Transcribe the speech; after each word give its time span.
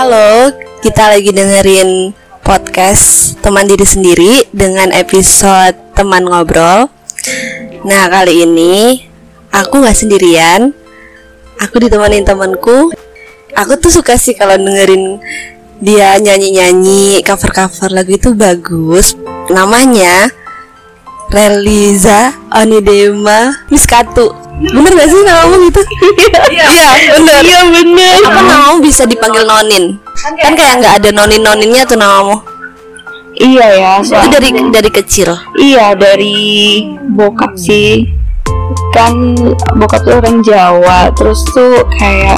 Halo, 0.00 0.48
kita 0.80 1.12
lagi 1.12 1.28
dengerin 1.28 2.16
podcast 2.40 3.36
teman 3.44 3.68
diri 3.68 3.84
sendiri 3.84 4.48
dengan 4.48 4.88
episode 4.96 5.76
teman 5.92 6.24
ngobrol. 6.24 6.88
Nah 7.84 8.08
kali 8.08 8.48
ini 8.48 9.04
aku 9.52 9.84
nggak 9.84 9.92
sendirian, 9.92 10.72
aku 11.60 11.84
ditemenin 11.84 12.24
temanku. 12.24 12.88
Aku 13.52 13.76
tuh 13.76 13.92
suka 13.92 14.16
sih 14.16 14.32
kalau 14.32 14.56
dengerin 14.56 15.20
dia 15.84 16.16
nyanyi-nyanyi 16.16 17.20
cover-cover 17.20 17.92
lagu 17.92 18.16
itu 18.16 18.32
bagus. 18.32 19.20
Namanya 19.52 20.32
Reliza 21.28 22.32
Onidema 22.48 23.52
Miskatu. 23.68 24.39
Bener 24.60 24.92
gak 24.92 25.08
sih 25.08 25.24
namamu 25.24 25.56
gitu? 25.72 25.80
Iya, 26.52 26.68
bener. 27.16 27.40
Iya 27.40 27.60
bener. 27.72 28.16
Apa 28.28 28.40
namamu 28.44 28.76
bisa 28.84 29.08
dipanggil 29.08 29.48
Nonin? 29.48 29.96
Kan 30.20 30.52
kayak 30.52 30.84
nggak 30.84 30.94
ada 31.00 31.08
nonin-noninnya 31.16 31.88
tuh 31.88 31.96
namamu. 31.96 32.36
Iya 33.40 33.66
ya. 33.72 33.92
Itu 34.04 34.28
dari 34.28 34.50
dari 34.68 34.90
kecil. 34.92 35.32
Iya 35.56 35.96
dari 35.96 36.84
bokap 37.16 37.56
sih. 37.56 38.04
Kan 38.92 39.32
bokap 39.80 40.04
tuh 40.04 40.20
orang 40.20 40.44
Jawa. 40.44 41.08
Terus 41.16 41.40
tuh 41.56 41.80
kayak 41.96 42.36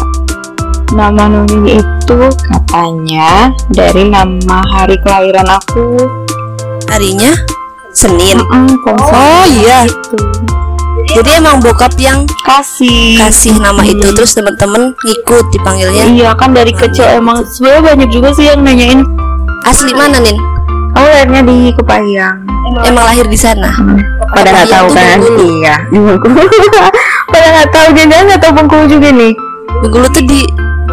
nama 0.94 1.26
Nunin 1.26 1.82
itu 1.82 2.18
katanya 2.46 3.50
dari 3.74 4.06
nama 4.06 4.62
hari 4.70 4.94
kelahiran 5.02 5.58
aku. 5.58 6.06
Harinya 6.86 7.34
Senin. 7.90 8.38
Mm, 8.38 8.78
Oh 8.86 9.44
iya. 9.48 9.90
Gitu. 9.90 10.16
Jadi 11.10 11.30
emang 11.34 11.58
bokap 11.58 11.98
yang 11.98 12.24
Kasih. 12.46 13.18
kasih 13.18 13.58
nama 13.58 13.82
itu 13.82 14.06
terus 14.14 14.32
temen-temen 14.32 14.94
ngikut 14.94 15.44
dipanggilnya. 15.50 16.04
Iya 16.08 16.30
kan 16.38 16.54
dari 16.54 16.70
kecil 16.70 17.18
emang 17.18 17.42
sebenarnya 17.44 17.82
banyak 17.94 18.08
juga 18.14 18.28
sih 18.32 18.46
yang 18.48 18.62
nanyain. 18.62 19.02
Asli 19.66 19.92
mana 19.92 20.22
Nin? 20.22 20.38
Oh 20.94 21.04
lahirnya 21.04 21.42
di 21.44 21.72
Kepayang. 21.74 22.46
Emang 22.86 23.04
lahir 23.04 23.26
di 23.28 23.36
sana. 23.36 23.68
Pada 24.32 24.48
nggak 24.54 24.66
Kepayang 24.70 24.72
tahu 24.72 24.88
kan? 24.94 25.18
Bengkulu. 25.20 25.46
Iya. 25.60 25.76
di 25.90 25.98
Bengkulu. 26.06 26.42
Pada 27.28 27.46
nggak 27.50 27.68
tahu 27.74 27.88
jangan 27.96 28.24
nggak 28.30 28.40
tahu 28.40 28.52
Bengkulu 28.56 28.84
juga 28.88 29.08
nih. 29.12 29.32
Bengkulu 29.82 30.06
tuh 30.08 30.24
di 30.24 30.40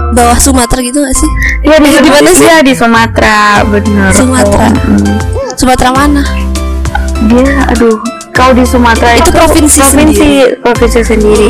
bawah 0.10 0.38
Sumatera 0.42 0.82
gitu 0.82 1.00
gak 1.06 1.14
sih? 1.14 1.30
Iya 1.64 1.78
di, 1.78 1.90
di 2.02 2.10
mana 2.10 2.30
sih? 2.34 2.46
Iya 2.46 2.58
di 2.66 2.74
Sumatera, 2.74 3.62
bener. 3.68 4.10
Sumatera. 4.16 4.68
Mm. 4.74 5.18
Sumatera 5.54 5.90
mana? 5.94 6.24
Dia, 7.30 7.68
aduh, 7.70 8.00
kau 8.40 8.52
di 8.56 8.64
Sumatera 8.64 9.20
Itu 9.20 9.32
provinsi 9.36 9.84
provinsi, 9.84 10.30
provinsi 10.64 11.00
sendiri. 11.04 11.48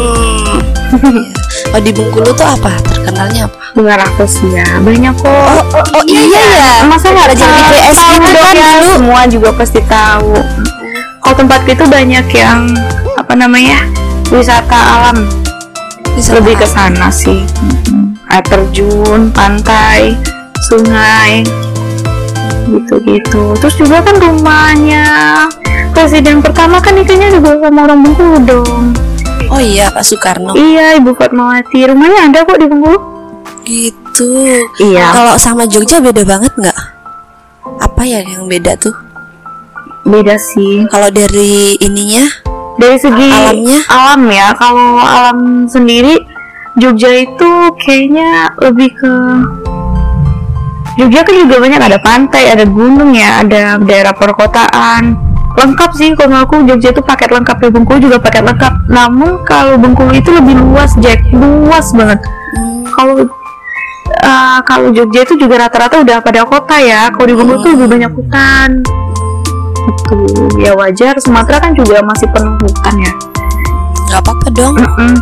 Hmm. 0.90 1.22
Oh 1.70 1.78
di 1.78 1.94
Bengkulu 1.94 2.34
tuh 2.34 2.50
apa? 2.50 2.74
Terkenalnya 2.82 3.46
apa? 3.46 3.58
Bunga 3.78 4.02
rafflesia 4.02 4.66
banyak 4.82 5.14
kok. 5.22 5.30
Oh, 5.30 5.62
oh, 5.78 6.02
oh 6.02 6.04
iya 6.10 6.42
ya. 6.50 6.74
Masa 6.90 7.14
nggak 7.14 7.38
Belajar 7.38 7.46
di? 7.54 7.62
PS 7.70 8.00
dong 8.10 8.24
kan 8.26 8.56
ya, 8.58 8.70
dulu. 8.82 8.90
Semua 8.98 9.22
juga 9.30 9.50
pasti 9.54 9.80
tahu. 9.86 10.34
Kalau 11.22 11.36
tempat 11.38 11.62
itu 11.70 11.84
banyak 11.86 12.26
yang 12.34 12.74
apa 13.22 13.34
namanya 13.38 13.86
wisata 14.34 14.80
alam. 14.98 15.30
Bisa 16.18 16.42
Lebih 16.42 16.58
ke 16.58 16.66
sana 16.66 17.14
sih. 17.14 17.46
Mm-mm. 17.46 18.18
Air 18.34 18.46
terjun, 18.50 19.30
pantai, 19.30 20.18
sungai, 20.70 21.46
gitu-gitu. 22.66 23.54
Terus 23.62 23.76
juga 23.78 24.02
kan 24.02 24.18
rumahnya 24.18 25.06
presiden 25.92 26.40
pertama 26.40 26.80
kan 26.80 26.96
nikahnya 26.96 27.34
juga 27.34 27.60
sama 27.60 27.80
orang 27.86 28.00
Bengkulu 28.04 28.38
dong. 28.46 28.84
Oh 29.50 29.58
iya 29.58 29.90
Pak 29.90 30.06
Soekarno. 30.06 30.54
Iya, 30.54 31.02
Ibu 31.02 31.18
Fatmawati. 31.18 31.90
Rumahnya 31.90 32.30
ada 32.30 32.46
kok 32.46 32.60
di 32.62 32.68
Bengkulu. 32.70 33.00
Gitu. 33.66 34.32
Iya. 34.82 35.10
Kalau 35.14 35.36
sama 35.38 35.66
Jogja 35.66 35.98
beda 36.00 36.22
banget 36.26 36.54
nggak? 36.54 36.78
Apa 37.82 38.02
ya 38.06 38.22
yang 38.22 38.46
beda 38.46 38.78
tuh? 38.78 38.94
Beda 40.06 40.38
sih. 40.38 40.86
Kalau 40.90 41.10
dari 41.10 41.78
ininya, 41.82 42.26
Dari 42.80 42.96
segi 42.96 43.28
Alamnya? 43.28 43.80
alam 43.92 44.22
ya. 44.32 44.48
Kalau 44.56 44.96
alam 44.98 45.68
sendiri 45.68 46.16
Jogja 46.80 47.12
itu 47.12 47.50
kayaknya 47.84 48.56
lebih 48.64 48.90
ke 48.96 49.12
Jogja 50.96 51.24
kan 51.24 51.36
juga 51.36 51.56
banyak 51.64 51.80
ada 51.80 52.00
pantai, 52.00 52.52
ada 52.52 52.64
gunung 52.68 53.16
ya, 53.16 53.40
ada 53.44 53.80
daerah 53.80 54.12
perkotaan. 54.12 55.29
Lengkap 55.58 55.92
sih 55.98 56.14
kalau 56.14 56.46
aku 56.46 56.62
Jogja 56.64 56.94
itu 56.94 57.02
paket 57.02 57.34
lengkap 57.34 57.58
ya 57.58 57.70
Bengkulu 57.74 57.98
juga 58.00 58.18
paket 58.22 58.44
lengkap. 58.46 58.74
Namun 58.88 59.42
kalau 59.44 59.76
Bengkulu 59.82 60.14
itu 60.14 60.30
lebih 60.30 60.56
luas 60.62 60.94
Jack, 61.02 61.26
luas 61.34 61.90
banget. 61.96 62.20
hmm, 62.22 62.86
Kalau 62.94 63.16
eh, 64.14 64.60
kalau 64.64 64.88
Jogja 64.94 65.26
itu 65.26 65.34
juga 65.36 65.66
rata-rata 65.68 66.00
udah 66.06 66.18
pada 66.22 66.46
kota 66.46 66.78
ya. 66.80 67.10
Kalau 67.10 67.26
di 67.26 67.36
Bengkulu 67.36 67.58
tuh 67.66 67.72
lebih 67.76 67.88
banyak 67.98 68.12
hutan. 68.14 68.70
Itu 69.90 70.18
ya 70.62 70.72
wajar. 70.78 71.18
Sumatera 71.18 71.58
kan 71.60 71.74
juga 71.74 72.04
masih 72.06 72.30
penuh 72.30 72.54
hutan 72.62 72.96
ya. 73.00 73.14
nggak 74.10 74.22
apa-apa 74.26 74.48
dong. 74.54 74.74
Mm-mm. 74.74 75.14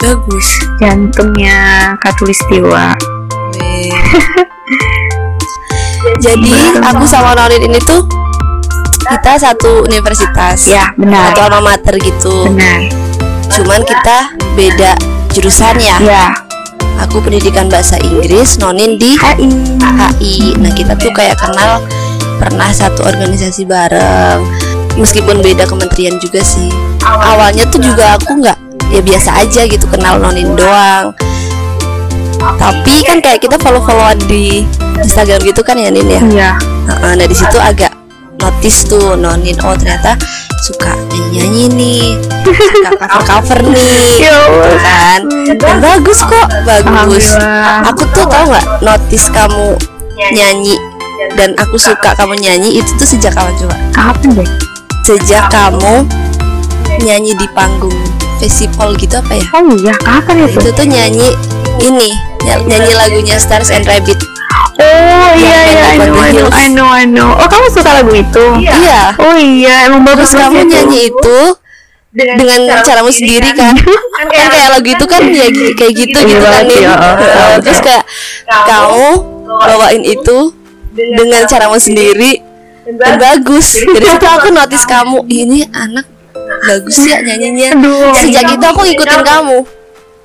Bagus. 0.00 0.48
Jantungnya 0.76 1.92
Katulistiwa. 2.00 2.92
Jadi 6.20 6.52
aku 6.84 7.04
sama 7.08 7.32
Norin 7.32 7.64
ini 7.64 7.80
tuh 7.80 8.04
kita 9.04 9.32
satu 9.36 9.84
universitas. 9.84 10.68
Ya 10.68 10.90
benar. 10.96 11.32
Satu 11.32 11.40
alma 11.48 11.60
mater 11.74 11.94
gitu. 12.00 12.48
Benar. 12.48 12.88
Cuman 13.52 13.80
kita 13.84 14.18
beda 14.56 14.92
jurusan 15.36 15.76
ya. 15.78 15.96
Ya. 16.00 16.26
Aku 17.02 17.18
pendidikan 17.18 17.66
bahasa 17.66 17.98
Inggris, 18.00 18.56
Nonin 18.62 18.96
di 18.96 19.18
HI. 19.18 19.50
HI. 19.82 20.54
Nah 20.62 20.70
kita 20.72 20.94
tuh 20.94 21.10
kayak 21.10 21.36
kenal 21.42 21.82
pernah 22.38 22.70
satu 22.70 23.02
organisasi 23.02 23.66
bareng. 23.66 24.40
Meskipun 24.94 25.42
beda 25.42 25.66
kementerian 25.66 26.16
juga 26.22 26.40
sih. 26.40 26.70
Awalnya 27.02 27.66
tuh 27.66 27.82
juga 27.82 28.14
aku 28.14 28.38
nggak 28.38 28.58
ya 28.94 29.02
biasa 29.02 29.42
aja 29.42 29.66
gitu 29.66 29.84
kenal 29.90 30.22
Nonin 30.22 30.54
doang. 30.54 31.10
Tapi 32.38 32.94
kan 33.08 33.18
kayak 33.24 33.40
kita 33.42 33.56
follow-followan 33.58 34.20
di 34.30 34.62
Instagram 35.02 35.40
gitu 35.42 35.64
kan 35.66 35.74
ya 35.80 35.90
Nin 35.90 36.06
ya. 36.06 36.22
Iya. 36.22 36.50
Heeh, 36.84 37.12
Nah 37.16 37.26
di 37.26 37.36
situ 37.36 37.56
agak 37.58 37.93
notice 38.64 38.88
tuh 38.88 39.12
Nonin 39.12 39.52
oh 39.60 39.76
ternyata 39.76 40.16
suka 40.64 40.96
nyanyi 41.36 41.68
nih, 41.68 42.16
suka 42.48 42.96
cover 42.96 43.20
cover 43.28 43.60
nih, 43.68 44.24
Ya 44.24 44.32
Allah. 44.40 44.80
kan? 44.80 45.20
Dan 45.60 45.76
bagus 45.84 46.24
kok, 46.24 46.48
bagus. 46.64 47.36
Aku 47.92 48.08
tuh 48.16 48.24
tau 48.24 48.48
nggak 48.48 48.64
notice 48.80 49.28
kamu 49.28 49.76
nyanyi 50.32 50.80
dan 51.36 51.52
aku 51.60 51.76
suka 51.76 52.16
kamu 52.16 52.40
nyanyi 52.40 52.80
itu 52.80 52.88
tuh 52.96 53.04
sejak 53.04 53.36
kapan 53.36 53.52
coba? 53.60 53.76
Kapan 53.92 54.28
deh? 54.40 54.48
Sejak 55.04 55.52
kamu 55.52 56.08
nyanyi 57.04 57.36
di 57.36 57.44
panggung 57.52 57.92
festival 58.40 58.96
gitu 58.96 59.20
apa 59.20 59.36
ya? 59.36 59.44
Oh 59.60 59.76
iya, 59.76 59.92
kapan 60.00 60.48
itu? 60.48 60.56
Itu 60.64 60.70
tuh 60.72 60.88
nyanyi 60.88 61.28
ini 61.80 62.08
ny- 62.44 62.64
nyanyi 62.64 62.92
lagunya 62.94 63.36
Stars 63.36 63.70
and 63.70 63.84
Rabbit. 63.84 64.18
Oh 64.74 65.30
iya 65.34 65.58
iya, 65.64 65.82
I 65.94 65.96
know, 65.98 66.18
I 66.18 66.30
know. 66.30 66.48
I 66.50 66.66
know, 66.68 66.88
I 66.90 67.04
know. 67.06 67.30
Oh 67.32 67.46
kamu 67.46 67.66
suka 67.70 67.90
lagu 67.94 68.10
itu? 68.10 68.44
Iya. 68.60 69.14
Oh 69.16 69.34
iya, 69.34 69.86
emang 69.86 70.02
bagus 70.02 70.30
Terus 70.30 70.40
kamu 70.40 70.56
itu. 70.60 70.70
nyanyi 70.70 71.00
itu 71.08 71.38
dengan 72.14 72.58
caramu 72.80 73.10
sendiri 73.10 73.50
kan 73.52 73.74
kan 73.74 74.46
kayak 74.46 74.70
lagu 74.70 74.86
itu 74.86 75.02
kan 75.02 75.18
ya 75.26 75.50
kayak 75.74 75.92
gitu 75.98 76.14
Iya 76.16 76.30
gitu 76.30 76.46
kan 76.46 76.62
Nin. 76.62 76.78
ya. 76.78 76.94
Heeh, 76.94 77.52
terus 77.58 77.80
kayak 77.82 78.04
kamu 78.46 79.06
bawain 79.44 80.02
itu 80.02 80.38
dengan 80.94 81.42
caramu 81.44 81.74
sendiri 81.74 82.38
dan 83.02 83.18
bagus 83.18 83.82
jadi 83.82 84.14
itu 84.14 84.26
aku 84.30 84.46
notice 84.54 84.86
kamu 84.86 85.26
ini 85.26 85.66
anak 85.68 86.06
bagus 86.62 87.02
ya 87.02 87.18
nyanyinya 87.18 87.74
sejak 88.14 88.46
itu 88.48 88.62
aku 88.62 88.80
ngikutin 88.84 89.22
kamu 89.26 89.58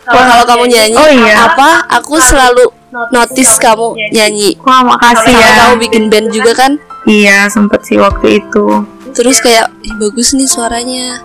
kalau 0.09 0.25
kalau 0.25 0.43
kamu 0.45 0.65
nyanyi 0.67 0.95
Oh, 0.95 1.07
iya. 1.07 1.35
apa 1.47 1.69
aku 1.87 2.17
selalu 2.17 2.65
notice 3.09 3.55
kamu 3.55 3.93
nyanyi 4.09 4.57
Wah 4.59 4.81
makasih 4.83 5.29
sama 5.29 5.39
ya. 5.39 5.53
kamu 5.59 5.73
bikin 5.79 6.03
band 6.07 6.27
juga 6.29 6.51
kan 6.53 6.71
Iya 7.05 7.47
sempet 7.47 7.85
sih 7.85 7.95
waktu 7.95 8.41
itu. 8.41 8.65
terus 9.09 9.39
kayak 9.39 9.69
Ih, 9.81 9.93
bagus 9.95 10.33
nih 10.33 10.45
suaranya 10.45 11.21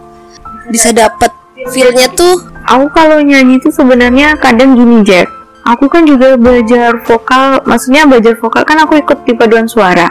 bisa 0.66 0.90
dapet 0.90 1.28
feelnya 1.69 2.08
tuh 2.10 2.40
Aku 2.64 2.88
kalau 2.90 3.20
nyanyi 3.20 3.60
itu 3.60 3.69
sebenarnya 3.69 4.40
kadang 4.40 4.72
gini 4.72 5.04
Jack. 5.04 5.28
Aku 5.66 5.84
kan 5.84 6.04
juga 6.04 6.32
belajar 6.32 6.96
vokal, 6.98 7.60
maksudnya 7.62 8.04
belajar 8.04 8.37
vokal 8.37 8.64
kan 8.64 8.80
aku 8.80 8.96
ikut 8.96 9.20
di 9.22 9.37
paduan 9.37 9.69
suara. 9.69 10.08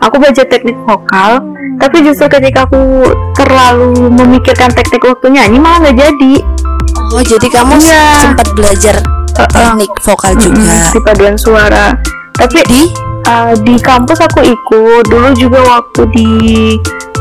Aku 0.00 0.20
belajar 0.20 0.44
teknik 0.44 0.76
vokal, 0.84 1.40
tapi 1.76 2.04
justru 2.04 2.28
ketika 2.28 2.68
aku 2.68 3.08
terlalu 3.32 4.12
memikirkan 4.12 4.68
teknik 4.68 5.00
waktu 5.00 5.32
nyanyi 5.32 5.56
malah 5.56 5.80
nggak 5.80 5.96
jadi. 5.96 6.34
Oh 7.14 7.22
jadi 7.22 7.46
kamu 7.46 7.78
Iya. 7.78 8.04
sempat 8.18 8.46
belajar 8.58 8.94
teknik 9.34 9.90
vokal 10.02 10.34
juga? 10.34 10.90
di 10.90 10.98
paduan 10.98 11.38
suara. 11.38 11.94
Tapi 12.34 12.58
di? 12.66 12.82
uh, 13.24 13.54
di 13.62 13.78
kampus 13.78 14.18
aku 14.20 14.42
ikut. 14.42 15.06
Dulu 15.06 15.30
juga 15.38 15.62
waktu 15.62 16.02
di 16.10 16.28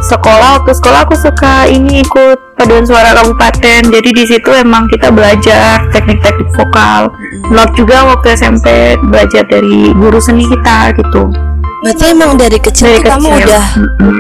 sekolah 0.04 0.60
waktu 0.60 0.74
sekolah 0.74 1.06
aku 1.08 1.16
suka 1.16 1.70
ini 1.70 2.02
ikut 2.02 2.58
paduan 2.58 2.84
suara 2.84 3.14
kabupaten. 3.14 3.82
Jadi 3.88 4.10
di 4.10 4.24
situ 4.26 4.50
emang 4.50 4.90
kita 4.90 5.14
belajar 5.14 5.86
teknik-teknik 5.94 6.50
vokal. 6.58 7.14
Not 7.54 7.78
juga 7.78 8.10
waktu 8.10 8.34
SMP 8.34 8.98
belajar 9.06 9.46
dari 9.46 9.94
guru 9.94 10.18
seni 10.18 10.50
kita 10.50 10.90
gitu 10.98 11.53
Berarti 11.84 12.06
emang 12.08 12.32
dari 12.34 12.56
kecil 12.58 12.88
Dari 12.90 13.04
kamu 13.04 13.28
kecil. 13.28 13.44
udah 13.44 13.64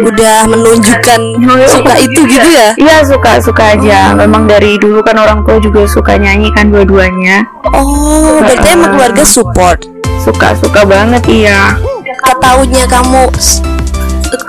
udah 0.03 0.37
menunjukkan 0.45 1.19
suka 1.65 1.93
itu 1.97 2.19
gitu 2.27 2.49
ya? 2.49 2.69
Iya 2.75 2.97
suka 3.01 3.39
suka 3.39 3.63
aja 3.73 4.11
memang 4.13 4.45
dari 4.45 4.75
dulu 4.75 4.99
kan 4.99 5.15
orang 5.15 5.41
tua 5.41 5.57
juga 5.57 5.83
suka 5.85 6.13
nyanyi 6.13 6.51
kan 6.51 6.67
dua-duanya 6.67 7.47
Oh, 7.65 8.37
berarti 8.37 8.67
emang 8.69 8.91
keluarga 8.91 9.23
support. 9.23 9.79
suka 10.19 10.55
suka 10.55 10.83
banget 10.83 11.23
iya 11.25 11.75
Ketahunya 12.21 12.83
kamu 12.85 13.27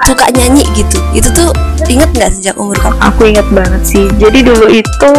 suka 0.01 0.27
nyanyi 0.31 0.63
gitu. 0.73 0.99
Itu 1.13 1.29
tuh 1.31 1.51
inget 1.87 2.11
nggak 2.11 2.31
sejak 2.33 2.55
umur 2.55 2.75
kamu? 2.75 2.95
aku 3.01 3.21
inget 3.27 3.47
banget 3.49 3.83
sih 3.85 4.07
jadi 4.15 4.39
dulu 4.41 4.67
itu 4.69 5.13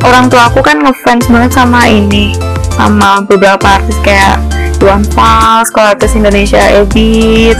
orang 0.00 0.28
tua 0.28 0.46
aku 0.46 0.60
kan 0.60 0.78
ngefans 0.78 1.26
banget 1.26 1.50
sama 1.50 1.84
ini 1.84 2.32
sama 2.70 3.20
beberapa 3.22 3.76
artis 3.76 3.96
kayak 4.00 4.38
Iwan 4.80 5.04
Fals, 5.12 5.68
kalau 5.70 5.92
artis 5.92 6.16
Indonesia 6.16 6.60
Ebit, 6.72 7.56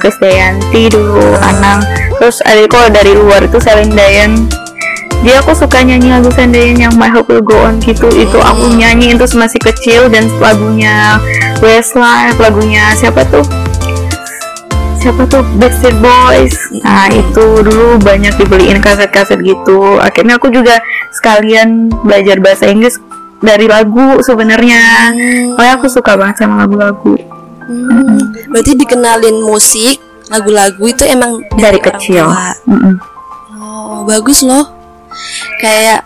Krisdayanti 0.00 0.90
dulu, 0.90 1.34
Anang. 1.42 1.82
Terus 2.22 2.38
adikku 2.46 2.78
dari 2.94 3.12
luar 3.16 3.44
itu 3.44 3.58
Celine 3.58 3.92
Dion 3.96 4.32
dia 5.20 5.36
aku 5.36 5.52
suka 5.52 5.84
nyanyi 5.84 6.16
lagu 6.16 6.32
Celine 6.32 6.52
Dion 6.56 6.78
yang 6.80 6.94
My 6.96 7.12
Hope 7.12 7.28
Will 7.28 7.44
Go 7.44 7.60
On 7.60 7.76
gitu. 7.76 8.08
Itu 8.08 8.40
aku 8.40 8.72
nyanyi 8.72 9.12
terus 9.20 9.36
masih 9.36 9.60
kecil 9.60 10.08
dan 10.08 10.24
lagunya 10.40 11.20
Westlife 11.60 12.40
lagunya 12.40 12.96
siapa 12.96 13.28
tuh? 13.28 13.44
Siapa 15.00 15.28
tuh? 15.28 15.44
Backstreet 15.60 15.96
Boys. 16.00 16.56
Nah 16.80 17.08
itu 17.12 17.44
dulu 17.60 18.00
banyak 18.00 18.36
dibeliin 18.36 18.80
kaset-kaset 18.80 19.40
gitu. 19.44 20.00
Akhirnya 20.00 20.40
aku 20.40 20.48
juga 20.52 20.80
sekalian 21.12 21.92
belajar 22.04 22.40
bahasa 22.40 22.68
Inggris 22.68 22.96
dari 23.40 23.66
lagu 23.66 24.20
sebenarnya 24.20 25.12
makanya 25.52 25.74
aku 25.76 25.88
suka 25.88 26.14
banget 26.14 26.44
sama 26.44 26.62
lagu-lagu 26.62 27.16
Hmm, 27.60 28.34
berarti 28.50 28.74
dikenalin 28.74 29.46
musik, 29.46 30.02
lagu-lagu 30.26 30.82
itu 30.82 31.06
emang 31.06 31.38
dari 31.54 31.78
orang 31.78 31.86
kecil 31.94 32.26
tua. 32.26 32.50
Mm-mm. 32.66 32.94
Oh, 33.62 34.02
bagus 34.02 34.42
loh. 34.42 34.66
Kayak 35.62 36.02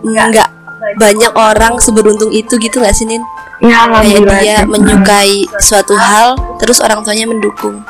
nggak 0.00 0.48
banyak 0.96 1.32
orang 1.36 1.76
seberuntung 1.76 2.32
itu 2.32 2.56
gitu 2.56 2.80
nggak 2.80 2.96
sih 2.96 3.04
Nin? 3.04 3.20
ya 3.60 3.84
Kayak 3.84 4.40
dia 4.40 4.56
sih. 4.56 4.64
menyukai 4.64 5.34
suatu 5.60 5.92
hal, 5.92 6.40
terus 6.56 6.80
orang 6.80 7.04
tuanya 7.04 7.28
mendukung. 7.28 7.84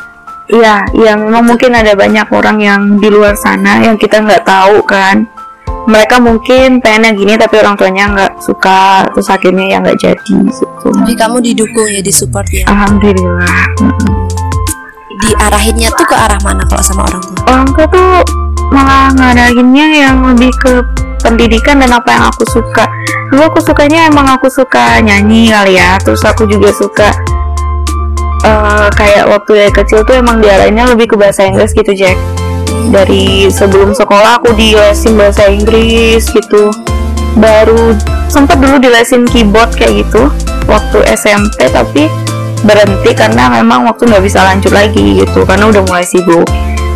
Iya, 0.50 0.90
iya 0.90 1.14
memang 1.14 1.46
mungkin 1.46 1.70
ada 1.70 1.94
banyak 1.94 2.26
orang 2.34 2.58
yang 2.58 2.80
di 2.98 3.06
luar 3.06 3.38
sana 3.38 3.78
yang 3.78 3.94
kita 3.94 4.18
nggak 4.18 4.42
tahu 4.42 4.82
kan. 4.82 5.22
Mereka 5.86 6.18
mungkin 6.18 6.82
pengennya 6.82 7.14
gini 7.14 7.38
tapi 7.38 7.62
orang 7.62 7.78
tuanya 7.78 8.04
nggak 8.10 8.32
suka 8.42 9.06
terus 9.14 9.30
akhirnya 9.30 9.64
ya 9.70 9.78
nggak 9.78 9.98
jadi 10.02 10.34
gitu. 10.50 10.90
Tapi 10.90 11.14
kamu 11.14 11.38
didukung 11.38 11.86
ya, 11.94 12.02
disupport 12.02 12.48
ya. 12.50 12.66
Alhamdulillah. 12.66 13.62
Diarahinnya 15.16 15.88
tuh 15.94 16.06
ke 16.10 16.16
arah 16.18 16.38
mana 16.42 16.66
kalau 16.66 16.82
sama 16.82 17.02
orang 17.06 17.22
tua? 17.22 17.38
Orang 17.46 17.68
tua 17.70 17.86
tuh 17.86 18.10
malah 18.74 19.14
ngarahinnya 19.14 19.86
yang 19.94 20.16
lebih 20.26 20.50
ke 20.58 20.82
pendidikan 21.22 21.78
dan 21.78 21.94
apa 21.94 22.18
yang 22.18 22.24
aku 22.34 22.42
suka. 22.50 22.90
Dulu 23.30 23.42
aku 23.46 23.58
sukanya 23.62 24.10
emang 24.10 24.26
aku 24.26 24.50
suka 24.50 24.98
nyanyi 24.98 25.54
kali 25.54 25.78
ya. 25.78 25.98
Terus 26.02 26.22
aku 26.26 26.50
juga 26.50 26.74
suka 26.74 27.14
eh, 28.42 28.88
kayak 28.90 29.30
waktu 29.30 29.50
dari 29.54 29.72
kecil 29.74 30.02
tuh 30.02 30.18
emang 30.18 30.42
diarahinnya 30.42 30.94
lebih 30.94 31.14
ke 31.14 31.16
bahasa 31.18 31.46
Inggris 31.46 31.70
gitu 31.74 31.94
Jack. 31.94 32.18
Dari 32.90 33.50
sebelum 33.50 33.92
sekolah 33.92 34.40
aku 34.42 34.54
di 34.54 34.76
lesin 34.76 35.18
bahasa 35.18 35.48
Inggris 35.50 36.28
gitu. 36.30 36.70
Baru 37.36 37.92
sempat 38.32 38.58
dulu 38.58 38.80
di 38.80 38.88
lesin 38.88 39.28
keyboard 39.28 39.76
kayak 39.76 40.06
gitu 40.06 40.32
waktu 40.66 40.98
SMP 41.14 41.68
tapi 41.70 42.08
berhenti 42.64 43.12
karena 43.12 43.52
memang 43.52 43.84
waktu 43.86 44.08
nggak 44.08 44.24
bisa 44.24 44.42
lanjut 44.42 44.72
lagi 44.72 45.22
gitu 45.22 45.44
karena 45.44 45.68
udah 45.68 45.82
mulai 45.86 46.02
sibuk 46.02 46.48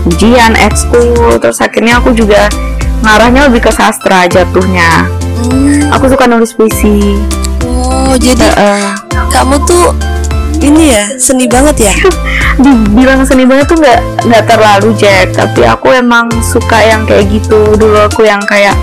ujian 0.09 0.57
ekskul 0.57 1.37
terus 1.37 1.61
akhirnya 1.61 2.01
aku 2.01 2.17
juga 2.17 2.49
ngarahnya 3.05 3.49
lebih 3.49 3.69
ke 3.69 3.73
sastra 3.73 4.29
jatuhnya. 4.29 5.09
Hmm, 5.41 5.89
aku 5.93 6.09
suka 6.13 6.29
nulis 6.29 6.53
puisi. 6.53 7.17
Oh, 7.65 8.13
jadi 8.17 8.45
Eh, 8.61 8.93
kamu 9.33 9.57
tuh 9.65 9.97
ini 10.61 10.93
ya 10.93 11.05
seni 11.17 11.49
banget 11.49 11.89
ya? 11.89 11.95
dibilang 12.61 13.25
seni 13.25 13.49
banget 13.49 13.73
tuh 13.73 13.79
nggak 13.81 14.01
nggak 14.29 14.45
terlalu 14.45 14.93
Jack. 15.01 15.33
Tapi 15.35 15.65
aku 15.65 15.97
emang 15.97 16.29
suka 16.45 16.79
yang 16.85 17.03
kayak 17.09 17.33
gitu. 17.33 17.75
Dulu 17.75 18.07
aku 18.07 18.29
yang 18.29 18.41
kayak 18.45 18.77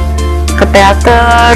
ke 0.57 0.65
teater 0.73 1.53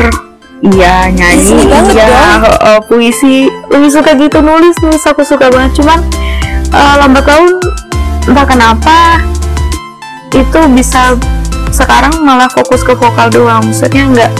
iya 0.61 1.09
nyanyi 1.09 1.65
iya 1.65 2.37
eh, 2.45 2.81
puisi. 2.85 3.49
Lebih 3.73 3.89
suka 3.89 4.13
gitu 4.13 4.39
nulis 4.45 4.77
nulis 4.85 5.03
aku 5.09 5.25
suka 5.25 5.49
banget. 5.49 5.81
Cuman 5.81 5.99
eh, 6.69 6.95
lambat 7.01 7.25
laun 7.25 7.57
entah 8.29 8.45
kenapa 8.45 8.97
itu 10.31 10.59
bisa 10.77 11.17
sekarang 11.73 12.21
malah 12.21 12.47
fokus 12.47 12.85
ke 12.85 12.93
vokal 12.93 13.33
doang. 13.33 13.65
Maksudnya 13.65 14.05
nggak 14.07 14.31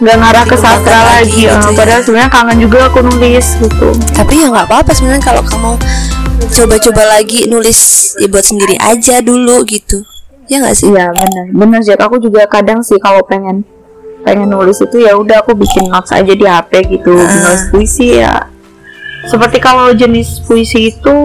nggak 0.00 0.16
ngarah 0.16 0.44
ke 0.48 0.56
sastra 0.56 0.98
lagi 1.04 1.28
lagi, 1.28 1.44
gitu 1.44 1.52
eh, 1.52 1.60
ya. 1.60 1.76
padahal 1.76 2.00
sebenarnya 2.00 2.30
kangen 2.32 2.56
juga 2.56 2.88
aku 2.88 3.04
nulis 3.04 3.46
gitu. 3.60 3.88
Tapi 4.16 4.32
ya 4.40 4.46
nggak 4.48 4.64
apa-apa 4.64 4.90
sebenarnya 4.96 5.20
kalau 5.20 5.44
kamu 5.44 5.76
coba-coba 6.48 7.02
lagi 7.18 7.44
nulis 7.46 8.12
ya 8.16 8.26
buat 8.26 8.44
sendiri 8.44 8.80
aja 8.80 9.20
dulu 9.20 9.60
gitu. 9.68 10.00
Ya 10.48 10.58
nggak 10.58 10.74
sih? 10.74 10.88
Iya 10.90 11.12
benar, 11.12 11.46
benar 11.52 11.80
Jack. 11.84 12.00
Aku 12.00 12.16
juga 12.18 12.48
kadang 12.48 12.80
sih 12.80 12.96
kalau 12.96 13.22
pengen 13.22 13.62
pengen 14.20 14.50
nulis 14.50 14.80
itu 14.80 15.00
ya 15.00 15.16
udah 15.16 15.40
aku 15.40 15.54
bikin 15.54 15.88
notes 15.88 16.10
aja 16.10 16.32
di 16.32 16.44
HP 16.44 16.70
gitu, 16.90 17.14
Ah. 17.14 17.28
nulis 17.28 17.62
puisi 17.70 18.08
ya. 18.18 18.48
Seperti 19.24 19.60
kalau 19.60 19.92
jenis 19.92 20.40
puisi 20.42 20.90
itu 20.90 21.16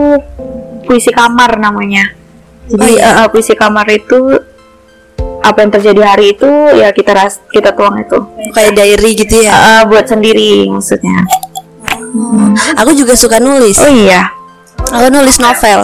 puisi 0.83 1.09
kamar 1.09 1.57
namanya. 1.57 2.11
Jadi 2.65 2.81
Oh, 2.81 2.89
iya. 2.97 3.23
eh, 3.23 3.27
puisi 3.31 3.53
kamar 3.55 3.87
itu 3.89 4.19
apa 5.45 5.61
yang 5.61 5.71
terjadi 5.71 6.01
hari 6.01 6.33
itu 6.33 6.49
ya 6.73 6.89
kita 6.89 7.13
ras 7.13 7.37
kita 7.49 7.73
tuang 7.73 7.97
itu. 7.97 8.17
Kayak 8.51 8.73
diary 8.77 9.11
gitu 9.15 9.41
ya. 9.41 9.53
Eh, 9.53 9.83
buat 9.87 10.05
sendiri 10.05 10.69
maksudnya. 10.69 11.23
Aku 12.77 12.91
juga 12.93 13.13
suka 13.15 13.39
nulis. 13.39 13.75
Oh 13.79 13.89
iya. 13.89 14.31
Aku 14.87 15.07
nulis 15.09 15.37
novel, 15.37 15.79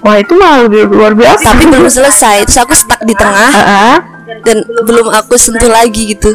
Wah 0.00 0.16
itu 0.16 0.32
malah 0.32 0.64
lebih 0.64 0.88
luar 0.88 1.12
biasa. 1.12 1.44
tapi 1.46 1.66
belum 1.66 1.86
selesai. 1.86 2.44
Terus 2.44 2.58
aku 2.58 2.72
stuck 2.72 3.00
di 3.02 3.12
tengah 3.12 3.52
Eh, 3.52 3.60
eh. 3.60 3.96
dan 4.42 4.56
belum 4.82 5.06
aku 5.08 5.36
sentuh 5.36 5.68
lagi 5.68 6.10
gitu. 6.10 6.32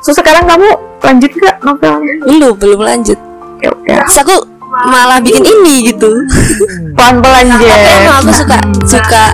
So 0.00 0.12
sekarang 0.12 0.46
kamu 0.46 0.68
lanjut 1.00 1.30
nggak 1.32 1.56
novelnya? 1.60 2.14
Belum, 2.22 2.54
belum 2.54 2.80
lanjut. 2.80 3.18
Ya 3.58 3.68
udah. 3.68 4.06
Terus 4.06 4.18
aku 4.20 4.36
malah 4.84 5.18
bikin 5.18 5.42
ini 5.42 5.90
gitu. 5.90 6.10
Pelan-pelan 6.94 7.46
Tapi 7.48 7.64
Jack. 7.64 7.98
emang 7.98 8.16
aku 8.16 8.30
suka 8.32 8.56
suka 8.86 9.24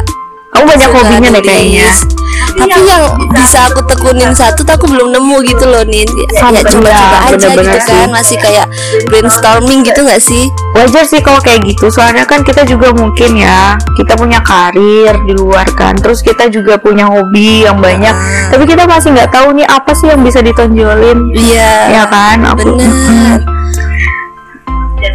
Kamu 0.55 0.65
banyak 0.65 0.87
suka 0.87 0.99
hobinya 1.03 1.29
deh 1.35 1.43
kayaknya. 1.43 1.91
Tapi 2.55 2.71
yang 2.87 3.05
bisa 3.35 3.67
aku 3.67 3.83
tekunin 3.83 4.31
satu 4.31 4.63
tuh 4.63 4.75
aku 4.79 4.87
belum 4.87 5.11
nemu 5.11 5.37
gitu 5.43 5.67
loh 5.67 5.83
nih. 5.83 6.07
Sama, 6.39 6.55
Ya 6.55 6.63
coba-coba 6.63 7.19
aja 7.27 7.35
bener-bener 7.35 7.75
gitu 7.75 7.91
kan, 7.91 8.07
sih. 8.07 8.13
masih 8.15 8.37
kayak 8.39 8.67
brainstorming 9.11 9.81
gitu 9.83 10.01
nggak 10.07 10.23
sih? 10.23 10.45
Wajar 10.79 11.03
sih 11.03 11.19
kalau 11.19 11.43
kayak 11.43 11.67
gitu, 11.67 11.91
soalnya 11.91 12.23
kan 12.23 12.47
kita 12.47 12.63
juga 12.63 12.95
mungkin 12.95 13.35
ya, 13.35 13.75
kita 13.99 14.15
punya 14.15 14.39
karir 14.43 15.15
di 15.27 15.35
luar 15.35 15.67
kan, 15.75 15.99
terus 15.99 16.23
kita 16.23 16.47
juga 16.47 16.79
punya 16.79 17.11
hobi 17.11 17.67
yang 17.67 17.79
banyak, 17.79 18.15
Ah. 18.15 18.55
tapi 18.55 18.67
kita 18.67 18.87
masih 18.87 19.11
nggak 19.11 19.35
tahu 19.35 19.51
nih 19.53 19.67
apa 19.67 19.91
sih 19.91 20.07
yang 20.07 20.23
bisa 20.23 20.39
ditonjolin, 20.39 21.35
Iya. 21.35 21.75
ya 21.91 22.05
kan? 22.07 22.39
Aku 22.55 22.79
Bener. 22.79 23.43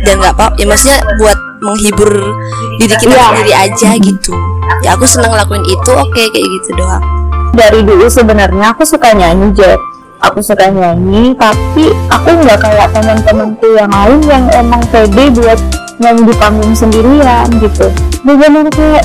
Dan 0.04 0.16
nggak 0.20 0.34
apa, 0.36 0.46
ya 0.56 0.66
maksudnya 0.66 1.00
buat 1.18 1.38
menghibur 1.60 2.12
diri 2.78 2.96
kita 2.96 3.06
Iya. 3.10 3.26
sendiri 3.30 3.54
aja 3.54 3.90
gitu. 3.96 4.34
Ya 4.80 4.96
aku 4.96 5.04
senang 5.04 5.34
lakuin 5.34 5.64
itu, 5.64 5.92
oke 5.92 6.22
kayak 6.32 6.48
gitu 6.60 6.70
doang. 6.76 7.04
dari 7.50 7.82
dulu 7.82 8.06
sebenarnya 8.06 8.72
aku 8.72 8.86
suka 8.86 9.12
nyanyi 9.12 9.52
Jack 9.52 9.82
aku 10.22 10.40
suka 10.40 10.70
nyanyi 10.70 11.34
tapi 11.34 11.92
aku 12.08 12.30
nggak 12.40 12.62
kayak 12.62 12.88
teman-temanku 12.94 13.68
yang 13.74 13.90
lain 13.90 14.20
yang 14.24 14.46
emang 14.54 14.80
pede 14.94 15.34
buat 15.34 15.60
nyanyi 15.98 16.30
di 16.30 16.36
panggung 16.38 16.72
sendirian 16.72 17.50
gitu 17.58 17.90
bener 18.22 18.70
kayak 18.70 19.04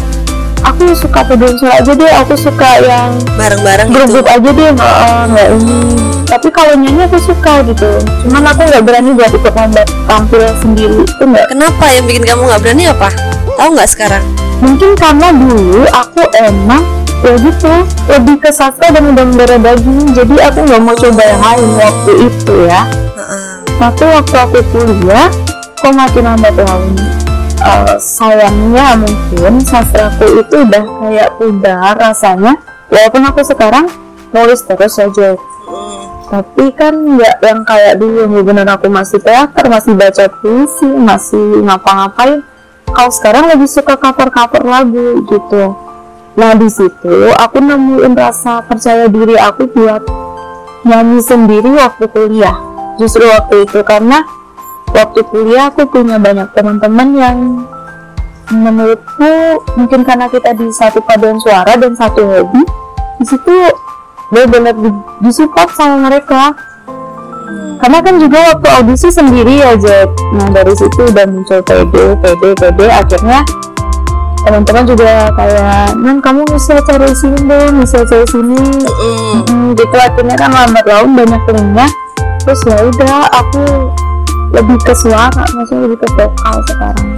aku 0.64 0.82
suka 0.96 1.20
paduan 1.22 1.54
suara 1.54 1.78
aja 1.78 1.92
deh 1.92 2.12
aku 2.16 2.34
suka 2.34 2.68
yang 2.80 3.12
Bareng-bareng 3.36 3.88
gitu. 3.88 3.94
grup-grup 3.94 4.26
aja 4.26 4.50
deh 4.50 4.68
nggak 4.72 4.96
nggak 5.30 5.48
ini 5.54 5.78
tapi 6.24 6.48
kalau 6.50 6.74
nyanyi 6.74 7.04
aku 7.04 7.18
suka 7.20 7.52
gitu 7.68 7.90
cuman 8.26 8.42
aku 8.48 8.60
nggak 8.64 8.82
berani 8.82 9.10
buat 9.12 9.30
ikut 9.30 9.52
lomba 9.52 9.82
tampil 10.04 10.42
sendiri 10.58 11.04
itu 11.04 11.22
nggak 11.22 11.46
Kenapa 11.46 11.84
yang 11.88 12.04
bikin 12.04 12.24
kamu 12.24 12.42
nggak 12.48 12.60
berani 12.60 12.84
apa? 12.88 13.08
Tahu 13.54 13.68
nggak 13.76 13.90
sekarang? 13.90 14.24
mungkin 14.54 14.96
karena 14.96 15.28
dulu 15.28 15.84
aku 15.92 16.22
emang 16.40 16.80
ya 17.20 17.34
gitu 17.36 17.72
lebih 18.06 18.36
ke 18.38 18.48
sastra 18.48 18.88
dan 18.88 19.12
udah 19.12 19.24
mendarah 19.26 19.58
daging 19.58 20.14
jadi 20.14 20.48
aku 20.48 20.62
nggak 20.62 20.80
mau 20.80 20.94
coba 20.94 21.20
yang 21.20 21.42
lain 21.42 21.68
waktu 21.74 22.12
itu 22.22 22.54
ya 22.64 22.82
Heeh. 22.86 23.44
tapi 23.76 24.04
waktu 24.08 24.36
aku 24.40 24.58
kuliah 24.70 25.28
kok 25.74 25.92
makin 25.92 26.22
lambat 26.24 26.54
laun 26.54 26.94
uh, 27.64 27.96
sayangnya 27.96 29.00
mungkin 29.00 29.64
sastraku 29.64 30.44
itu 30.44 30.56
udah 30.68 30.84
kayak 30.84 31.30
pudar 31.40 31.94
rasanya. 31.96 32.54
Walaupun 32.92 33.22
aku 33.26 33.40
sekarang 33.42 33.88
nulis 34.30 34.60
terus 34.68 35.00
aja 35.00 35.34
tapi 36.34 36.74
kan 36.74 36.94
nggak 36.94 37.36
yang 37.44 37.60
kayak 37.62 37.94
dulu. 38.00 38.26
Yang 38.26 38.44
bener 38.44 38.66
aku 38.66 38.86
masih 38.90 39.18
teater 39.22 39.64
masih 39.70 39.92
baca 39.94 40.24
puisi 40.40 40.88
masih 40.88 41.62
ngapa-ngapain. 41.62 42.42
Kalau 42.94 43.10
sekarang 43.10 43.50
lebih 43.50 43.66
suka 43.70 43.98
cover-cover 43.98 44.62
lagu 44.62 45.22
gitu. 45.26 45.64
Nah 46.34 46.52
di 46.58 46.66
situ 46.66 47.30
aku 47.38 47.62
nemuin 47.62 48.14
rasa 48.18 48.62
percaya 48.66 49.06
diri 49.06 49.38
aku 49.38 49.70
buat 49.70 50.02
nyanyi 50.82 51.22
sendiri 51.22 51.70
waktu 51.74 52.04
kuliah. 52.10 52.54
Justru 52.98 53.26
waktu 53.26 53.66
itu 53.66 53.82
karena 53.82 54.22
waktu 54.94 55.20
kuliah 55.26 55.68
aku 55.68 55.90
punya 55.90 56.16
banyak 56.22 56.46
teman-teman 56.54 57.08
yang 57.18 57.36
menurutku 58.54 59.58
mungkin 59.74 60.06
karena 60.06 60.30
kita 60.30 60.54
di 60.54 60.70
satu 60.70 61.02
paduan 61.02 61.36
suara 61.42 61.74
dan 61.74 61.92
satu 61.98 62.22
hobi 62.22 62.62
di 63.18 63.24
situ 63.26 63.56
benar-benar 64.30 64.74
di, 64.78 64.90
disupport 65.26 65.70
sama 65.74 66.08
mereka. 66.08 66.54
Karena 67.82 68.00
kan 68.00 68.16
juga 68.16 68.38
waktu 68.54 68.68
audisi 68.80 69.12
sendiri 69.12 69.60
aja 69.60 70.08
nah 70.32 70.48
dari 70.48 70.72
situ 70.72 71.04
udah 71.04 71.26
muncul 71.28 71.60
PD 71.60 72.16
PD 72.22 72.42
PD 72.56 72.80
akhirnya 72.88 73.44
teman-teman 74.46 74.84
juga 74.88 75.28
kayak 75.36 75.92
nan 76.00 76.16
kamu 76.22 76.48
bisa 76.48 76.80
cari 76.86 77.12
sini 77.12 77.38
dong 77.44 77.72
bisa 77.82 77.98
cari 78.08 78.26
sini. 78.30 78.62
Mm. 78.88 79.40
Hmm, 79.44 79.66
gitu. 79.76 79.96
Akhirnya 79.98 80.36
kan 80.38 80.50
lambat 80.54 80.84
laun 80.86 81.10
banyak 81.18 81.42
linknya 81.50 81.88
terus 82.44 82.60
ya 82.68 82.76
udah 82.84 83.24
aku 83.32 83.64
lebih 84.54 84.78
ke 84.80 84.94
suara 84.94 85.44
maksudnya 85.52 85.82
lebih 85.84 85.98
ke 85.98 86.08
vokal 86.14 86.56
sekarang 86.70 87.08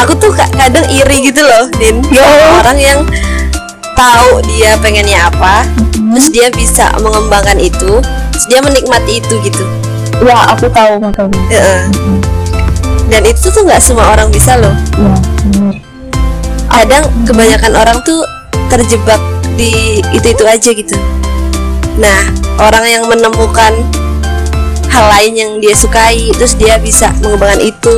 Aku 0.00 0.16
tuh 0.16 0.32
ka- 0.32 0.48
kadang 0.56 0.88
iri 0.88 1.28
gitu 1.28 1.44
loh, 1.44 1.68
Din. 1.76 2.00
Sama 2.08 2.64
orang 2.64 2.78
yang 2.80 2.98
tahu 3.92 4.40
dia 4.48 4.72
pengennya 4.80 5.28
apa, 5.28 5.68
terus 5.92 6.32
dia 6.32 6.48
bisa 6.48 6.88
mengembangkan 7.04 7.60
itu, 7.60 8.00
terus 8.32 8.46
dia 8.48 8.64
menikmati 8.64 9.20
itu 9.20 9.34
gitu. 9.44 9.60
ya 10.24 10.56
aku 10.56 10.72
tahu 10.72 10.96
makanya 11.04 11.36
Heeh. 11.52 11.82
Dan 13.12 13.28
itu 13.28 13.52
tuh 13.52 13.60
nggak 13.60 13.76
semua 13.84 14.16
orang 14.16 14.32
bisa 14.32 14.56
loh. 14.56 14.72
ya 14.96 15.12
bener. 15.52 15.76
Kadang 16.72 17.04
kebanyakan 17.28 17.72
orang 17.76 17.98
tuh 18.00 18.24
terjebak 18.72 19.20
di 19.60 20.00
itu-itu 20.16 20.48
aja 20.48 20.70
gitu. 20.72 20.96
Nah, 22.00 22.24
orang 22.56 22.88
yang 22.88 23.04
menemukan 23.04 23.84
hal 24.90 25.06
lain 25.16 25.32
yang 25.38 25.52
dia 25.62 25.72
sukai, 25.72 26.34
terus 26.34 26.58
dia 26.58 26.76
bisa 26.82 27.08
mengembangkan 27.22 27.62
itu, 27.62 27.96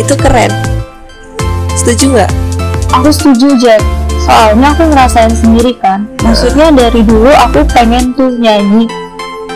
itu 0.00 0.14
keren. 0.18 0.50
Setuju 1.76 2.16
nggak? 2.16 2.32
aku 2.96 3.08
setuju 3.12 3.46
Jack. 3.60 3.82
Soalnya 4.24 4.74
aku 4.74 4.88
ngerasain 4.90 5.30
sendiri 5.30 5.76
kan. 5.78 6.08
Maksudnya 6.24 6.72
dari 6.72 7.04
dulu 7.04 7.30
aku 7.30 7.62
pengen 7.70 8.16
tuh 8.16 8.32
nyanyi. 8.34 8.88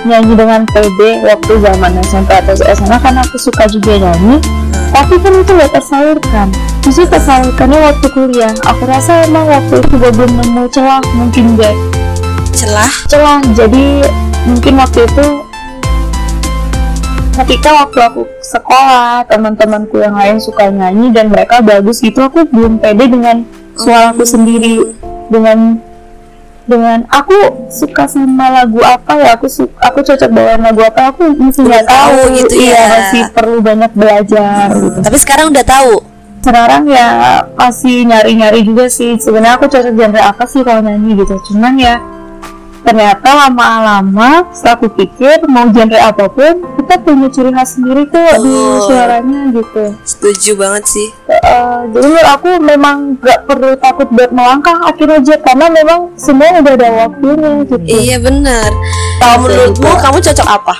Nyanyi 0.06 0.32
dengan 0.32 0.64
PD 0.68 1.24
waktu 1.24 1.52
zaman 1.60 1.92
SMP 2.04 2.30
atau 2.32 2.54
SMA 2.56 2.96
kan 3.00 3.18
aku 3.18 3.36
suka 3.40 3.66
juga 3.66 3.98
nyanyi. 3.98 4.38
Tapi 4.90 5.18
kan 5.22 5.32
itu 5.38 5.50
gak 5.54 5.72
tersalurkan. 5.74 6.48
Justru 6.82 7.06
tersalurkannya 7.08 7.78
waktu 7.78 8.06
kuliah. 8.14 8.52
Aku 8.68 8.86
rasa 8.86 9.26
emang 9.26 9.46
waktu 9.48 9.82
itu 9.82 9.94
gue 9.96 10.10
belum 10.14 10.32
nemu 10.38 10.62
celah 10.70 11.02
mungkin 11.18 11.58
Jack. 11.58 11.76
Celah. 12.54 12.90
celah. 13.10 13.38
Jadi 13.56 14.04
mungkin 14.46 14.78
waktu 14.78 15.06
itu 15.08 15.49
ketika 17.30 17.70
waktu 17.84 17.98
aku 18.02 18.22
sekolah 18.42 19.24
teman-temanku 19.26 19.96
yang 19.98 20.14
lain 20.14 20.36
suka 20.38 20.68
nyanyi 20.68 21.10
dan 21.10 21.30
mereka 21.30 21.62
bagus 21.62 22.02
gitu 22.02 22.20
aku 22.20 22.44
belum 22.48 22.78
pede 22.78 23.06
dengan 23.06 23.46
suaraku 23.74 24.22
sendiri. 24.26 24.94
Dengan 25.30 25.78
dengan 26.66 27.02
aku 27.10 27.66
suka 27.70 28.06
sama 28.06 28.62
lagu 28.62 28.78
apa 28.82 29.18
ya 29.18 29.34
aku 29.34 29.46
su- 29.50 29.70
aku 29.78 30.06
cocok 30.06 30.30
bawain 30.30 30.62
lagu 30.62 30.82
apa 30.82 31.10
aku 31.10 31.34
masih 31.34 31.66
nggak 31.66 31.82
tahu 31.82 32.18
gitu 32.38 32.54
iya 32.62 32.78
ya. 32.78 32.86
masih 32.94 33.22
perlu 33.34 33.58
banyak 33.58 33.90
belajar. 33.94 34.70
Gitu 34.70 34.98
Tapi 35.02 35.16
sekarang 35.18 35.46
udah 35.50 35.66
tahu. 35.66 35.94
sekarang 36.40 36.88
ya 36.88 37.06
masih 37.52 38.08
nyari-nyari 38.08 38.64
juga 38.64 38.88
sih. 38.88 39.20
Sebenarnya 39.20 39.60
aku 39.60 39.68
cocok 39.68 39.92
genre 39.92 40.22
apa 40.24 40.44
sih 40.48 40.64
kalau 40.64 40.80
nyanyi 40.80 41.20
gitu. 41.20 41.36
Cuman 41.52 41.76
ya 41.76 42.00
ternyata 42.80 43.28
lama-lama 43.38 44.48
setelah 44.50 44.74
aku 44.74 44.86
pikir 44.90 45.36
mau 45.44 45.68
genre 45.68 45.94
apa 45.96 46.26
pun 46.26 46.52
kita 46.74 46.94
punya 46.98 47.28
ciri 47.28 47.50
khas 47.50 47.76
sendiri 47.76 48.02
tuh 48.06 48.24
di 48.40 48.50
Oh. 48.50 48.80
suaranya 48.82 49.52
gitu 49.52 49.84
Setuju 50.02 50.50
banget 50.56 50.84
sih. 50.86 51.08
Eh, 51.28 51.78
jadi 51.88 52.02
menurut 52.02 52.28
aku 52.30 52.50
memang 52.58 52.96
gak 53.18 53.44
perlu 53.44 53.72
takut 53.76 54.08
buat 54.08 54.30
melangkah 54.30 54.80
akhirnya 54.82 55.18
aja 55.18 55.36
karena 55.38 55.66
memang 55.68 55.98
semua 56.14 56.56
udah 56.56 56.74
ada 56.74 56.88
waktunya 56.98 57.50
gitu 57.62 57.74
Iya 57.82 58.16
benar. 58.18 58.68
Kalau 59.16 59.36
menurutmu 59.40 59.90
kamu 59.96 60.18
cocok 60.20 60.48
apa? 60.48 60.74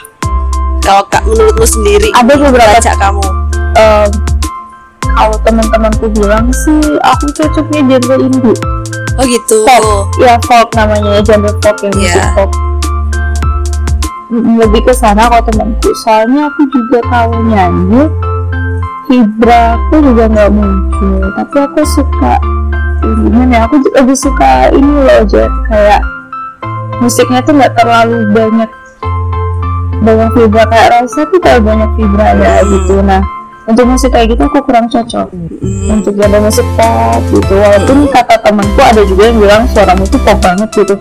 Kalau 0.81 1.03
kak 1.07 1.23
menurutmu 1.23 1.67
sendiri 1.67 2.09
ada 2.11 2.33
beberapa 2.33 2.73
baca 2.75 2.93
kamu. 2.95 3.25
eh, 3.73 4.09
kalau 5.11 5.37
teman-temanku 5.41 6.07
bilang 6.11 6.49
sih 6.51 6.81
aku 6.99 7.27
cocoknya 7.31 7.81
genre 7.87 8.17
indie 8.19 8.57
Oh 9.15 9.25
gitu. 9.25 9.57
folk 9.65 9.89
ya 10.19 10.35
folk 10.45 10.69
namanya 10.73 11.19
ya 11.19 11.23
genre 11.25 11.51
folk 11.59 11.77
ya 11.79 11.89
musik 11.91 12.15
Iya. 12.15 12.27
folk 12.35 12.53
Mm, 14.31 14.63
lebih 14.63 14.87
ke 14.87 14.95
sana 14.95 15.27
kalau 15.27 15.43
temanku. 15.43 15.91
Soalnya 16.07 16.47
aku 16.47 16.63
juga 16.71 17.03
kalau 17.11 17.43
nyanyi. 17.43 18.07
Vibra 19.05 19.75
aku 19.75 20.07
juga 20.07 20.31
nggak 20.31 20.51
muncul. 20.55 21.19
Tapi 21.35 21.57
aku 21.59 21.81
suka 21.85 22.39
gimana 23.03 23.51
ya 23.51 23.61
aku 23.67 23.83
lebih 23.91 24.15
suka 24.15 24.71
ini 24.71 24.87
loh 24.87 25.19
aja 25.19 25.51
kayak 25.67 26.01
musiknya 27.01 27.43
tuh 27.43 27.59
nggak 27.59 27.75
terlalu 27.75 28.23
banyak 28.31 28.71
banyak 29.99 30.31
vibra 30.31 30.63
kayak 30.65 30.89
rasa 30.95 31.21
tuh 31.27 31.41
kayak 31.41 31.61
banyak 31.61 31.91
vibra 31.99 32.29
ya 32.31 32.55
Hmm. 32.61 32.71
gitu. 32.71 32.95
Nah 33.03 33.23
untuk 33.71 33.87
musik 33.87 34.11
kayak 34.11 34.31
gitu 34.31 34.43
aku 34.43 34.59
kurang 34.61 34.87
cocok 34.87 35.29
Mm. 35.61 35.89
untuk 35.93 36.13
genre 36.13 36.39
musik 36.41 36.67
pop 36.75 37.21
gitu 37.31 37.55
walaupun 37.55 37.99
kata 38.09 38.37
temanku 38.39 38.81
ada 38.81 39.03
juga 39.03 39.23
yang 39.25 39.39
bilang 39.39 39.63
suaramu 39.67 40.05
tuh 40.05 40.21
pop 40.21 40.39
banget 40.39 40.69
gitu 40.73 40.95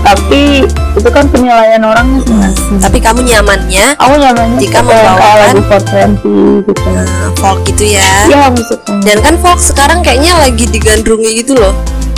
tapi 0.00 0.60
itu 0.94 1.08
kan 1.08 1.24
penilaian 1.26 1.80
orang 1.80 2.04
masing-masing 2.14 2.76
Tapi 2.76 2.98
kamu 2.98 3.24
nyamannya 3.24 3.86
aku 3.94 4.14
nyamannya 4.14 4.58
Jika 4.58 4.78
membawakan- 4.78 5.56
lagu 5.56 5.60
420 5.64 6.60
gitu 6.62 6.88
eh, 6.90 7.08
folk 7.34 7.58
gitu 7.64 7.84
ya. 7.90 8.08
ya 8.26 8.48
musiknya 8.48 9.00
Dan 9.02 9.16
kan 9.18 9.34
folk 9.38 9.56
sekarang 9.58 9.98
kayaknya 10.00 10.36
lagi 10.38 10.64
digandrungi 10.66 11.30
gitu 11.38 11.52
loh. 11.54 11.72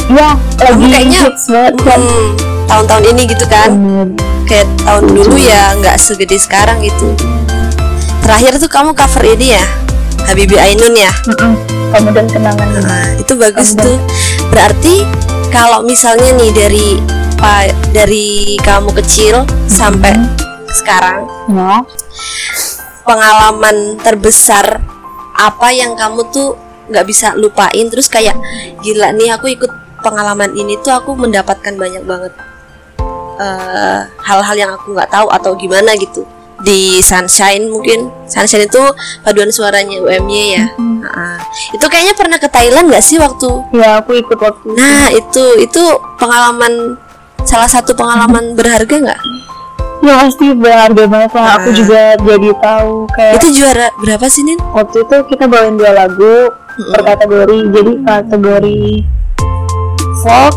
ya 0.09 0.35
lagi 0.61 0.83
kayaknya- 0.85 1.23
hits 1.25 1.47
banget 1.47 1.75
kan 1.81 2.01
Hmm, 2.01 2.31
tahun-tahun 2.67 3.05
ini 3.09 3.23
gitu 3.29 3.45
kan. 3.47 3.71
Bener. 3.71 4.09
Kayak 4.45 4.67
tahun 4.81 5.03
dulu 5.09 5.35
ya 5.37 5.63
nggak 5.77 5.97
segede 5.97 6.37
sekarang 6.37 6.79
gitu. 6.81 7.15
Terakhir 8.21 8.53
tuh 8.57 8.67
kamu 8.67 8.91
cover 8.93 9.23
ini 9.29 9.55
ya, 9.55 9.63
Habibie 10.27 10.59
Ainun 10.59 10.95
ya. 10.95 11.13
Mm-mm. 11.31 11.53
kamu 11.95 12.11
dan 12.13 12.27
kenangan 12.27 12.69
Nah, 12.83 13.09
itu 13.17 13.33
bagus 13.39 13.79
Ada. 13.79 13.83
tuh. 13.87 13.97
Berarti 14.51 14.95
kalau 15.55 15.87
misalnya 15.87 16.35
nih 16.35 16.51
dari 16.53 16.89
pa, 17.39 17.71
dari 17.95 18.59
kamu 18.61 18.91
kecil 19.01 19.47
sampai 19.71 20.13
sekarang, 20.75 21.25
ya 21.55 21.81
pengalaman 23.07 23.97
terbesar 24.03 24.83
apa 25.39 25.69
yang 25.71 25.95
kamu 25.95 26.27
tuh 26.35 26.59
nggak 26.91 27.07
bisa 27.07 27.39
lupain 27.39 27.87
terus 27.87 28.11
kayak 28.11 28.35
gila 28.83 29.15
nih 29.15 29.31
aku 29.31 29.47
ikut 29.55 29.71
pengalaman 30.03 30.51
ini 30.59 30.75
tuh 30.83 30.91
aku 30.99 31.15
mendapatkan 31.15 31.75
banyak 31.79 32.03
banget 32.03 32.35
eh, 33.39 34.01
hal-hal 34.27 34.57
yang 34.59 34.71
aku 34.75 34.93
nggak 34.93 35.11
tahu 35.11 35.31
atau 35.31 35.55
gimana 35.55 35.95
gitu 35.95 36.27
di 36.63 37.03
Sunshine 37.03 37.69
mungkin. 37.69 38.09
Sunshine 38.25 38.65
itu 38.65 38.83
paduan 39.21 39.53
suaranya 39.53 39.97
UMY 40.01 40.45
ya. 40.57 40.65
Mm. 40.77 41.05
Ah, 41.07 41.39
itu 41.71 41.85
kayaknya 41.87 42.15
pernah 42.17 42.39
ke 42.41 42.49
Thailand 42.49 42.91
nggak 42.91 43.05
sih 43.05 43.17
waktu? 43.17 43.49
Ya 43.73 44.01
aku 44.01 44.17
ikut 44.17 44.37
waktu 44.37 44.65
itu. 44.65 44.75
nah 44.75 45.07
itu 45.09 45.45
itu 45.63 45.83
pengalaman 46.17 46.99
salah 47.47 47.71
satu 47.71 47.95
pengalaman 47.95 48.57
berharga 48.57 48.91
nggak? 48.91 49.21
Ya 50.03 50.13
pasti 50.23 50.53
berharga 50.53 51.03
banget 51.07 51.31
lah. 51.33 51.57
Aku 51.63 51.69
Ah. 51.71 51.75
juga 51.75 52.01
jadi 52.19 52.51
tahu 52.59 52.93
kayak 53.15 53.33
itu 53.39 53.49
juara 53.57 53.87
berapa 53.97 54.27
sih 54.27 54.43
Nin? 54.45 54.59
waktu 54.75 54.97
itu 55.03 55.17
kita 55.31 55.45
bawain 55.47 55.77
dua 55.79 55.93
lagu 55.95 56.51
per 56.93 57.01
kategori. 57.05 57.59
Jadi 57.73 57.93
kategori 58.03 58.81
folk 60.21 60.55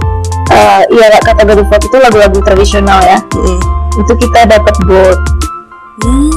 eh 0.50 0.82
iya 0.90 1.08
kategori 1.22 1.62
folk 1.70 1.82
itu 1.84 1.98
lagu-lagu 2.02 2.40
tradisional 2.42 3.00
ya. 3.06 3.20
Mm-mm. 3.38 3.60
itu 4.00 4.14
kita 4.18 4.48
dapat 4.48 4.76
gold 4.88 5.20
Hmm. 6.00 6.32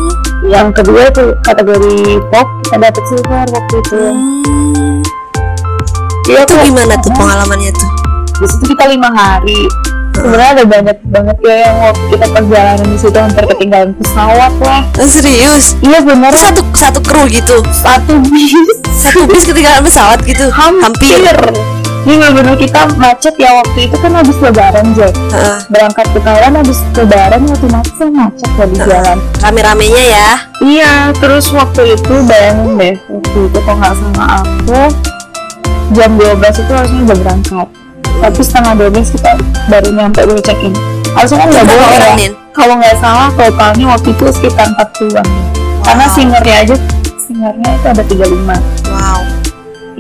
yang 0.46 0.68
kedua 0.74 1.08
itu 1.08 1.24
kategori 1.46 2.18
pop 2.28 2.46
kita 2.66 2.76
dapat 2.82 3.04
silver 3.06 3.46
waktu 3.50 3.74
itu? 3.78 4.00
Hmm. 4.10 4.98
Iya 6.30 6.46
Itu 6.46 6.54
gimana 6.54 6.94
tuh 7.02 7.10
pengalamannya 7.14 7.70
tuh? 7.74 7.90
di 8.42 8.46
situ 8.50 8.74
kita 8.74 8.90
lima 8.90 9.06
hari. 9.14 9.70
Sebenarnya 10.12 10.50
ada 10.60 10.64
banyak 10.66 10.98
banget 11.08 11.36
ya 11.40 11.56
yang 11.66 11.76
waktu 11.88 12.04
kita 12.10 12.26
perjalanan 12.36 12.86
di 12.90 12.98
situ 12.98 13.18
hampir 13.18 13.44
ketinggalan 13.48 13.90
pesawat 13.96 14.52
lah. 14.60 14.82
Oh, 14.98 15.08
serius? 15.08 15.78
Iya 15.80 15.98
bener. 16.04 16.30
Itu 16.34 16.42
satu 16.42 16.62
satu 16.76 16.98
kru 17.00 17.22
gitu? 17.30 17.56
Satu 17.70 18.18
bis. 18.28 18.52
Satu 18.92 19.24
bis 19.30 19.46
ketinggalan 19.46 19.82
pesawat 19.86 20.20
gitu? 20.26 20.46
Hampir 20.52 21.32
ini 22.02 22.14
bener-bener 22.18 22.56
kita 22.58 22.80
macet 22.98 23.34
ya 23.38 23.50
waktu 23.62 23.78
itu 23.86 23.96
kan 23.98 24.12
habis 24.14 24.36
lebaran 24.42 24.86
Jack. 24.98 25.14
Heeh. 25.14 25.58
berangkat 25.70 26.06
ke 26.10 26.18
Thailand 26.18 26.54
habis 26.58 26.78
lebaran 26.98 27.40
waktu 27.46 27.66
macet 27.70 28.08
macet 28.10 28.50
lah 28.58 28.66
di 28.66 28.78
jalan. 28.82 29.18
Rame-ramenya 29.38 30.04
ya? 30.10 30.30
Iya 30.62 30.92
terus 31.18 31.46
waktu 31.54 31.94
itu 31.94 32.14
bayangin 32.26 32.74
deh 32.78 32.94
waktu 33.06 33.38
itu 33.46 33.58
kalau 33.62 33.78
nggak 33.78 33.94
sama 33.94 34.24
aku 34.42 34.80
jam 35.92 36.10
12 36.18 36.40
itu 36.40 36.72
harusnya 36.72 37.00
udah 37.06 37.18
berangkat. 37.22 37.68
Tapi 38.22 38.40
setengah 38.42 38.72
12 38.78 39.14
kita 39.18 39.30
baru 39.70 39.88
nyampe 39.94 40.20
baru 40.26 40.42
check 40.42 40.58
in 40.62 40.74
harusnya 41.12 41.38
kan 41.44 41.48
nggak 41.52 41.66
boleh 41.68 41.86
orang, 41.86 42.16
ya 42.18 42.30
kalau 42.52 42.74
nggak 42.80 42.96
salah 43.00 43.28
totalnya 43.36 43.86
waktu 43.92 44.08
itu 44.12 44.24
sekitar 44.32 44.66
40-an 44.76 45.26
karena 45.84 46.06
singernya 46.12 46.56
aja 46.64 46.76
singernya 47.20 47.70
itu 47.76 47.86
ada 47.88 48.02
35 48.04 48.92
wow 48.92 49.20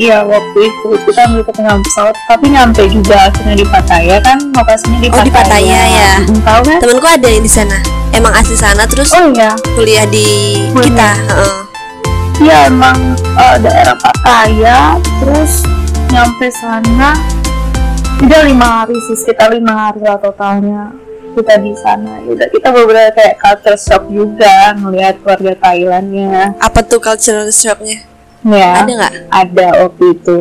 Iya 0.02 0.26
waktu 0.26 0.58
itu. 0.66 0.88
Kita 1.06 1.20
ambil 1.24 1.42
ketinggalan 1.46 1.78
pesawat 1.80 2.14
tapi 2.26 2.50
nyampe 2.50 2.82
juga 2.90 3.30
akhirnya 3.30 3.54
di 3.54 3.62
Pattaya 3.62 4.16
kan? 4.18 4.38
Lokasinya 4.50 4.98
di 4.98 5.06
Oh, 5.06 5.12
Pattaya. 5.12 5.22
di 5.22 5.30
Pattaya. 5.30 5.82
Ya. 5.86 6.12
Mm, 6.18 6.38
Tahu 6.42 6.60
kan? 6.66 6.78
temanku 6.82 7.06
ada 7.06 7.28
yang 7.28 7.44
di 7.44 7.52
sana. 7.52 7.78
Emang 8.10 8.34
asli 8.34 8.56
sana 8.58 8.82
terus 8.84 9.08
Oh 9.14 9.30
iya, 9.30 9.54
kuliah 9.72 10.04
di 10.04 10.26
Kuliah. 10.68 10.84
kita 10.84 11.10
iya 12.42 12.66
emang 12.66 12.98
eh, 13.38 13.56
daerah 13.62 13.94
Pattaya 13.94 14.98
terus 15.22 15.62
nyampe 16.10 16.50
sana. 16.50 17.14
Udah 18.18 18.40
lima 18.42 18.66
hari 18.82 18.98
sih 19.06 19.16
sekitar 19.16 19.50
lima 19.50 19.72
hari 19.72 20.02
lah 20.02 20.18
totalnya 20.18 20.90
kita 21.32 21.56
di 21.56 21.72
sana. 21.78 22.20
Ya 22.20 22.30
udah 22.34 22.48
kita 22.50 22.68
beberapa 22.68 23.10
kayak 23.14 23.38
culture 23.38 23.78
shock 23.78 24.02
juga 24.10 24.74
ngelihat 24.76 25.22
keluarga 25.22 25.52
Thailandnya. 25.56 26.52
Apa 26.58 26.82
tuh 26.82 26.98
cultural 26.98 27.48
shocknya 27.48 28.02
ya 28.46 28.82
ada 28.82 28.92
nggak? 28.92 29.12
ada 29.30 29.66
waktu 29.86 30.04
itu. 30.18 30.38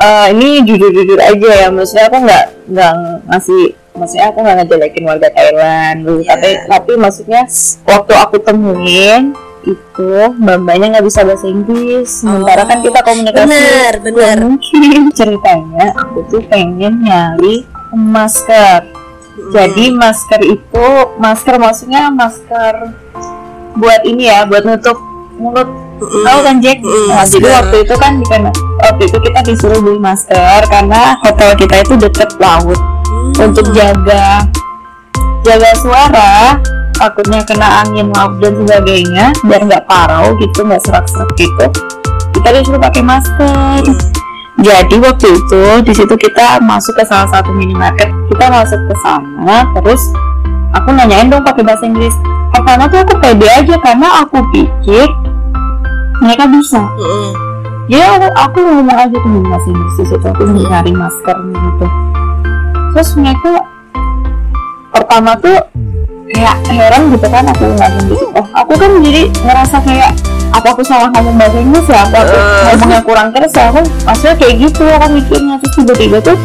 Eh 0.00 0.26
ini 0.32 0.48
jujur-jujur 0.64 1.20
aja 1.20 1.50
ya 1.66 1.68
maksudnya 1.68 2.04
aku 2.08 2.18
nggak 2.24 2.44
nggak 2.72 2.92
ngasih 3.28 3.64
maksudnya 3.94 4.24
aku 4.32 4.38
nggak 4.40 4.56
ngejelekin 4.64 5.04
warga 5.04 5.28
Thailand 5.34 5.96
dulu. 6.06 6.20
Iya. 6.24 6.28
tapi 6.32 6.48
tapi 6.66 6.92
maksudnya 6.96 7.42
waktu 7.84 8.12
aku 8.16 8.36
temuin 8.40 9.36
itu 9.60 10.10
mbak-mbaknya 10.40 10.96
nggak 10.96 11.06
bisa 11.06 11.20
bahasa 11.20 11.46
Inggris. 11.52 12.24
Sementara 12.24 12.64
kan 12.64 12.80
kita 12.80 13.00
komunikasi 13.04 13.44
bener 13.44 13.92
bener 14.00 14.36
mungkin. 14.40 15.00
Ceritanya 15.18 15.86
aku 16.00 16.24
tuh 16.32 16.42
pengen 16.48 17.04
nyari 17.04 17.68
masker. 17.92 18.88
Jadi 19.52 19.84
masker 19.92 20.40
itu 20.48 20.86
masker 21.20 21.54
maksudnya 21.60 22.08
masker 22.08 22.92
buat 23.76 24.02
ini 24.08 24.32
ya 24.32 24.48
buat 24.48 24.64
nutup 24.64 24.96
mulut. 25.36 25.68
Tahu 26.00 26.38
kan 26.40 26.56
Jack? 26.64 26.78
Mm, 26.80 27.06
nah, 27.12 27.26
jadi 27.28 27.48
waktu 27.60 27.76
itu 27.84 27.94
kan 28.00 28.12
waktu 28.80 29.02
itu 29.04 29.18
kita 29.20 29.38
disuruh 29.44 29.80
beli 29.84 30.00
masker 30.00 30.60
karena 30.72 31.20
hotel 31.20 31.50
kita 31.54 31.84
itu 31.84 31.94
deket 32.00 32.30
laut. 32.40 32.80
Hmm. 33.10 33.50
untuk 33.50 33.66
jaga 33.74 34.46
jaga 35.42 35.70
suara 35.82 36.54
takutnya 36.94 37.42
kena 37.42 37.82
angin 37.82 38.06
laut 38.14 38.38
dan 38.38 38.54
sebagainya 38.54 39.34
biar 39.42 39.66
nggak 39.66 39.82
parau 39.90 40.30
gitu 40.38 40.62
nggak 40.62 40.78
serak-serak 40.86 41.26
gitu 41.34 41.66
kita 42.30 42.48
disuruh 42.54 42.78
pakai 42.78 43.02
masker. 43.02 43.82
Jadi 44.60 44.96
waktu 45.00 45.26
itu 45.40 45.62
di 45.82 45.92
situ 45.96 46.14
kita 46.14 46.60
masuk 46.62 46.94
ke 46.94 47.04
salah 47.08 47.26
satu 47.32 47.50
minimarket 47.50 48.12
kita 48.30 48.46
masuk 48.46 48.78
ke 48.78 48.94
sana 49.02 49.66
terus 49.74 50.02
aku 50.70 50.94
nanyain 50.94 51.26
dong 51.26 51.42
pakai 51.42 51.66
bahasa 51.66 51.82
Inggris. 51.90 52.14
Pertama 52.54 52.86
tuh 52.86 53.02
aku 53.02 53.14
pede 53.18 53.48
aja 53.50 53.74
karena 53.82 54.22
aku 54.22 54.38
pikir 54.54 55.08
mereka 56.20 56.44
bisa 56.46 56.80
Mm-mm. 56.80 57.30
ya 57.86 58.04
aku, 58.14 58.28
aku 58.30 58.58
ngomong 58.60 58.96
aja 58.98 59.16
tuh 59.16 59.40
bahasa 59.42 59.66
Inggris 59.66 59.94
di 59.96 60.04
situ 60.06 60.26
aku 60.26 60.42
nyari 60.46 60.92
masker 60.92 61.36
gitu 61.48 61.86
terus 62.90 63.10
mereka 63.14 63.50
pertama 64.90 65.32
tuh 65.36 65.58
kayak 66.30 66.56
heran 66.68 67.10
gitu 67.10 67.26
kan 67.26 67.44
aku 67.44 67.64
ngomong 67.66 68.04
gitu 68.06 68.26
oh 68.32 68.46
aku 68.54 68.72
kan 68.74 68.90
jadi 69.00 69.22
ngerasa 69.40 69.76
kayak 69.80 70.12
apa 70.50 70.66
aku 70.68 70.82
salah 70.82 71.08
ngomong 71.08 71.36
bahasa 71.36 71.58
Inggris 71.58 71.86
ya 71.86 72.02
apa 72.04 72.16
aku 72.20 72.34
Eh. 72.34 72.62
ngomongnya 72.68 73.00
kurang 73.02 73.28
keras 73.30 73.52
ya 73.52 73.64
aku 73.68 73.80
maksudnya 74.02 74.34
kayak 74.36 74.54
gitu 74.60 74.84
aku 74.86 75.06
mikirnya 75.10 75.54
terus 75.58 75.74
tiba-tiba 75.74 76.18
tuh 76.20 76.38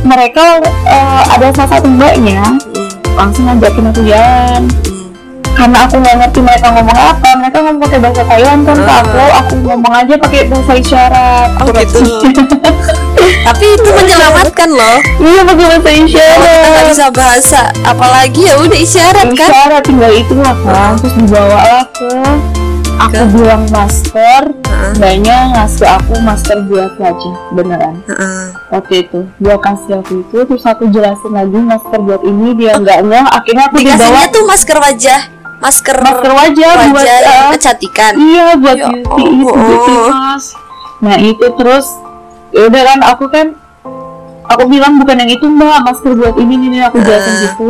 mereka 0.00 0.44
eh, 0.84 1.22
ada 1.28 1.52
salah 1.52 1.70
satu 1.70 1.88
mbaknya 1.88 2.40
Mm. 2.70 3.16
langsung 3.18 3.44
ngajakin 3.44 3.84
aku 3.86 4.00
jalan 4.02 4.62
Mm. 4.64 4.89
Karena 5.60 5.78
aku 5.84 5.94
nggak 5.94 6.16
ngerti 6.16 6.40
mereka 6.40 6.66
ngomong 6.72 6.96
apa 6.96 7.28
mereka 7.36 7.56
ngomong 7.60 7.80
pakai 7.80 7.98
bahasa 8.00 8.22
Thailand 8.24 8.60
kan 8.64 8.76
ke 8.76 8.88
Ah. 8.88 8.98
aku 8.98 9.20
aku 9.36 9.54
ngomong 9.62 9.92
aja 9.92 10.14
pakai 10.16 10.40
bahasa 10.48 10.72
isyarat 10.74 11.48
Oh, 11.60 11.66
gitu. 11.68 12.00
tapi 13.46 13.64
itu 13.68 13.88
menyelamatkan 13.90 14.68
loh. 14.70 14.98
Iya 15.18 15.40
pakai 15.42 15.64
bahasa 15.66 15.84
kalau 15.84 16.00
kita 16.00 16.24
nggak 16.24 16.48
isyarat 16.48 16.84
bisa 16.88 17.06
bahasa 17.12 17.60
apalagi 17.84 18.40
ya 18.42 18.54
udah 18.56 18.78
isyarat 18.78 19.26
kan. 19.30 19.50
Isyarat 19.50 19.82
tinggal 19.84 20.12
itu 20.14 20.34
lah 20.34 20.56
kan 20.58 20.92
terus 20.96 21.14
dibawa 21.14 21.58
lah 21.60 21.84
ke 21.90 22.08
aku 22.98 23.12
Ke? 23.12 23.22
bilang 23.30 23.64
masker. 23.68 24.42
Heeh. 24.60 24.92
mbaknya 24.92 25.36
ngasih 25.52 25.88
aku 25.88 26.14
masker 26.20 26.58
buat 26.64 26.92
wajah 26.96 27.34
beneran. 27.52 27.94
Heeh. 28.06 28.44
waktu 28.70 28.94
itu. 29.02 29.20
Dia 29.36 29.56
kasih 29.56 29.92
aku 29.98 30.12
itu 30.20 30.36
terus 30.40 30.64
aku 30.64 30.88
jelasin 30.88 31.32
lagi 31.32 31.58
masker 31.58 32.00
buat 32.00 32.22
ini 32.22 32.48
dia 32.54 32.76
nggak 32.76 32.98
nggak 33.02 33.24
akhirnya 33.30 33.64
aku 33.66 33.76
dibawa 33.78 34.20
tuh 34.26 34.44
masker 34.46 34.78
wajah 34.78 35.20
masker 35.60 35.96
masker 35.96 36.32
wajah, 36.32 36.72
buat 36.88 36.96
wajah 36.96 37.16
yang 37.20 37.44
eh, 37.46 37.52
kecantikan 37.54 38.12
Iya 38.16 38.46
buat 38.56 38.76
Ya 38.76 38.86
beauty 38.88 39.22
itu 39.22 39.46
Allah. 39.46 39.64
beauty 39.68 39.94
mas. 40.08 40.44
Nah 40.98 41.16
itu 41.16 41.46
terus 41.54 41.86
ya 42.50 42.66
udah 42.66 42.82
kan 42.82 42.98
aku 43.06 43.24
kan 43.28 43.46
aku 44.44 44.62
bilang 44.66 44.96
bukan 44.96 45.16
yang 45.16 45.30
itu 45.30 45.46
mbak 45.46 45.84
masker 45.84 46.12
buat 46.12 46.34
ini 46.34 46.54
ini 46.58 46.78
aku 46.80 46.98
jelasin 46.98 47.30
Ah. 47.30 47.40
gitu. 47.46 47.68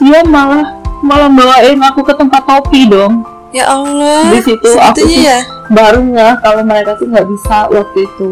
Dia 0.00 0.20
malah 0.24 0.64
malah 1.00 1.28
bawain 1.28 1.76
aku 1.78 2.00
ke 2.00 2.12
tempat 2.12 2.42
topi 2.42 2.84
dong. 2.84 3.24
ya 3.50 3.66
Allah 3.66 4.30
Di 4.30 4.40
situ 4.40 4.68
aku 4.72 4.94
tuh 4.96 5.10
ya 5.10 5.42
baru 5.68 6.00
nggak 6.00 6.40
kalau 6.40 6.62
mereka 6.62 6.94
tuh 6.94 7.04
nggak 7.04 7.26
bisa 7.26 7.68
waktu 7.68 7.98
itu. 8.00 8.28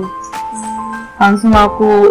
Langsung 1.16 1.51
aku 1.51 2.07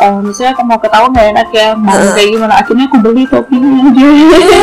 Oh, 0.00 0.16
misalnya 0.18 0.52
aku 0.52 0.62
mau 0.62 0.76
ketawa 0.76 1.06
nggak 1.08 1.26
enak 1.30 1.48
ya 1.50 1.68
mau 1.74 1.92
Ah. 1.92 2.12
kayak 2.12 2.28
gimana 2.30 2.54
akhirnya 2.56 2.84
aku 2.84 2.96
beli 2.98 3.24
topinya 3.24 3.68
aja 3.84 4.56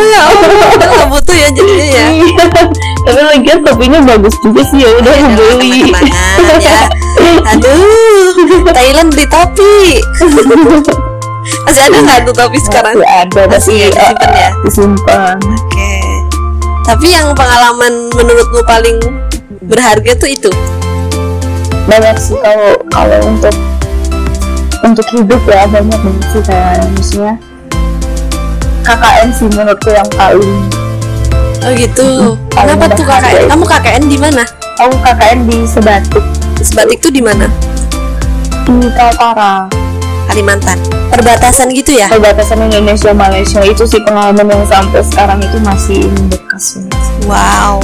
nggak 0.90 1.08
butuh 1.08 1.36
ya 1.36 1.48
jadinya 1.52 1.86
ya 1.86 2.06
Iya. 2.10 2.46
tapi 3.04 3.20
lagian 3.24 3.60
topinya 3.62 4.00
bagus 4.04 4.34
juga 4.42 4.62
sih 4.66 4.82
ya 4.82 4.90
udah 4.94 5.14
Ya, 5.14 5.22
aku 5.22 5.30
beli 5.38 5.82
ya 6.60 6.82
aduh 7.48 8.34
Thailand 8.68 9.08
beli 9.10 9.26
topi 9.28 9.78
masih 11.66 11.82
ada 11.84 11.98
nggak 12.02 12.20
tuh 12.24 12.34
topi 12.36 12.58
sekarang 12.60 12.94
Masih 12.96 13.08
ada 13.08 13.42
Masih 13.48 13.78
tapi 13.88 13.94
ya, 13.94 14.10
disimpan 14.18 14.34
ya? 14.34 14.50
uh, 14.50 14.54
disimpan 14.64 15.36
Oke. 15.40 15.94
Tapi 16.84 17.08
yang 17.10 17.28
pengalaman 17.32 17.94
menurutmu 18.10 18.62
paling 18.64 18.98
berharga 19.62 20.12
tuh 20.16 20.30
itu. 20.30 20.52
banyak 21.84 22.16
sih 22.18 22.36
kalau 22.38 22.74
kalau 22.90 23.20
untuk 23.26 23.52
untuk 24.84 25.08
hidup 25.14 25.42
ya 25.50 25.66
banyak 25.70 26.00
banget 26.02 26.26
sih 26.34 26.42
kayak 26.46 26.86
misalnya 26.94 27.36
KKN 28.86 29.30
sih 29.36 29.48
menurutku 29.52 29.90
yang 29.92 30.10
paling 30.16 30.60
Oh 31.66 31.74
gitu. 31.74 32.38
Paling 32.54 32.80
Kenapa 32.80 32.96
tuh 32.96 33.04
KKN? 33.04 33.50
Kamu 33.52 33.66
KKN 33.66 34.04
di 34.08 34.18
mana? 34.22 34.44
aku 34.78 34.94
KKN 35.02 35.40
di 35.50 35.58
Sebatik 35.66 36.24
Sebatik 36.62 37.02
tuh 37.02 37.12
di 37.12 37.20
mana? 37.20 37.50
di 38.68 38.90
Kaltara 38.94 39.66
Kalimantan. 40.28 40.76
Perbatasan 41.08 41.72
gitu 41.72 41.96
ya? 41.96 42.12
perbatasan 42.12 42.68
Indonesia 42.68 43.16
Malaysia 43.16 43.64
itu 43.64 43.88
sih 43.88 44.04
pengalaman 44.04 44.44
yang 44.44 44.68
sampai 44.68 45.02
sekarang 45.08 45.40
itu 45.40 45.58
masih 45.64 46.04
membekas 46.14 46.78
sih. 46.78 46.84
Wow. 47.26 47.80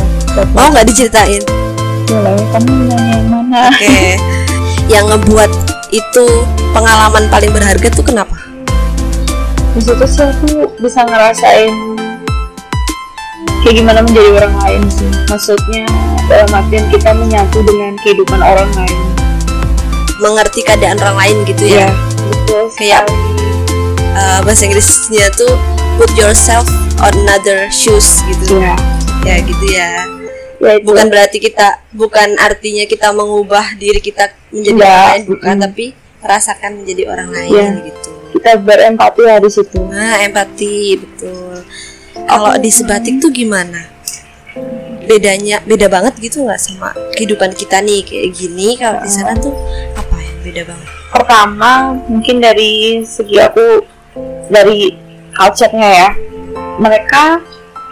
Mau 0.54 0.68
nggak 0.70 0.86
diceritain? 0.86 1.42
boleh 2.04 2.36
kamu 2.52 2.72
nanya 2.92 3.14
yang 3.16 3.28
mana 3.32 3.62
Oke. 3.72 4.20
yang 4.94 5.06
ngebuat 5.08 5.52
itu 5.94 6.26
pengalaman 6.74 7.30
paling 7.30 7.54
berharga 7.54 7.88
tuh 7.94 8.02
kenapa? 8.02 8.34
di 9.74 9.82
situ 9.82 10.06
sih 10.06 10.22
aku 10.22 10.70
bisa 10.82 11.02
ngerasain 11.02 11.74
kayak 13.66 13.76
gimana 13.82 14.06
menjadi 14.06 14.30
orang 14.38 14.56
lain 14.62 14.82
sih 14.86 15.10
maksudnya 15.26 15.86
dalam 16.30 16.50
artian 16.54 16.86
kita 16.94 17.10
menyatu 17.14 17.58
dengan 17.66 17.94
kehidupan 18.02 18.42
orang 18.42 18.70
lain 18.78 19.00
Mengerti 20.22 20.64
keadaan 20.64 21.02
orang 21.04 21.18
lain 21.20 21.38
gitu 21.52 21.68
ya? 21.68 21.90
betul 22.30 22.70
Kayak-. 22.80 23.10
Eh, 24.14 24.40
bahasa 24.46 24.64
Inggrisnya 24.70 25.28
tuh 25.36 25.52
put 25.98 26.08
yourself 26.16 26.64
on 27.02 27.12
another 27.28 27.68
shoes 27.68 28.22
gitu. 28.30 28.62
ya 28.62 28.78
Ya 29.26 29.42
gitu 29.42 29.66
ya. 29.68 30.06
ya 30.62 30.80
itu 30.80 30.86
bukan 30.86 31.12
berarti 31.12 31.42
kita 31.42 31.82
bukan 31.92 32.40
artinya 32.40 32.86
kita 32.88 33.12
mengubah 33.12 33.74
diri 33.76 34.00
kita 34.00 34.32
menjadi 34.54 34.80
Ya, 34.80 34.86
orang 34.86 35.04
lain 35.10 35.24
bukan 35.26 35.56
mm. 35.58 35.64
tapi 35.66 35.86
rasakan 36.24 36.72
menjadi 36.80 37.04
orang 37.10 37.30
lain 37.34 37.52
Ya. 37.52 37.68
gitu 37.90 38.12
kita 38.34 38.52
berempati 38.62 39.22
lah 39.26 39.38
di 39.42 39.50
situ 39.50 39.80
Nah, 39.90 40.16
empati 40.26 40.74
betul. 40.98 41.62
Kalau 42.14 42.54
di 42.58 42.70
sebatik 42.70 43.22
tuh 43.22 43.30
gimana? 43.30 43.78
Bedanya 45.06 45.62
beda 45.66 45.90
banget 45.90 46.18
gitu 46.22 46.46
nggak 46.46 46.62
sama 46.62 46.94
kehidupan 47.14 47.54
kita 47.54 47.82
nih 47.84 48.02
kayak 48.06 48.30
gini. 48.34 48.78
Kalau 48.80 49.02
di 49.04 49.10
sana 49.12 49.34
tuh 49.38 49.54
apa 49.98 50.16
yang 50.18 50.38
beda 50.42 50.62
banget? 50.66 50.90
pertama 51.14 51.94
mungkin 52.10 52.42
dari 52.42 53.06
segi 53.06 53.38
aku 53.38 53.86
dari 54.50 54.98
culture-nya 55.38 55.90
ya 55.94 56.10
mereka 56.82 57.38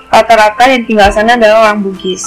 rata-rata 0.10 0.66
yang 0.66 0.84
tinggal 0.90 1.14
sana 1.14 1.38
adalah 1.38 1.70
orang 1.70 1.86
Bugis 1.86 2.26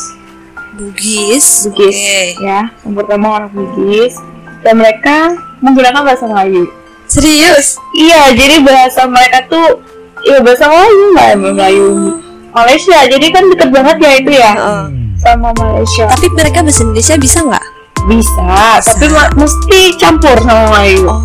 Bugis. 0.75 1.47
Bugis 1.65 1.95
Oke. 1.95 2.41
ya 2.41 2.67
yang 2.83 2.95
pertama 2.95 3.27
orang 3.35 3.51
Bugis 3.51 4.15
dan 4.61 4.75
mereka 4.77 5.33
menggunakan 5.59 6.03
bahasa 6.03 6.25
Melayu 6.25 6.67
Serius? 7.05 7.77
iya 7.95 8.33
jadi 8.33 8.59
bahasa 8.61 9.05
mereka 9.05 9.45
tuh 9.47 9.81
ya 10.23 10.41
bahasa 10.41 10.67
Melayu 10.67 11.05
lah 11.13 11.29
Melayu 11.37 11.89
Malaysia 12.51 12.99
jadi 13.05 13.27
kan 13.29 13.45
deket 13.49 13.69
banget 13.69 13.97
ya 13.99 14.13
itu 14.17 14.31
ya 14.33 14.53
Heeh. 14.53 14.85
sama 15.19 15.49
Malaysia 15.53 16.05
Tapi 16.07 16.27
mereka 16.31 16.59
bahasa 16.61 16.81
Indonesia 16.83 17.15
bisa 17.17 17.39
nggak? 17.43 17.67
bisa 18.05 18.45
tapi 18.85 19.07
ma- 19.09 19.33
mesti 19.35 19.81
campur 19.97 20.37
sama 20.39 20.69
Melayu 20.71 21.09
Oh. 21.09 21.21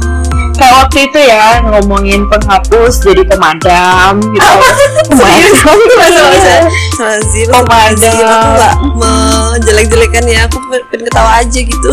Kayak 0.60 0.76
waktu 0.78 0.98
itu 1.08 1.20
ya 1.22 1.44
ngomongin 1.64 2.22
penghapus 2.28 2.94
jadi 3.02 3.24
pemadam 3.26 4.20
gitu 4.22 4.54
pemadam 5.10 6.68
Lazim, 7.00 7.48
Pemadam. 7.48 8.12
aku 8.28 8.48
nggak 8.52 8.74
menjelek-jelekan 8.94 10.24
ya. 10.26 10.40
Aku 10.46 10.58
pengen 10.68 11.08
ketawa 11.08 11.32
aja 11.40 11.60
gitu. 11.60 11.92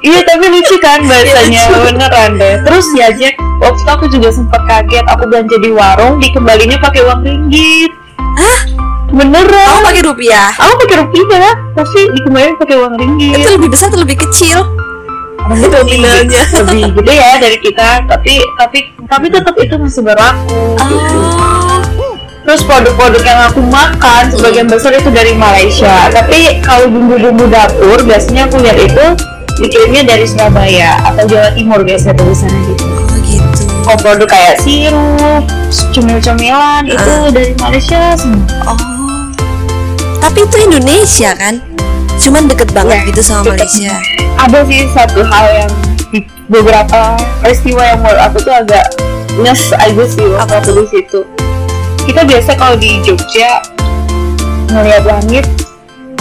iya 0.00 0.22
tapi 0.22 0.46
lucu 0.46 0.76
kan 0.78 1.02
bahasanya 1.02 1.50
Iya, 1.58 1.66
lucu. 1.68 1.82
beneran 1.84 2.30
deh 2.36 2.54
terus 2.62 2.86
ya 2.94 3.10
Jack 3.10 3.34
waktu 3.58 3.74
itu 3.76 3.90
aku 3.90 4.04
juga 4.08 4.28
sempat 4.30 4.60
kaget 4.64 5.02
aku 5.04 5.26
belanja 5.26 5.56
di 5.58 5.70
warung 5.70 6.14
dikembalinya 6.16 6.78
pakai 6.78 7.02
uang 7.02 7.20
ringgit 7.20 7.90
Hah? 8.36 8.58
beneran 9.08 9.66
Kamu 9.66 9.82
pakai 9.84 10.02
rupiah? 10.04 10.48
aku 10.52 10.74
pakai 10.80 10.96
rupiah 11.00 11.52
tapi 11.74 11.98
dikembaliin 12.12 12.54
pakai 12.54 12.76
uang 12.76 12.94
ringgit 12.94 13.34
Itu 13.36 13.48
lebih 13.52 13.68
besar 13.68 13.88
atau 13.88 13.98
lebih 13.98 14.16
kecil? 14.20 14.62
Itu 15.54 15.66
lebih 16.60 16.80
gede 16.98 17.14
ya 17.14 17.30
dari 17.38 17.58
kita 17.62 18.02
tapi 18.08 18.42
tapi 18.58 18.78
tapi 19.06 19.26
tetap 19.30 19.54
itu 19.56 19.74
masih 19.78 20.02
berlaku 20.02 20.74
gitu. 20.90 21.18
Oh. 21.96 22.14
Terus 22.46 22.62
produk-produk 22.62 23.22
yang 23.22 23.40
aku 23.50 23.60
makan 23.62 24.30
sebagian 24.30 24.66
besar 24.66 24.94
itu 24.94 25.10
dari 25.10 25.34
Malaysia. 25.34 26.10
Tapi 26.10 26.62
kalau 26.62 26.86
bumbu-bumbu 26.86 27.50
dapur 27.50 27.98
biasanya 28.06 28.46
aku 28.46 28.62
lihat 28.62 28.78
itu 28.78 29.04
dikirimnya 29.56 30.06
dari 30.06 30.26
Surabaya 30.26 30.98
atau 31.02 31.26
Jawa 31.26 31.50
Timur 31.54 31.82
biasanya 31.82 32.22
dari 32.22 32.34
sana 32.34 32.58
gitu. 32.70 32.84
Oh 32.86 33.18
gitu. 33.26 33.62
Oh 33.86 33.96
produk 33.98 34.28
kayak 34.30 34.58
sirup, 34.62 35.42
cemil-cemilan 35.94 36.86
itu 36.86 37.12
Ah. 37.22 37.30
dari 37.30 37.54
Malaysia 37.58 38.14
semua. 38.14 38.46
Oh. 38.66 38.78
Tapi 40.18 40.42
itu 40.42 40.56
Indonesia 40.70 41.30
kan? 41.38 41.54
Cuman 42.26 42.42
deket 42.44 42.68
banget 42.72 42.96
Ya, 42.96 43.06
gitu 43.06 43.20
sama 43.22 43.42
deket. 43.46 43.70
Malaysia. 43.70 43.94
Ada 44.36 44.58
sih 44.66 44.80
satu 44.90 45.20
hal 45.22 45.46
yang 45.56 45.72
beberapa 46.46 47.00
peristiwa 47.40 47.82
yang 47.84 47.98
menurut 48.00 48.20
aku 48.20 48.36
tuh 48.40 48.54
agak 48.56 48.84
nyes 49.36 49.62
aja 49.70 50.04
sih 50.04 50.26
waktu 50.28 50.54
aku 50.56 50.70
di 50.76 50.86
situ. 50.92 51.20
Kita 52.02 52.22
biasa 52.22 52.50
kalau 52.54 52.74
di 52.74 52.98
Jogja 53.00 53.62
ngeliat 54.68 55.04
langit 55.04 55.46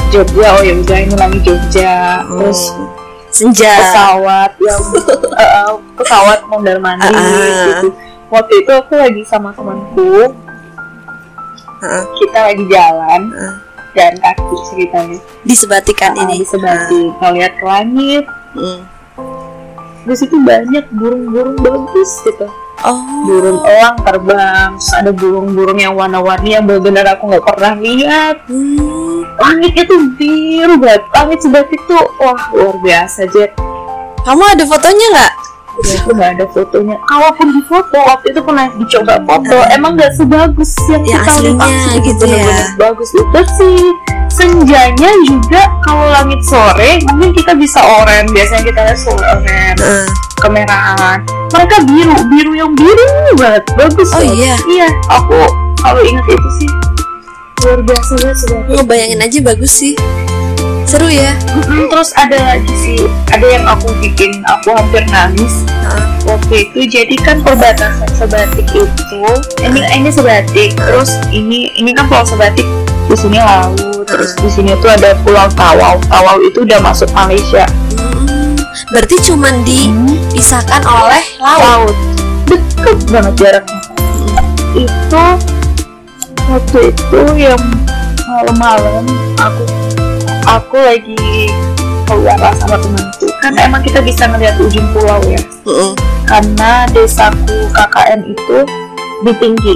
Jogja 0.08 0.48
oh 0.52 0.62
ya 0.62 0.74
udah 0.76 0.98
ini 1.00 1.16
langit 1.16 1.42
Jogja 1.42 2.22
terus 2.24 2.70
Oh. 2.72 2.90
senja. 3.30 3.68
pesawat 3.76 4.52
yang 4.56 4.82
eh, 5.36 5.50
eh, 5.60 5.70
pesawat 5.94 6.40
mondar 6.46 6.78
mandir 6.80 7.10
Ah, 7.10 7.20
ah. 7.20 7.66
gitu 7.68 7.88
waktu 8.30 8.54
itu 8.56 8.72
aku 8.72 8.94
lagi 8.96 9.22
sama 9.24 9.52
temanku 9.52 10.32
Heeh. 11.78 12.04
kita 12.16 12.40
lagi 12.46 12.64
jalan 12.66 13.22
Heeh. 13.28 13.54
Jalan 13.96 14.16
kaki 14.20 14.44
ceritanya 14.68 15.20
Di 15.42 15.54
sebatikan 15.54 16.12
Ah, 16.14 16.22
ini. 16.22 16.36
di 16.38 16.46
Sebati 16.46 17.00
ngeliat 17.16 17.54
ke 17.56 17.66
langit 17.66 18.26
Ah. 18.54 18.60
Hmm. 18.60 18.82
di 20.06 20.14
situ 20.14 20.38
banyak 20.38 20.86
burung-burung 20.92 21.58
bagus 21.58 22.22
gitu 22.22 22.46
Oh. 22.78 23.02
burung 23.26 23.64
elang 23.64 23.98
terbang 23.98 24.76
terus 24.76 24.94
ada 24.94 25.10
burung-burung 25.10 25.76
yang 25.76 25.96
warna-warni 25.96 26.54
yang 26.54 26.64
benar-benar 26.64 27.08
aku 27.10 27.26
nggak 27.28 27.46
pernah 27.48 27.74
lihat 27.74 28.36
Hmm. 28.46 29.26
langitnya 29.36 29.84
tuh 29.84 30.00
biru 30.14 30.76
banget 30.78 31.02
langit 31.10 31.40
Sebati 31.42 31.76
tuh 31.86 32.04
wah 32.18 32.42
luar 32.52 32.78
biasa 32.78 33.26
Jet 33.28 33.52
Kamu 34.22 34.42
ada 34.44 34.66
fotonya 34.66 35.08
nggak? 35.12 35.34
Ya 35.78 35.96
aku 35.98 36.10
nggak 36.12 36.30
ada 36.34 36.46
fotonya 36.48 36.96
kalaupun 37.04 37.48
di 37.50 37.62
foto 37.66 37.98
waktu 38.00 38.26
itu 38.30 38.40
pernah 38.40 38.66
dicoba 38.74 39.14
foto 39.22 39.58
emang 39.70 39.92
nggak 39.94 40.12
sebagus 40.14 40.72
yang 40.88 41.02
Yang 41.02 41.20
kita 41.20 41.34
lihat 41.34 41.36
aslinya 41.36 41.60
langsung. 41.60 42.02
gitu 42.02 42.24
Bener-bener 42.24 42.56
ya. 42.56 42.68
bagus 42.78 43.10
itu 43.12 43.40
sih 43.54 43.80
senjanya 44.28 45.10
juga 45.24 45.62
kalau 45.80 46.06
langit 46.10 46.42
sore 46.42 46.92
mungkin 47.08 47.32
kita 47.34 47.54
bisa 47.54 47.80
oranye 47.80 48.28
biasanya 48.30 48.64
kita 48.64 48.80
lihat 48.84 49.00
sore 49.00 49.24
oranye 49.24 49.60
Heeh. 49.76 50.06
kemerahan 50.38 51.20
mereka 51.50 51.76
biru 51.84 52.16
biru 52.28 52.52
yang 52.54 52.72
biru 52.72 53.06
banget 53.34 53.64
bagus 53.74 54.12
Oh 54.12 54.20
banget. 54.20 54.36
iya. 54.36 54.56
iya 54.68 54.88
aku 55.08 55.40
kalau 55.78 56.02
ingat 56.02 56.26
itu 56.26 56.50
sih 56.58 56.70
luar 57.62 57.80
biasa 57.82 58.12
banget 58.14 58.38
Ngebayangin 58.76 59.20
aja 59.22 59.40
bagus 59.42 59.72
sih. 59.74 59.94
Seru 60.96 61.12
ya. 61.12 61.36
Mm-mm, 61.52 61.92
terus 61.92 62.16
ada 62.16 62.40
lagi 62.40 62.72
sih 62.80 63.04
ada 63.28 63.44
yang 63.44 63.68
aku 63.68 63.92
bikin 64.00 64.40
aku 64.48 64.72
hampir 64.72 65.04
nangis 65.12 65.68
Heeh. 65.68 66.08
waktu 66.24 66.72
itu 66.72 66.80
jadi 66.88 67.16
kan 67.20 67.44
perbatasan 67.44 68.08
sebatik 68.16 68.64
itu 68.72 69.20
ini 69.60 69.84
ini 69.92 70.08
sebatik 70.08 70.72
terus 70.80 71.20
ini 71.36 71.68
ini 71.76 71.92
kan 71.92 72.08
pulau 72.08 72.24
sebatik 72.24 72.64
di 73.12 73.16
sini 73.20 73.44
laut 73.44 74.08
terus 74.08 74.40
di 74.40 74.48
sini 74.48 74.72
tuh 74.80 74.88
ada 74.88 75.20
pulau 75.20 75.52
Tawau 75.52 76.00
Tawau 76.08 76.40
itu 76.48 76.64
udah 76.64 76.80
masuk 76.80 77.12
Malaysia 77.12 77.68
Hmm. 78.00 78.56
Berarti 78.96 79.20
cuman 79.28 79.68
dipisahkan 79.68 80.80
oleh 80.80 81.24
laut. 81.44 81.92
laut 81.92 81.96
deket 82.48 82.98
banget 83.12 83.34
jaraknya 83.36 83.80
itu 84.80 85.26
waktu 86.48 86.80
itu 86.96 87.20
yang 87.36 87.60
malam-malam 88.32 89.04
aku 89.44 89.85
aku 90.46 90.78
lagi 90.78 91.50
keluar 92.06 92.38
sama 92.56 92.78
temanku 92.78 93.26
kan 93.40 93.54
emang 93.58 93.82
kita 93.82 94.00
bisa 94.00 94.26
ngeliat 94.26 94.56
ujung 94.58 94.86
pulau 94.92 95.22
ya 95.26 95.42
Heeh. 95.66 95.92
karena 96.24 96.86
desaku 96.92 97.70
KKN 97.72 98.22
itu 98.28 98.58
di 99.24 99.34
tinggi 99.36 99.76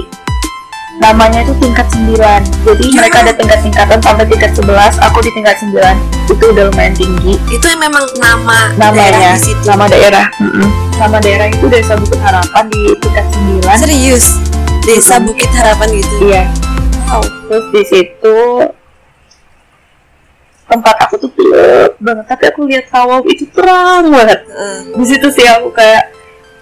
namanya 1.00 1.40
itu 1.40 1.56
tingkat 1.56 1.88
9 1.88 2.12
jadi 2.60 2.84
Ya. 2.84 2.92
mereka 2.94 3.16
ada 3.24 3.32
tingkat-tingkatan 3.32 3.98
sampai 3.98 4.24
tingkat 4.26 4.52
11 4.52 4.68
aku 5.00 5.18
di 5.20 5.30
tingkat 5.32 5.56
9 5.58 5.74
itu 6.28 6.44
udah 6.46 6.64
lumayan 6.68 6.92
tinggi 6.92 7.34
Itu 7.48 7.66
memang 7.74 8.04
nama 8.20 8.68
namanya 8.76 9.08
daerah 9.10 9.32
di 9.32 9.40
situ. 9.42 9.64
nama 9.64 9.84
daerah 9.88 10.26
Mm-mm. 10.38 10.68
nama 10.94 11.16
daerah 11.18 11.46
itu 11.48 11.64
desa 11.66 11.96
Bukit 11.96 12.20
Harapan 12.20 12.64
di 12.68 12.82
tingkat 12.96 13.26
9 13.64 13.80
Serius. 13.80 14.26
Desa 14.80 15.16
Bukit 15.18 15.50
Harapan 15.50 15.88
gitu. 15.90 16.14
iya 16.22 16.44
Wow. 17.08 17.24
terus 17.48 17.66
di 17.72 17.82
situ 17.82 18.36
tempat 20.70 20.94
aku 21.02 21.14
tuh 21.18 21.30
gelap 21.34 21.92
banget 21.98 22.24
tapi 22.24 22.44
aku 22.46 22.60
lihat 22.64 22.86
sawah 22.86 23.18
itu 23.26 23.44
terang 23.50 24.06
banget 24.08 24.40
Heeh. 24.46 24.94
di 24.94 25.04
situ 25.04 25.26
sih 25.28 25.44
aku 25.44 25.68
kayak 25.70 26.14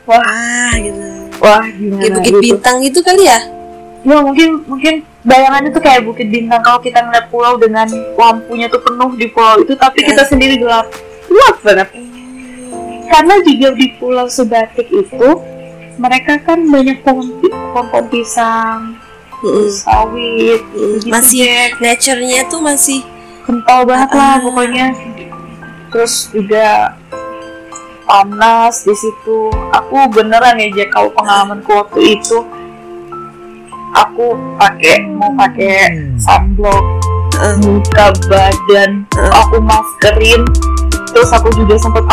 wah 0.03 0.19
Ah, 0.19 0.73
gitu. 0.75 1.01
wah 1.39 1.65
gimana 1.69 2.01
Kayak 2.01 2.13
Bukit 2.17 2.33
gitu. 2.33 2.41
Bintang 2.43 2.77
gitu 2.81 2.99
kali 3.03 3.25
ya? 3.25 3.39
ya 4.01 4.19
mungkin 4.19 4.49
mungkin 4.65 4.95
bayangannya 5.21 5.69
tuh 5.69 5.83
kayak 5.83 6.01
bukit 6.03 6.27
bintang 6.27 6.63
kalau 6.63 6.79
kita 6.79 6.99
ngeliat 6.99 7.29
pulau 7.29 7.55
dengan 7.55 7.85
lampunya 8.15 8.65
tuh 8.67 8.81
penuh 8.81 9.11
di 9.13 9.29
pulau 9.29 9.59
itu 9.59 9.75
tapi 9.75 10.01
kita 10.01 10.25
sendiri 10.25 10.57
gelap 10.57 10.89
gelap 11.29 11.57
banget 11.61 11.89
karena 13.05 13.35
juga 13.43 13.69
di 13.75 13.87
pulau 13.95 14.25
sebatik 14.27 14.87
itu 14.87 15.29
mereka 15.99 16.39
kan 16.41 16.63
banyak 16.63 17.03
pohon 17.03 17.27
pohon 17.75 18.05
pisang 18.07 18.97
Heeh. 19.39 19.69
sawit 19.69 20.63
Heeh. 20.65 21.03
gitu 21.03 21.11
Masih 21.11 21.43
deh. 21.43 21.69
nature-nya 21.83 22.41
tuh 22.47 22.61
masih 22.61 23.03
kental 23.49 23.89
banget 23.89 24.11
lah 24.13 24.37
Ah. 24.37 24.41
pokoknya 24.45 24.87
terus 25.89 26.29
juga 26.29 26.93
panas 28.05 28.85
di 28.85 28.93
situ 28.93 29.49
aku 29.73 30.05
beneran 30.13 30.61
ya 30.61 30.69
Jack 30.71 30.93
kalau 30.93 31.09
pengalamanku 31.17 31.73
waktu 31.73 32.21
itu 32.21 32.45
aku 33.97 34.37
pakai 34.61 35.09
mau 35.17 35.33
pakai 35.33 35.97
sunblock 36.21 36.85
Heeh. 37.41 37.57
muka 37.65 38.13
badan 38.29 39.09
Ah. 39.17 39.41
aku 39.41 39.65
maskerin 39.65 40.45
terus 41.09 41.33
aku 41.33 41.49
juga 41.57 41.81
sempat 41.81 42.05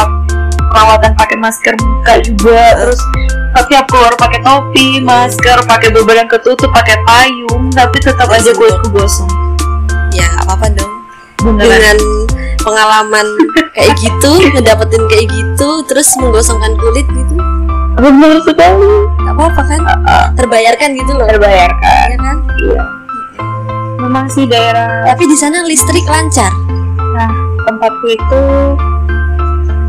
perawatan 0.71 1.11
pakai 1.19 1.35
masker 1.35 1.75
muka 1.83 2.13
juga 2.23 2.79
terus 2.79 2.99
tapi 3.51 3.75
aku 3.75 3.91
keluar 3.91 4.15
pakai 4.15 4.39
topi 4.39 4.87
masker 5.03 5.57
pakai 5.67 5.91
berbadan 5.91 6.31
ketutup 6.31 6.71
pakai 6.71 6.95
payung 7.03 7.67
tapi 7.71 7.99
tetap 7.99 8.27
aja 8.27 8.55
kulitku 8.55 8.87
gosong 8.89 9.27
ya 10.15 10.23
nggak 10.31 10.47
apa-apa 10.47 10.67
dong. 10.79 10.84
Beneran 11.45 11.69
Dengan 11.69 11.97
pengalaman 12.59 13.27
kayak 13.71 13.93
gitu, 13.95 14.31
ngedapetin 14.53 15.03
kayak 15.05 15.27
gitu, 15.29 15.69
terus 15.85 16.09
menggosongkan 16.17 16.73
kulit 16.75 17.05
gitu. 17.07 17.35
benar 17.95 18.41
sekali 18.41 18.91
Gak 19.21 19.33
apa-apa 19.33 19.61
kan? 19.63 19.79
Terbayarkan 20.35 20.89
gitu 20.95 21.11
loh. 21.13 21.23
terbayarkan 21.25 22.07
Ya 22.09 22.17
kan? 22.19 22.37
iya 22.59 22.83
memang 23.97 24.27
sih 24.27 24.45
daerah 24.45 25.01
Tapi 25.07 25.23
di 25.25 25.33
sana 25.33 25.61
listrik 25.61 26.03
lancar. 26.05 26.51
nah 27.11 27.29
tempatku 27.63 28.05
itu 28.07 28.41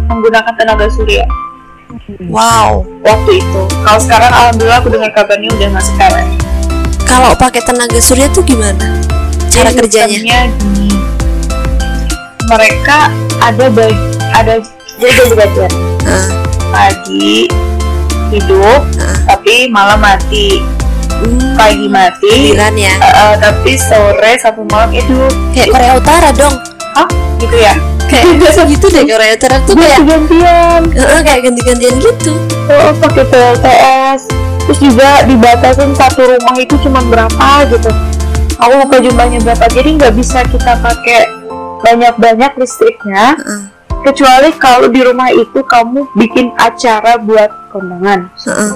menggunakan 0.06 0.52
tenaga 0.54 0.86
surya 0.88 1.26
Wow. 2.22 2.86
waktu 3.02 3.40
itu 3.40 3.60
kalau 3.82 3.98
sekarang 3.98 4.30
alhamdulillah 4.30 4.78
aku 4.78 4.88
dengar 4.88 5.10
kabarnya 5.10 5.50
udah 5.50 5.68
nggak 5.70 5.86
sekarang 5.86 6.26
Kalau 7.02 7.34
pakai 7.34 7.62
tenaga 7.62 7.98
surya 7.98 8.26
tuh 8.28 8.42
gimana? 8.42 9.02
Cara 9.48 9.70
Jadi 9.70 9.78
kerjanya? 9.80 10.50
Mereka 12.46 13.10
ada 13.38 13.66
bagi 13.68 13.98
ada 14.32 14.54
jadi 14.96 15.34
bagian 15.34 15.72
Ah, 16.06 16.26
pagi 16.70 17.50
hidup 18.30 18.82
ah. 18.96 19.16
tapi 19.26 19.68
malam 19.68 19.98
mati 19.98 20.62
Hmm, 21.16 21.56
pagi 21.56 21.88
mati 21.88 22.52
giliran 22.52 22.76
ya. 22.76 22.92
eh, 22.92 23.08
eh, 23.08 23.34
tapi 23.40 23.72
sore 23.74 24.36
satu 24.36 24.68
malam 24.68 24.92
hidup 24.92 25.32
Kayak 25.50 25.72
Korea 25.72 25.92
Utara 25.96 26.28
dong. 26.30 26.52
Hah? 26.92 27.08
gitu 27.38 27.56
ya 27.56 27.72
Kayak 28.04 28.36
biasa 28.42 28.60
gitu 28.68 28.86
deh 28.86 29.00
Korea 29.02 29.32
Utara 29.32 29.56
tuh 29.64 29.74
kayak 29.74 30.04
gantian 30.04 30.80
Heeh, 30.92 31.20
kayak 31.24 31.40
ganti-gantian 31.42 31.94
gitu. 31.96 32.36
oh, 32.68 32.92
pakai 33.00 33.24
PLTS 33.24 34.20
terus 34.60 34.78
juga 34.82 35.24
dibatasin 35.24 35.94
satu 35.94 36.26
rumah 36.28 36.56
itu 36.58 36.74
cuma 36.80 37.00
berapa 37.00 37.48
gitu 37.66 37.90
aku 38.58 38.72
lupa 38.76 38.96
jumlahnya 38.98 39.38
berapa 39.40 39.64
jadi 39.70 39.88
nggak 39.96 40.12
bisa 40.12 40.42
kita 40.44 40.74
pakai 40.76 41.32
banyak-banyak 41.86 42.52
listriknya 42.56 43.38
Heeh, 43.38 43.62
kecuali 44.02 44.50
kalau 44.56 44.86
di 44.86 45.00
rumah 45.00 45.30
itu 45.30 45.62
kamu 45.62 46.10
bikin 46.14 46.50
acara 46.56 47.14
buat 47.16 47.70
kondangan 47.70 48.26
heeh. 48.36 48.70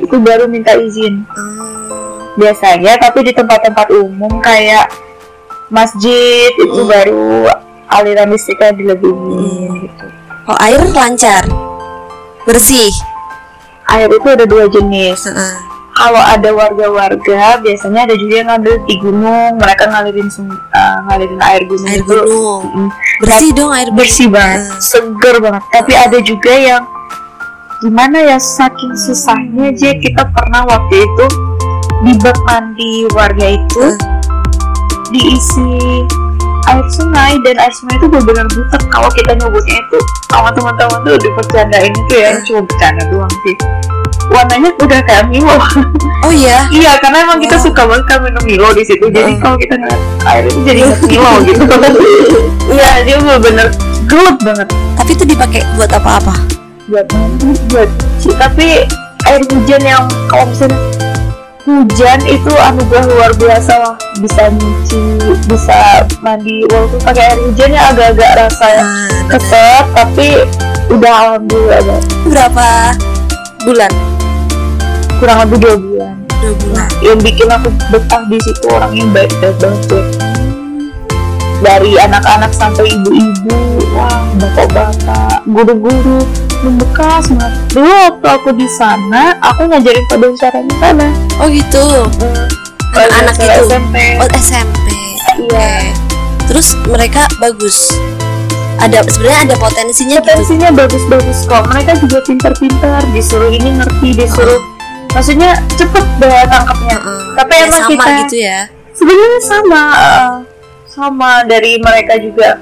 itu 0.00 0.16
baru 0.18 0.46
minta 0.46 0.74
izin 0.74 1.22
Hmm. 1.22 2.34
biasanya 2.34 2.98
tapi 2.98 3.22
di 3.22 3.32
tempat-tempat 3.32 3.86
umum 3.92 4.42
kayak 4.42 4.90
masjid 5.68 6.50
itu 6.52 6.74
Hmm. 6.76 6.90
baru 6.90 7.50
aliran 7.88 8.28
listriknya 8.28 8.74
dilebihin 8.74 9.70
Hmm. 9.70 9.82
gitu 9.82 10.06
Oh, 10.46 10.54
air 10.60 10.78
lancar. 10.88 11.42
Bersih. 12.44 12.94
air 13.84 14.06
itu 14.08 14.22
ada 14.24 14.42
dua 14.44 14.66
jenis 14.66 15.26
Heeh. 15.26 15.54
Kalau 15.96 16.20
ada 16.20 16.52
warga-warga 16.52 17.56
biasanya 17.58 18.04
ada 18.04 18.14
juga 18.14 18.34
yang 18.36 18.48
ngambil 18.52 18.74
di 18.84 18.94
gunung. 19.00 19.50
Mereka 19.56 19.84
ngalirin 19.88 20.28
uh, 20.28 20.98
ngalirin 21.08 21.40
air 21.40 21.62
gunung 21.64 21.88
Air 21.88 22.00
itu. 22.04 22.12
gunung. 22.12 22.62
Mm, 22.68 22.88
Bersih 23.24 23.50
dong 23.56 23.72
air 23.72 23.88
bersih 23.96 24.28
banget. 24.28 24.60
Hmm. 24.60 24.76
seger 24.78 25.36
banget. 25.40 25.62
Tapi 25.72 25.92
ada 25.96 26.18
juga 26.20 26.52
yang 26.52 26.82
gimana 27.80 28.18
ya 28.20 28.36
saking 28.36 28.92
susahnya 28.92 29.72
aja. 29.72 29.90
Kita 29.96 30.22
pernah 30.28 30.68
waktu 30.68 30.94
itu 31.00 31.24
di 32.04 32.12
bak 32.20 32.36
mandi 32.44 33.08
warga 33.16 33.56
itu 33.56 33.84
Hmm. 33.88 33.96
diisi 35.08 36.04
air 36.68 36.84
sungai. 36.92 37.40
Dan 37.40 37.56
air 37.56 37.72
sungai 37.72 37.96
itu 37.96 38.04
benar-benar 38.04 38.46
butek. 38.52 38.82
Kalau 38.92 39.08
kita 39.16 39.32
nyebutnya 39.32 39.80
itu 39.80 39.98
sama 40.28 40.52
teman-teman 40.52 41.00
tuh 41.00 41.16
dipercandain 41.16 41.88
itu 41.88 42.14
ya 42.20 42.36
cuma 42.44 42.60
bercanda 42.68 43.02
doang 43.08 43.32
sih 43.40 43.56
warnanya 44.28 44.70
udah 44.76 45.00
kayak 45.02 45.24
Milo 45.26 45.56
Oh 46.22 46.32
iya. 46.32 46.66
iya 46.68 46.98
karena 46.98 47.22
emang 47.22 47.38
kita 47.38 47.56
Wow. 47.56 47.64
suka 47.64 47.82
banget 47.84 48.04
kan 48.06 48.18
minum 48.20 48.42
Milo 48.42 48.68
di 48.70 48.82
situ 48.82 49.06
jadi 49.06 49.30
Hmm. 49.30 49.40
kalau 49.40 49.56
kita 49.56 49.74
ngeliat 49.74 50.00
air 50.24 50.42
itu 50.44 50.58
jadi 50.62 50.80
Milo 51.08 51.32
gitu 51.42 51.62
iya 52.68 52.90
dia 53.02 53.16
bener-bener 53.16 53.68
gelut 54.04 54.36
banget 54.40 54.68
Tapi 54.96 55.10
itu 55.12 55.24
dipakai 55.24 55.60
buat 55.74 55.90
apa-apa? 55.90 56.34
buat 56.86 57.06
mandi 57.10 57.50
buat 57.68 57.90
tapi 58.36 58.86
air 59.24 59.42
hujan 59.44 59.82
yang 59.82 60.02
kalau 60.26 60.46
misalnya 60.46 60.78
hujan 61.60 62.18
itu 62.22 62.52
anugerah 62.54 63.04
luar 63.04 63.30
biasa 63.34 63.72
lah 63.76 63.94
bisa 64.16 64.46
nyuci 64.48 65.02
bisa 65.44 65.78
mandi 66.20 66.62
walaupun 66.64 66.98
pakai 67.02 67.22
air 67.26 67.38
hujan 67.40 67.70
ya 67.70 67.82
agak-agak 67.90 68.30
rasa 68.38 68.66
Nah, 68.76 69.10
keset 69.28 69.84
tapi 69.92 70.28
udah 70.88 71.12
alhamdulillah 71.26 71.98
berapa 72.24 72.66
bulan? 73.60 73.90
Kurang 75.18 75.38
lebih 75.46 75.58
dua 75.60 75.74
bulan 75.76 76.14
Dua 76.36 76.52
bulan. 76.60 76.88
yang 77.00 77.18
bikin 77.20 77.48
aku 77.48 77.68
betah 77.88 78.22
di 78.28 78.38
situ 78.40 78.66
orangnya 78.68 79.04
baik 79.10 79.32
baik 79.40 79.56
banget 79.58 80.04
dari 81.64 81.96
anak-anak 81.96 82.52
sampai 82.52 82.84
ibu-ibu 82.92 83.56
wah 83.96 84.28
bapak-bapak 84.36 85.40
guru-guru 85.48 86.20
membekas 86.60 87.32
banget 87.32 87.52
dulu 87.72 87.88
waktu 87.88 88.26
aku 88.28 88.50
di 88.52 88.68
sana 88.68 89.32
aku 89.40 89.64
ngajarin 89.64 90.04
pada 90.08 90.26
cara 90.36 90.58
di 90.60 90.74
sana 90.76 91.06
Oh 91.36 91.48
gitu. 91.52 91.84
Anak-anak 92.96 93.36
itu. 93.36 93.64
SMP 93.68 93.94
Oh 94.16 94.28
SMP. 94.40 94.86
Iya. 95.36 95.92
Terus 96.48 96.72
mereka 96.88 97.28
bagus. 97.36 97.92
Ada 98.80 99.04
sebenarnya 99.04 99.52
ada 99.52 99.56
potensinya 99.60 100.16
gitu. 100.16 100.28
potensinya 100.32 100.68
bagus-bagus 100.72 101.38
kok 101.44 101.64
mereka 101.68 101.92
juga 102.00 102.24
pintar-pintar 102.24 103.00
disuruh 103.12 103.52
ini 103.52 103.68
ngerti 103.76 104.08
disuruh 104.16 104.60
maksudnya 105.16 105.50
cepet 105.72 106.04
deh 106.18 106.44
tangkapnya 106.46 106.96
Heeh. 106.98 107.20
Tapi 107.34 107.50
Ya, 107.50 107.60
emang 107.62 107.72
sama 107.78 107.90
kita- 107.96 108.18
gitu 108.20 108.36
ya. 108.38 108.60
sebenarnya 108.92 109.40
sama 109.42 109.82
eh, 109.94 110.34
sama 110.86 111.30
dari 111.44 111.72
mereka 111.78 112.14
juga 112.16 112.60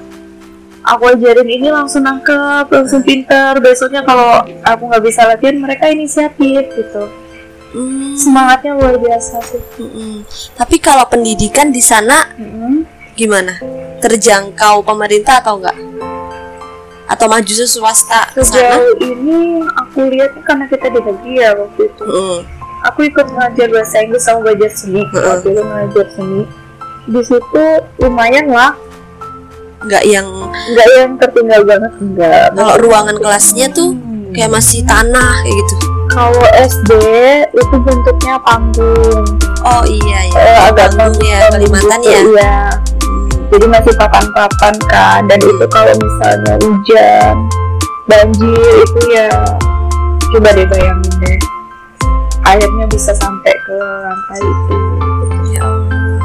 aku 0.82 1.02
ajarin 1.08 1.48
ini 1.48 1.68
langsung 1.68 2.02
nangkep 2.02 2.66
langsung 2.68 3.00
pinter 3.00 3.58
besoknya 3.58 4.02
kalau 4.02 4.38
aku 4.60 4.82
nggak 4.84 5.02
bisa 5.02 5.24
latihan 5.24 5.56
mereka 5.56 5.88
inisiatif 5.88 6.62
gitu 6.70 7.04
Hmm, 7.70 8.14
semangatnya 8.14 8.70
luar 8.72 8.94
biasa 8.94 9.42
sih 9.42 9.58
mm-mm. 9.76 10.22
Tapi 10.54 10.78
kalau 10.78 11.02
pendidikan 11.04 11.68
di 11.68 11.82
sana 11.82 12.30
gimana? 13.12 13.58
Terjangkau 13.98 14.78
pemerintah 14.80 15.42
atau 15.42 15.58
enggak? 15.58 15.74
Atau 17.04 17.28
maju 17.28 17.52
swasta 17.52 18.32
ke 18.32 18.40
sejauh 18.40 18.96
ini 18.98 19.60
aku 19.76 20.08
lihat 20.08 20.32
karena 20.42 20.64
kita 20.66 20.88
di 20.88 21.00
negeri 21.00 21.32
ya 21.36 21.50
waktu 21.52 21.80
itu 21.84 22.02
Mm-mm. 22.02 22.38
aku 22.82 23.00
ikut 23.04 23.26
ngajar 23.28 23.68
bahasa 23.68 23.96
Inggris 24.00 24.24
sama 24.24 24.40
belajar 24.40 24.70
seni 24.72 25.04
Heeh. 25.04 25.24
waktu 25.28 25.46
itu 25.52 25.62
ngajar 25.62 26.06
seni 26.16 26.42
di 27.04 27.20
situ 27.20 27.64
lumayan 28.00 28.48
lah 28.48 28.72
Nggak 29.84 30.04
yang 30.08 30.24
nggak 30.48 30.88
yang 30.96 31.10
tertinggal 31.20 31.60
banget 31.60 31.92
enggak 32.00 32.56
kalau 32.56 32.74
ruangan 32.80 33.16
kelasnya 33.20 33.68
tuh 33.68 33.92
kayak 34.32 34.48
masih 34.48 34.80
tanah 34.82 35.44
kayak 35.44 35.56
gitu. 35.60 35.74
kalau 36.08 36.44
SD 36.56 36.90
itu 37.52 37.76
bentuknya 37.84 38.40
panggung 38.40 39.24
Oh 39.60 39.80
iya 39.84 40.18
ya. 40.28 40.68
agak 40.68 40.92
Bandung 40.92 41.24
ya, 41.24 41.48
Kalimantan 41.48 42.00
ya. 42.04 42.20
Iya. 42.20 42.54
Jadi 43.52 43.66
masih 43.70 43.94
papan-papan 44.00 44.74
kan 44.88 45.20
dan 45.28 45.38
itu 45.38 45.64
kalau 45.70 45.94
misalnya 45.94 46.54
hujan, 46.62 47.34
banjir 48.08 48.72
itu 48.84 49.00
ya 49.14 49.28
coba 50.34 50.48
deh 50.52 50.66
bayangin 50.66 51.14
deh 51.22 51.38
airnya 52.44 52.86
bisa 52.92 53.12
sampai 53.16 53.54
ke 53.64 53.76
lantai 54.04 54.40
itu. 54.42 54.76
Ya. 55.56 55.64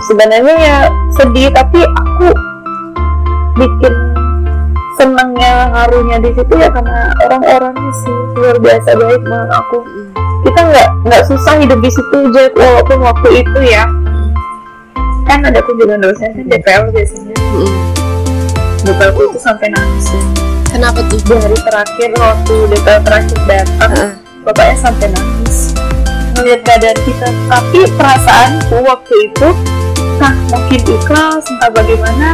Sebenarnya 0.07 0.55
ya 0.59 0.77
sedih 1.15 1.47
tapi 1.51 1.79
aku 1.83 2.27
bikin 3.59 3.93
senangnya 4.99 5.71
harunya 5.71 6.17
di 6.19 6.31
situ 6.35 6.53
ya 6.59 6.67
karena 6.71 7.15
orang-orangnya 7.23 7.91
sih 8.03 8.15
luar 8.35 8.57
biasa 8.59 8.89
baik 8.99 9.21
menurut 9.23 9.51
aku. 9.53 9.77
Mm. 9.83 10.09
Kita 10.39 10.59
nggak 10.71 10.89
nggak 11.07 11.23
susah 11.27 11.53
hidup 11.59 11.79
di 11.83 11.91
situ 11.91 12.17
Jack 12.35 12.51
walaupun 12.55 12.99
waktu 13.03 13.29
itu 13.43 13.59
ya 13.67 13.83
kan 15.29 15.45
ada 15.45 15.61
kunjungan 15.61 16.01
dosen 16.01 16.29
kan 16.33 16.43
DPL 16.43 16.89
biasanya 16.89 17.35
Mm. 17.49 17.77
DPL 18.81 19.11
itu 19.13 19.37
sampai 19.37 19.67
nangis 19.69 20.09
ya. 20.09 20.21
Kenapa 20.69 21.01
tuh? 21.05 21.17
di 21.19 21.33
hari 21.33 21.57
terakhir 21.59 22.09
waktu 22.15 22.55
DPL 22.67 23.01
terakhir 23.01 23.37
datang 23.45 23.91
Heeh. 23.93 24.11
bapaknya 24.41 24.75
sampai 24.75 25.07
nangis 25.09 25.73
ngeliat 26.33 26.61
keadaan 26.63 26.97
kita 27.03 27.27
tapi 27.45 27.79
perasaanku 27.93 28.77
waktu 28.81 29.13
itu 29.27 29.49
nah 30.17 30.31
mungkin 30.47 30.81
ikhlas 30.87 31.43
entah 31.47 31.69
bagaimana 31.69 32.31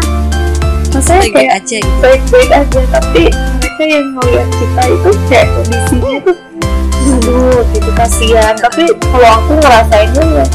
rasanya 0.91 1.25
Baik-baik 1.25 1.34
kayak 1.34 1.51
aja 1.58 1.77
gitu. 1.81 1.97
baik-baik 1.99 2.49
aja 2.53 2.81
tapi 2.93 3.23
mereka 3.34 3.84
yang 3.84 4.08
ngeliat 4.13 4.47
kita 4.53 4.81
itu 4.86 5.10
kayak 5.25 5.47
kondisinya 5.51 6.17
tuh 6.21 6.36
aduh 7.05 7.62
gitu 7.71 7.91
kasihan 7.93 8.53
tapi 8.55 8.84
kalau 9.01 9.29
aku 9.41 9.51
ngerasainnya 9.58 10.23
ya 10.23 10.45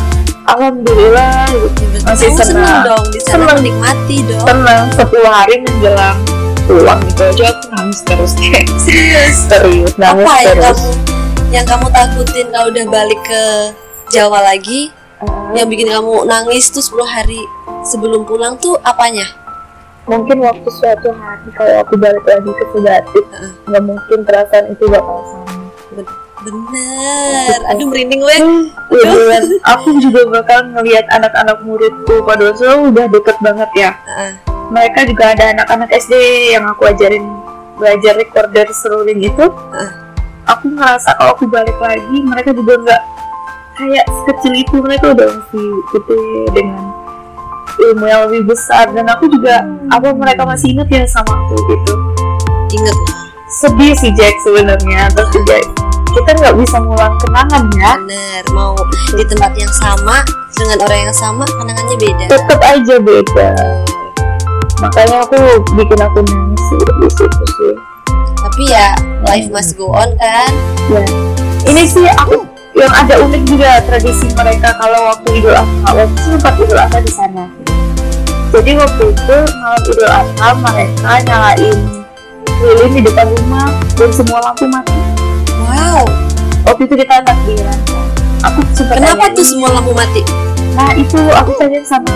alhamdulillah 0.52 1.46
gitu 1.74 1.96
Masih 2.02 2.28
Kamu 2.28 2.38
seneng 2.38 2.64
senang. 2.64 2.82
dong 2.84 3.04
di 3.06 3.18
sana 3.20 3.32
Senang. 3.36 3.56
menikmati 3.56 4.16
dong. 4.24 4.44
tenang 4.44 4.84
10 4.90 5.06
hari 5.26 5.54
menjelang 5.60 6.18
pulang 6.62 7.00
gitu 7.04 7.22
aja 7.24 7.44
aku 7.50 7.64
nangis 7.72 7.98
terus 8.02 8.30
Serius. 8.78 9.36
serius 9.44 9.92
nangis 9.96 10.22
Apa 10.22 10.34
yang 10.38 10.54
terus 10.54 10.78
kamu 10.78 10.90
yang 11.50 11.66
kamu 11.66 11.86
takutin 11.90 12.46
kalau 12.48 12.66
udah 12.68 12.86
balik 12.88 13.20
ke 13.22 13.42
Jawa 14.08 14.40
lagi 14.44 14.90
Uh, 15.20 15.52
yang 15.52 15.68
bikin 15.68 15.84
kamu 15.84 16.24
nangis 16.24 16.72
tuh 16.72 16.80
10 16.80 16.96
hari 17.04 17.44
sebelum 17.82 18.24
pulang 18.24 18.56
tuh 18.56 18.72
apanya? 18.80 19.28
mungkin 20.06 20.40
waktu 20.40 20.64
suatu 20.72 21.12
hari 21.12 21.44
kalau 21.52 21.76
aku 21.78 21.92
balik 21.94 22.24
lagi 22.24 22.48
ke 22.48 22.64
Subatik 22.66 23.24
Heeh. 23.28 23.52
nggak 23.62 23.82
mungkin 23.84 24.18
perasaan 24.24 24.72
itu 24.72 24.88
bakal 24.88 25.20
sama 25.20 25.60
bener 26.40 27.58
aduh 27.68 27.86
merinding 27.88 28.20
gue 28.20 28.36
Beneran, 28.90 29.44
aku 29.70 30.02
juga 30.02 30.26
bakal 30.26 30.66
ngelihat 30.74 31.06
anak-anak 31.14 31.62
muridku 31.62 32.26
pada 32.26 32.50
waktu 32.50 32.66
udah 32.90 33.06
deket 33.06 33.36
banget 33.38 33.70
ya. 33.78 33.90
Heeh. 34.02 34.32
Mereka 34.74 35.06
juga 35.06 35.30
ada 35.30 35.54
anak-anak 35.54 35.94
SD 35.94 36.14
yang 36.58 36.66
aku 36.66 36.90
ajarin 36.90 37.22
belajar 37.78 38.18
recorder 38.18 38.66
seruling 38.74 39.22
itu. 39.22 39.46
Heeh. 39.46 39.90
Aku 40.50 40.74
ngerasa 40.74 41.14
kalau 41.22 41.38
aku 41.38 41.46
balik 41.46 41.78
lagi, 41.78 42.18
mereka 42.26 42.50
juga 42.50 42.82
nggak 42.82 43.02
kayak 43.78 44.06
sekecil 44.10 44.52
itu. 44.58 44.76
Mereka 44.82 45.06
udah 45.14 45.28
masih 45.38 45.68
gede 45.94 46.22
dengan 46.50 46.82
ilmu 47.78 48.04
yang 48.10 48.20
lebih 48.26 48.50
besar 48.50 48.90
dan 48.90 49.06
aku 49.06 49.30
juga 49.30 49.62
apa 49.94 50.10
mereka 50.12 50.42
masih 50.44 50.74
inget 50.74 50.88
ya 50.90 51.02
sama 51.06 51.32
aku 51.32 51.54
gitu. 51.70 51.94
inget 52.70 52.96
lah 53.08 53.18
Sedih 53.50 53.94
sih 53.98 54.14
Jack 54.14 54.34
sebenarnya, 54.46 55.10
terus 55.10 55.30
juga 55.34 55.58
kita 56.10 56.30
nggak 56.36 56.54
bisa 56.58 56.76
ngulang 56.82 57.14
kenangan 57.22 57.62
ya. 57.78 57.92
bener 58.02 58.42
mau 58.54 58.74
di 59.14 59.24
tempat 59.26 59.52
yang 59.54 59.72
sama 59.74 60.24
dengan 60.56 60.78
orang 60.84 61.00
yang 61.08 61.16
sama 61.16 61.44
kenangannya 61.46 61.96
beda. 61.96 62.24
Tetap 62.28 62.60
aja 62.60 62.96
beda. 63.00 63.48
makanya 64.80 65.28
aku 65.28 65.36
bikin 65.76 65.98
akun 66.00 66.24
nangis 66.24 66.64
di 66.72 67.08
situ 67.12 67.44
sih. 67.52 67.74
Tapi 68.40 68.62
ya 68.72 68.96
life 69.28 69.48
must 69.52 69.76
go 69.76 69.92
on 69.92 70.08
kan? 70.16 70.52
Ya. 70.88 71.04
Ini 71.68 71.84
sih 71.84 72.08
aku 72.08 72.48
yang 72.72 72.88
ada 72.88 73.20
unik 73.20 73.42
juga 73.44 73.84
tradisi 73.84 74.32
mereka 74.32 74.72
kalau 74.80 75.12
waktu 75.12 75.28
idul 75.36 75.52
adha. 75.52 75.90
Waktu 75.92 76.16
itu 76.16 76.28
sempat 76.32 76.54
idul 76.56 76.80
adha 76.80 76.98
di 77.04 77.12
sana. 77.12 77.44
Jadi 78.50 78.70
waktu 78.80 79.02
itu 79.12 79.36
malam 79.60 79.82
idul 79.84 80.08
adha 80.08 80.48
mereka 80.64 81.12
nyalain 81.28 81.78
lilin 82.60 82.90
di 82.92 83.00
depan 83.04 83.28
rumah 83.36 83.68
dan 83.96 84.10
semua 84.12 84.38
lampu 84.44 84.68
mati 84.68 85.09
wow. 85.64 86.02
Waktu 86.64 86.82
itu 86.86 86.94
kita 87.02 87.24
takbiran 87.24 87.78
aku 88.40 88.60
sempat 88.72 88.96
kenapa 89.00 89.24
tuh 89.36 89.44
semua 89.44 89.68
lampu 89.76 89.92
mati? 89.92 90.22
Nah 90.72 90.96
itu 90.96 91.18
aku 91.28 91.50
tanya 91.60 91.80
sama 91.84 92.14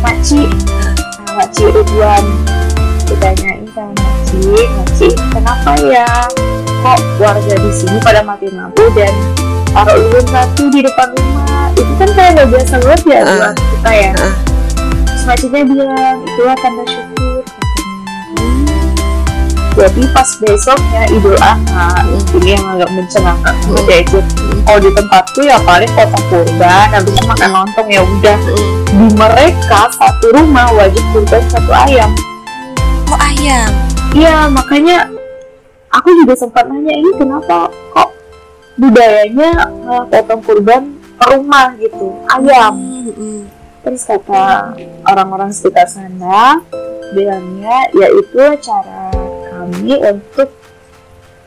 Maci 0.00 0.46
nah, 0.46 0.92
Maci 1.34 1.64
Ridwan 1.68 2.24
ditanyain 3.08 3.66
sama 3.74 3.90
Maci 3.98 4.42
Maci 4.78 5.08
kenapa 5.34 5.70
ya 5.82 6.06
kok 6.80 7.00
warga 7.18 7.54
di 7.56 7.70
sini 7.74 7.98
pada 8.00 8.22
mati 8.22 8.46
lampu 8.48 8.84
dan 8.94 9.12
taruh 9.70 9.96
lilin 9.98 10.26
satu 10.26 10.62
di 10.70 10.80
depan 10.82 11.08
rumah? 11.14 11.68
Itu 11.74 11.92
kan 11.98 12.08
kayak 12.14 12.30
gak 12.40 12.48
biasa 12.50 12.74
banget 12.82 13.00
ya 13.06 13.20
Ah. 13.20 13.28
buat 13.36 13.54
kita 13.58 13.90
ya. 13.92 14.10
Ah. 14.16 14.32
Terus 15.04 15.22
Macinya 15.28 15.60
bilang 15.62 16.16
itulah 16.24 16.56
tanda 16.58 16.84
syukur 16.88 17.19
jadi 19.80 20.04
pas 20.12 20.28
besoknya 20.36 21.08
Idul 21.08 21.40
Adha 21.40 22.04
ini 22.36 22.52
yang 22.52 22.68
agak 22.76 22.92
mencengangkan 22.92 23.56
Hmm. 23.64 23.88
ya 23.88 24.04
itu 24.04 24.20
kalau 24.68 24.76
di 24.76 24.90
tempatku 24.92 25.40
ya 25.40 25.56
paling 25.64 25.88
potong 25.96 26.24
kurban 26.28 26.88
itu 27.00 27.22
makan 27.24 27.48
lontong 27.48 27.88
ya 27.88 28.04
udah. 28.04 28.38
Di 28.92 29.06
mereka 29.16 29.88
satu 29.96 30.36
rumah 30.36 30.68
wajib 30.76 31.00
kurban 31.16 31.40
satu 31.48 31.72
ayam. 31.72 32.12
Oh 33.08 33.16
ayam? 33.16 33.72
Iya 34.12 34.52
makanya 34.52 35.08
aku 35.88 36.12
juga 36.12 36.36
sempat 36.36 36.68
nanya 36.68 36.92
ini 37.00 37.10
kenapa 37.16 37.72
kok 37.96 38.12
budayanya 38.76 39.64
eh, 39.64 40.04
potong 40.12 40.44
kurban 40.44 40.92
rumah 41.24 41.72
gitu? 41.80 42.20
Ayam. 42.28 42.76
Mm, 42.76 43.12
mm. 43.16 43.40
terus 43.80 44.04
kata 44.04 44.76
orang-orang 45.08 45.48
sekitar 45.56 45.88
sana 45.88 46.60
bilangnya 47.16 47.88
yaitu 47.96 48.44
cara 48.60 49.19
kami 49.70 49.94
untuk 50.02 50.50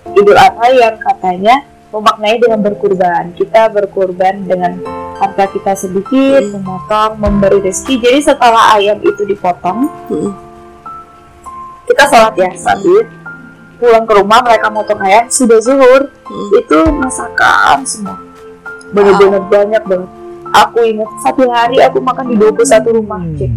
Idul 0.04 0.36
Adha 0.36 0.68
yang 0.68 0.96
katanya 1.00 1.64
memaknai 1.92 2.36
dengan 2.40 2.60
berkurban. 2.60 3.32
Kita 3.36 3.72
berkurban 3.72 4.44
dengan 4.44 4.80
harta 5.16 5.48
kita 5.48 5.76
sedikit 5.76 6.44
Hmm. 6.44 6.60
memotong 6.60 7.12
memberi 7.20 7.64
rezeki. 7.64 8.04
Jadi 8.04 8.20
setelah 8.20 8.76
ayam 8.76 9.00
itu 9.00 9.24
dipotong 9.24 9.88
Mm. 10.12 10.32
kita 11.88 12.04
sholat 12.08 12.36
ya 12.36 12.52
sabit. 12.56 13.08
Pulang 13.80 14.04
ke 14.04 14.14
rumah 14.16 14.40
mereka 14.44 14.68
motong 14.68 15.00
ayam 15.00 15.28
sudah 15.28 15.60
zuhur. 15.60 16.12
Mm. 16.28 16.50
itu 16.60 16.80
masakan 17.00 17.78
semua. 17.88 18.20
Bener-bener 18.92 19.44
banyak 19.48 19.84
banget. 19.88 20.12
Aku 20.54 20.80
ingat 20.84 21.10
satu 21.24 21.48
hari 21.48 21.80
aku 21.80 21.98
makan 22.04 22.28
di 22.28 22.36
21 22.38 22.92
rumah 22.92 23.24
Cik. 23.40 23.52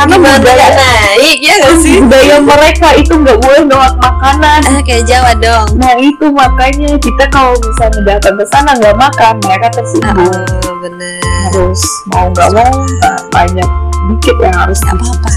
Karena 0.00 0.16
budaya 0.16 0.68
naik 0.72 1.38
ya 1.44 1.54
nggak 1.60 1.76
sih? 1.82 2.00
Budaya 2.00 2.36
mereka 2.40 2.88
itu 2.96 3.12
nggak 3.12 3.38
boleh 3.42 3.62
nolak 3.68 3.94
makanan. 4.00 4.60
Ah 4.64 4.80
kayak 4.80 5.04
Jawa 5.04 5.32
dong. 5.36 5.66
Nah 5.76 5.94
itu 6.00 6.26
makanya 6.32 6.96
kita 6.96 7.24
kalau 7.28 7.52
misalnya 7.60 8.00
datang 8.16 8.34
ke 8.40 8.44
sana 8.48 8.72
nggak 8.80 8.96
makan 8.96 9.34
mereka 9.44 9.66
ah 9.68 9.72
tersinggung 9.76 10.34
oh, 10.40 10.74
bener. 10.80 11.20
Harus 11.50 11.82
mau 12.08 12.26
nggak 12.32 12.50
mau 12.56 12.74
nah, 13.04 13.18
banyak 13.28 13.68
dikit 14.14 14.36
yang 14.40 14.56
harus 14.56 14.78
nggak 14.80 14.96
apa-apa. 14.96 15.28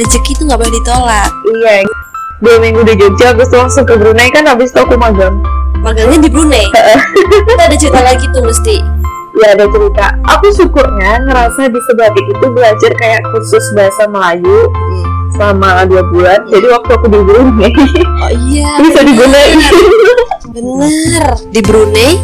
Rezeki 0.00 0.30
itu 0.34 0.42
nggak 0.48 0.58
boleh 0.58 0.72
ditolak. 0.72 1.30
Iya. 1.46 1.74
Dua 2.42 2.56
minggu 2.58 2.80
di 2.82 2.94
Jogja 2.98 3.30
habis 3.30 3.46
itu 3.46 3.56
langsung 3.60 3.86
ke 3.86 3.94
Brunei 3.94 4.26
kan 4.34 4.50
habis 4.50 4.74
itu 4.74 4.82
aku 4.82 4.98
magang. 4.98 5.38
Magangnya 5.78 6.26
di 6.26 6.30
Brunei? 6.30 6.66
Kita 7.46 7.62
ada 7.70 7.76
cerita 7.78 8.00
lagi 8.02 8.26
tuh 8.34 8.42
mesti 8.42 9.01
ya 9.34 9.48
ada 9.52 9.64
cerita. 9.66 10.06
Aku 10.28 10.46
syukurnya 10.50 11.24
ngerasa 11.24 11.66
di 11.66 11.80
Sebatik 11.82 12.24
itu 12.26 12.46
belajar 12.48 12.90
kayak 12.94 13.20
kursus 13.26 13.64
bahasa 13.72 14.04
Melayu 14.06 14.68
Mm. 14.68 15.04
selama 15.32 15.68
dua 15.84 16.02
bulan. 16.06 16.40
Jadi 16.46 16.66
waktu 16.68 16.90
aku 16.92 17.06
di 17.08 17.20
Brunei. 17.20 17.72
Oh 18.20 18.30
iya 18.46 18.70
bisa 18.84 19.00
digunain 19.00 19.58
bener 20.52 21.24
di 21.48 21.60
Brunei? 21.60 22.20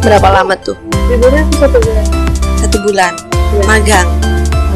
Berapa 0.00 0.28
lama 0.30 0.52
tuh? 0.60 0.76
Di 1.08 1.16
Brunei 1.16 1.40
aku 1.42 1.54
satu 1.58 1.78
bulan. 1.80 2.06
Satu 2.56 2.76
bulan? 2.84 3.12
Iya. 3.50 3.62
magang? 3.64 4.08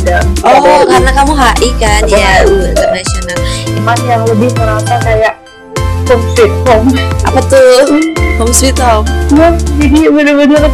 Ada. 0.00 0.18
Oh 0.42 0.82
karena 0.84 1.10
kamu 1.12 1.32
HI 1.32 1.68
kan? 1.76 2.00
Aku 2.02 2.12
ya 2.12 2.32
HI. 2.40 2.72
internasional. 2.72 3.38
Teman 3.68 3.98
yang 4.08 4.22
lebih 4.24 4.48
ngerasa 4.52 4.94
kayak 5.00 5.34
home 6.08 6.24
sweet 6.32 6.52
home. 6.64 6.88
Apa 7.22 7.40
tuh? 7.46 7.84
Home 8.40 8.52
sweet 8.52 8.76
home? 8.80 9.04
Ya 9.30 9.52
jadi 9.76 10.08
bener-bener 10.08 10.64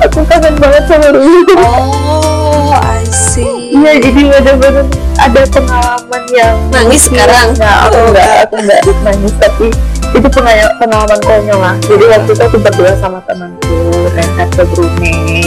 aku 0.00 0.20
kangen 0.24 0.54
banget 0.56 0.82
sama 0.88 1.08
rumah 1.12 1.60
oh 1.60 2.74
I 2.80 3.04
see. 3.08 3.74
Iya 3.74 4.00
jadi 4.00 4.20
bener-bener 4.28 4.86
ada 5.20 5.42
pengalaman 5.52 6.22
yang 6.32 6.56
Nangis 6.72 7.06
sekarang? 7.08 7.54
Nah 7.60 7.88
aku 7.88 7.96
Oh, 7.96 8.04
enggak 8.12 8.28
aku 8.48 8.54
enggak 8.60 8.80
nangis 9.04 9.34
tapi 9.36 9.66
itu 10.10 10.28
pengalaman, 10.32 10.74
pengalaman 10.82 11.18
konyol 11.22 11.58
lah. 11.62 11.74
Jadi 11.86 12.04
waktu 12.10 12.30
itu 12.34 12.42
aku 12.42 12.56
berdua 12.58 12.92
sama 12.98 13.18
temanku 13.24 13.78
berangkat 14.10 14.48
ke 14.58 14.62
Brunei 14.74 15.44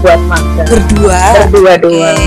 buat 0.00 0.20
magang 0.28 0.68
berdua? 0.68 1.20
Berdua 1.48 1.72
doang. 1.80 2.20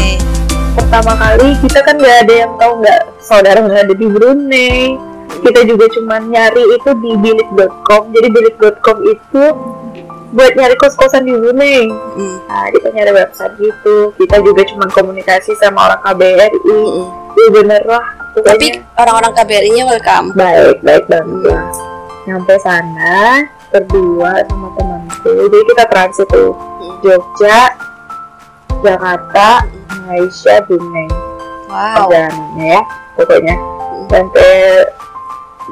Pertama 0.78 1.12
kali 1.18 1.48
kita 1.66 1.80
kan 1.82 1.96
nggak 1.98 2.18
ada 2.26 2.34
yang 2.46 2.52
tahu 2.62 2.72
nggak 2.82 3.02
saudara 3.22 3.58
nggak 3.62 3.82
ada 3.90 3.96
di 3.98 4.08
Brunei. 4.10 4.98
Kita 5.38 5.62
juga 5.70 5.86
cuma 5.94 6.18
nyari 6.18 6.64
itu 6.74 6.90
di 6.98 7.12
bilik.com 7.20 8.02
jadi 8.10 8.28
bilik.com 8.32 8.98
itu 9.06 9.44
buat 10.36 10.52
nyari 10.60 10.76
kos-kosan 10.76 11.24
di 11.24 11.34
Brunei 11.36 11.88
Mm, 11.88 12.38
nah 12.50 12.68
kita 12.74 12.88
nyari 12.92 13.12
website 13.16 13.54
gitu. 13.62 14.12
Kita 14.18 14.42
juga 14.44 14.62
cuma 14.68 14.86
komunikasi 14.92 15.56
sama 15.62 15.88
orang 15.88 16.02
KBRI 16.04 16.50
mm, 16.52 16.72
mm. 16.74 17.06
ya 17.38 17.48
bener 17.54 17.84
lah 17.86 18.06
tapi 18.38 18.54
pokoknya 18.54 18.70
orang-orang 19.02 19.32
KBRI-nya 19.34 19.84
welcome. 19.90 20.28
Baik 20.38 20.78
baik 20.86 21.04
banget. 21.10 21.54
Lah 21.54 21.70
nyampe 22.28 22.54
sana 22.60 23.40
berdua 23.72 24.44
sama 24.52 24.68
temanku 24.76 25.32
jadi 25.48 25.58
kita 25.74 25.84
transit 25.88 26.28
tuh. 26.30 26.54
Jogja 27.06 27.72
Jakarta 28.82 29.64
Malaysia 30.06 30.62
Brunei. 30.66 31.08
Wow. 31.70 32.10
Perjalanannya 32.10 32.66
ya 32.68 32.82
pokoknya. 33.18 33.56
Sampai 34.08 34.52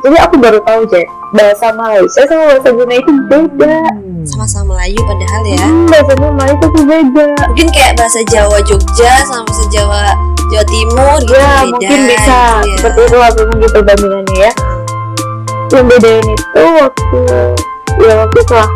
jadi 0.03 0.17
aku 0.21 0.35
baru 0.37 0.59
tahu 0.65 0.81
Jack 0.91 1.07
bahasa 1.35 1.67
Malaysia 1.75 2.21
sama 2.23 2.43
bahasa 2.55 2.69
Brunei 2.71 2.99
itu 3.03 3.11
beda. 3.27 3.75
Sama-sama 4.25 4.73
Melayu 4.73 4.99
padahal 5.05 5.41
ya. 5.45 5.59
Hmm, 5.61 5.85
bahasa 5.91 6.13
Melayu 6.17 6.55
itu 6.57 6.81
beda. 6.87 7.27
Mungkin 7.51 7.67
kayak 7.75 7.93
bahasa 7.99 8.19
Jawa 8.31 8.57
Jogja 8.63 9.11
sama 9.27 9.43
bahasa 9.45 9.65
Jawa 9.69 10.01
Jawa 10.49 10.65
Timur 10.69 11.15
gitu 11.25 11.33
ya 11.35 11.41
beda 11.41 11.65
mungkin 11.73 11.99
bisa 12.05 12.39
gitu 12.61 12.69
ya. 12.69 12.75
seperti 12.77 13.01
itu 13.01 13.17
aku 13.17 13.41
mungkin 13.51 13.69
perbandingannya 13.75 14.35
ya. 14.39 14.51
Yang 15.73 15.85
bedain 15.91 16.25
itu 16.31 16.63
waktu 16.79 17.19
ya 17.99 18.13
waktu 18.23 18.37
setelah 18.45 18.69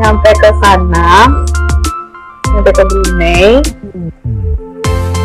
nyampe 0.00 0.30
ke 0.34 0.50
sana 0.58 1.08
nyampe 2.52 2.70
ke 2.74 2.82
Brunei. 2.88 3.48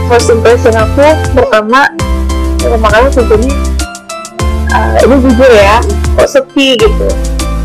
First 0.08 0.32
impression 0.32 0.76
aku 0.76 1.08
pertama 1.36 1.89
pertama 2.60 2.88
kali 2.88 3.08
sebetulnya 3.12 3.52
uh, 4.72 4.99
ini 5.04 5.16
jujur 5.24 5.52
ya 5.52 5.80
kok 6.18 6.28
sepi 6.28 6.74
gitu. 6.76 7.05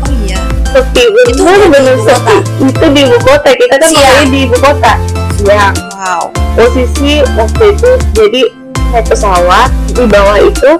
Oh 0.05 0.11
iya. 0.21 0.37
Sepi. 0.69 1.03
Itu 1.27 1.41
ibu 1.41 1.77
sepi. 1.99 2.35
itu 2.61 2.85
di 2.93 3.01
ibu 3.03 3.17
kota. 3.19 3.49
Kita 3.51 3.75
kan 3.75 3.89
Siang. 3.89 4.29
di 4.29 4.39
ibu 4.45 4.55
kota. 4.55 4.93
Siang. 5.35 5.73
Wow. 5.93 6.23
Posisi 6.53 7.25
waktu 7.33 7.63
itu 7.73 7.89
jadi 8.13 8.41
naik 8.89 9.09
pesawat 9.09 9.73
di 9.89 10.05
bawah 10.05 10.37
itu 10.37 10.71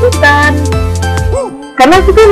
hutan. 0.00 0.52
Karena 1.72 1.96
aku 1.96 2.10
kan 2.12 2.28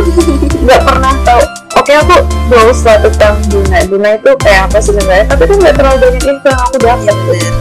nggak 0.60 0.80
pernah 0.82 1.14
tahu. 1.22 1.42
Oke 1.78 1.92
aku 1.94 2.16
bagus 2.50 2.82
lah 2.82 2.98
tentang 2.98 3.38
Brunei 3.46 3.86
Brunei 3.86 4.18
itu 4.18 4.30
kayak 4.42 4.68
apa 4.68 4.76
sih 4.76 4.90
sebenarnya? 4.90 5.24
Tapi 5.24 5.42
kan 5.46 5.56
nggak 5.56 5.74
terlalu 5.74 5.96
banyak 6.02 6.22
info 6.26 6.46
yang 6.48 6.60
aku 6.60 6.76
Iya 6.76 6.84
dapat 6.84 7.14
benar. 7.16 7.52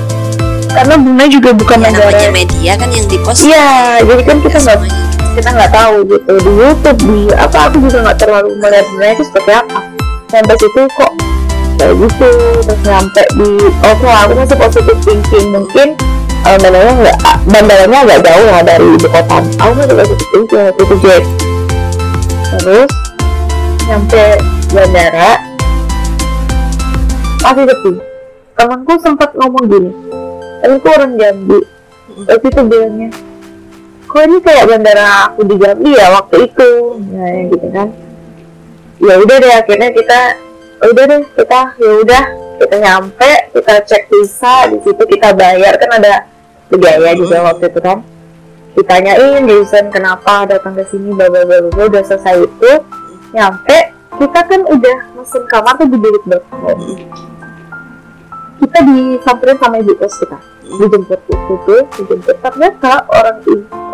karena 0.68 0.96
Brunei 1.00 1.28
juga 1.30 1.50
bukan 1.54 1.78
Ya, 1.78 1.86
negara. 1.88 2.10
namanya 2.12 2.32
media 2.34 2.72
kan 2.76 2.90
yang 2.90 3.06
di 3.08 3.18
post 3.22 3.40
iya 3.42 3.68
jadi 4.04 4.24
kan 4.26 4.38
kita 4.42 4.58
nggak 4.58 4.78
semuanya. 4.78 5.17
Kita 5.38 5.54
nggak 5.54 5.70
tahu 5.70 5.96
gitu. 6.10 6.34
Di 6.42 6.52
YouTube 6.58 7.00
di 7.06 7.20
apa 7.38 7.70
aku 7.70 7.76
juga 7.86 7.98
nggak 8.10 8.18
terlalu 8.18 8.50
melihat 8.58 8.86
Brunei 8.90 9.14
itu 9.14 9.24
seperti 9.30 9.52
apa. 9.54 9.80
Sampai 10.34 10.56
situ 10.58 10.82
kok 10.98 11.12
kayak 11.78 11.94
gitu. 11.94 12.30
Terus 12.66 12.80
nyampe 12.82 13.24
di 13.38 13.50
oke 13.86 14.08
aku 14.10 14.34
masih 14.34 14.58
positive 14.58 15.00
thinking. 15.06 15.46
Mungkin 15.54 15.88
eh, 16.42 16.58
bandaranya 16.58 16.94
nggak 17.06 17.18
bandaranya 17.46 17.98
agak 18.02 18.20
jauh 18.26 18.48
lah 18.50 18.62
dari 18.66 18.88
ibu 18.98 19.08
kota. 19.14 19.38
Aku 19.62 19.72
masih 19.78 19.94
positive 19.94 20.30
thinking 20.34 20.62
waktu 20.66 20.82
itu 20.82 20.96
Jack. 21.06 21.24
Terus 22.58 22.92
nyampe 23.86 24.24
bandara 24.74 25.32
masih 27.46 27.66
sepi. 27.70 27.92
Temanku 28.58 28.94
sempat 29.06 29.30
ngomong 29.38 29.70
gini 29.70 29.92
temanku 30.66 30.88
orang 30.90 31.14
Jambi. 31.22 31.60
Waktu 32.26 32.48
itu 32.50 32.62
bilangnya 32.66 33.10
kok 34.08 34.22
ini 34.24 34.38
kayak 34.40 34.66
bandara 34.72 35.28
aku 35.28 35.44
di 35.44 35.56
Jambi 35.60 35.92
ya 35.94 36.08
waktu 36.16 36.36
itu? 36.48 36.72
Nah 37.12 37.28
ya 37.28 37.42
gitu 37.52 37.68
kan? 37.76 37.88
Ya 38.98 39.14
udah 39.20 39.36
deh 39.38 39.54
akhirnya 39.54 39.90
kita 39.94 40.20
udah 40.88 41.04
deh 41.06 41.22
kita 41.36 41.62
ya 41.78 41.92
udah 42.02 42.24
kita 42.58 42.76
nyampe 42.82 43.32
kita 43.54 43.74
cek 43.86 44.04
visa 44.10 44.56
di 44.72 44.78
situ 44.82 45.04
kita 45.06 45.36
bayar. 45.36 45.76
Kan 45.78 45.92
ada 46.00 46.26
biaya 46.72 47.12
juga 47.14 47.54
waktu 47.54 47.70
itu 47.70 47.80
kan? 47.84 48.02
Ditanyain 48.78 49.44
Jason 49.46 49.90
kenapa 49.90 50.46
datang 50.50 50.78
ke 50.78 50.86
sini 50.90 51.14
bla 51.14 51.28
bla 51.30 51.44
bla 51.46 51.68
bla 51.68 51.84
udah 51.86 52.04
selesai 52.08 52.48
itu. 52.48 52.72
Nyampe 53.36 53.98
kita 54.18 54.40
kan 54.48 54.62
udah 54.66 54.98
mesen 55.14 55.44
kamar 55.52 55.74
tuh 55.78 55.88
di 55.92 55.98
bilik 56.00 56.24
belakang 56.26 56.80
kita 58.58 58.80
disamperin 58.82 59.58
sama 59.62 59.76
ibu 59.78 59.94
kos 60.00 60.16
kita 60.18 60.38
dijemput 60.76 61.20
itu 61.32 61.54
tuh 61.64 61.82
dijemput. 61.96 62.36
Ternyata 62.44 63.08
orang 63.10 63.38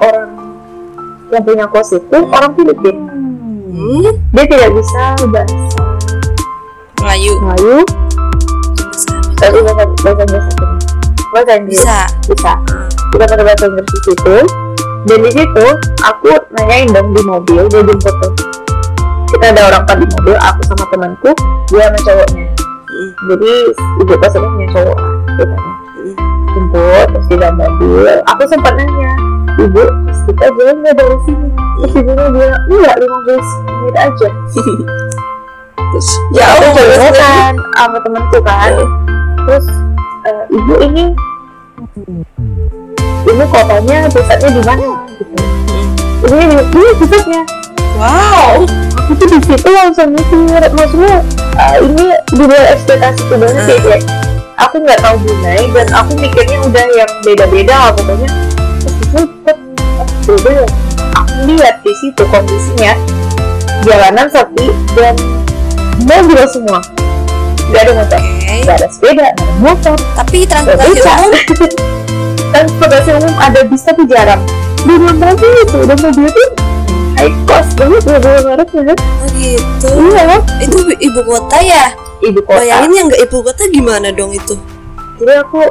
orang 0.01 0.29
yang 1.33 1.43
punya 1.45 1.65
kos 1.69 1.93
itu 1.93 2.17
orang 2.29 2.51
Filipina. 2.53 3.13
Hmm, 3.73 4.13
dia 4.33 4.43
tidak 4.45 4.69
bisa 4.77 5.03
bahasa 5.33 5.57
Melayu. 7.01 7.33
Melayu. 7.41 7.75
Tapi 9.41 9.57
bahasa 9.65 9.83
bahasa 10.05 10.23
bahasa 10.29 10.53
bahasa 11.33 11.51
Inggris. 11.57 11.81
Bisa. 11.81 11.99
bisa. 12.29 12.53
Kita 13.09 13.23
pakai 13.25 13.45
bahasa 13.45 13.65
Inggris 13.65 13.89
di 13.89 13.99
situ. 14.13 14.37
Dan 15.03 15.19
di 15.19 15.31
situ 15.35 15.65
aku 15.99 16.31
nanyain 16.55 16.87
dong 16.93 17.11
di 17.11 17.21
mobil 17.27 17.67
dia 17.67 17.81
jemput 17.83 18.15
tuh. 18.23 18.33
Kita 19.35 19.51
ada 19.51 19.61
orang 19.73 19.81
empat 19.83 19.97
di 19.99 20.07
mobil 20.15 20.35
aku 20.37 20.61
sama 20.69 20.85
temanku 20.93 21.31
dia 21.73 21.89
sama 21.89 21.99
cowoknya. 22.07 22.45
Hmm, 22.87 23.09
jadi 23.33 23.51
ibu 23.99 24.13
kos 24.15 24.33
itu 24.37 24.47
punya 24.47 24.67
cowok 24.69 24.97
hmm. 25.01 25.72
Jemput 26.63 27.07
terus 27.11 27.27
di 27.27 27.35
dalam 27.35 27.55
mobil. 27.59 28.07
Aku 28.31 28.43
sempat 28.47 28.73
nanya 28.79 29.11
ibu 29.59 29.83
kita 30.23 30.45
jalan 30.55 30.75
nggak 30.81 30.95
dari 30.95 31.17
sini? 31.27 31.47
Terus 31.51 31.93
ibunya 31.99 32.25
bilang 32.31 32.61
enggak 32.71 32.95
15 32.95 33.67
menit 33.67 33.95
aja. 33.99 34.27
Terus 35.93 36.07
ya 36.33 36.43
aku 36.55 36.65
coba 36.73 36.81
maksudnya. 36.87 37.11
kan 37.19 37.53
sama 37.75 37.97
temanku 38.01 38.37
kan. 38.41 38.71
Terus 39.43 39.65
eh, 40.23 40.43
ibu 40.55 40.73
ini 40.79 41.05
ini 43.23 43.43
kotanya 43.49 43.97
pusatnya 44.09 44.49
di 44.49 44.61
mana? 44.63 44.87
Gitu. 45.19 45.35
Ini 46.23 46.43
ini 46.71 46.91
pusatnya. 46.97 47.41
Wow. 47.93 48.65
aku 49.03 49.13
tuh 49.21 49.27
di 49.29 49.39
situ 49.45 49.69
langsung 49.69 50.17
mikir 50.17 50.49
maksudnya 50.49 51.21
eh, 51.61 51.75
ini 51.85 52.09
di 52.33 52.41
luar 52.41 52.73
ekspektasiku 52.73 53.37
banget 53.37 53.69
ya 53.69 53.77
kayak 53.85 54.01
aku 54.57 54.75
nggak 54.81 54.99
tahu 55.01 55.15
Brunei 55.21 55.63
dan 55.73 55.87
aku 55.93 56.11
mikirnya 56.17 56.57
udah 56.65 56.85
yang 56.93 57.11
beda-beda 57.25 57.75
lah 57.89 57.91
pokoknya 57.93 58.29
itu 60.23 60.49
ya. 60.49 60.65
Aku 61.19 61.35
lihat 61.51 61.75
di 61.83 61.93
situ 61.99 62.23
kondisinya 62.31 62.95
jalanan 63.83 64.27
sepi 64.31 64.71
dan 64.95 65.15
mobil 66.07 66.41
semua. 66.47 66.79
Nggak 67.69 67.81
ada 67.83 67.91
motor. 67.95 68.19
Oke. 68.19 68.53
nggak 68.63 68.75
ada 68.79 68.87
sepeda 68.87 69.13
nggak 69.13 69.31
ada 69.35 69.55
motor. 69.59 69.97
Tapi 70.15 70.37
transportasi 70.47 70.93
bisa. 70.95 71.11
umum? 71.11 71.31
Transportasi 72.53 73.09
umum 73.19 73.33
ada 73.41 73.59
bis 73.67 73.83
tapi 73.83 74.03
jarang 74.07 74.41
di 74.83 74.95
mobil 74.99 75.51
itu 75.63 75.79
dan 75.87 75.97
mobil 75.99 76.27
itu 76.27 76.45
high 77.15 77.35
cost 77.47 77.71
banget 77.79 78.03
mobil 78.03 78.35
mereknya 78.43 78.81
kan 78.91 78.97
oh, 78.99 79.27
gitu. 79.39 79.87
iya. 80.11 80.23
Itu 80.59 80.77
ibu 80.99 81.21
kota 81.23 81.57
ya? 81.63 81.85
Ibu 82.21 82.39
kota. 82.45 82.61
Bayangin 82.61 82.91
yang 82.93 83.05
nggak 83.09 83.23
ibu 83.25 83.37
kota 83.41 83.63
gimana 83.69 84.07
dong 84.13 84.31
itu? 84.31 84.55
jadi 85.13 85.39
aku 85.45 85.61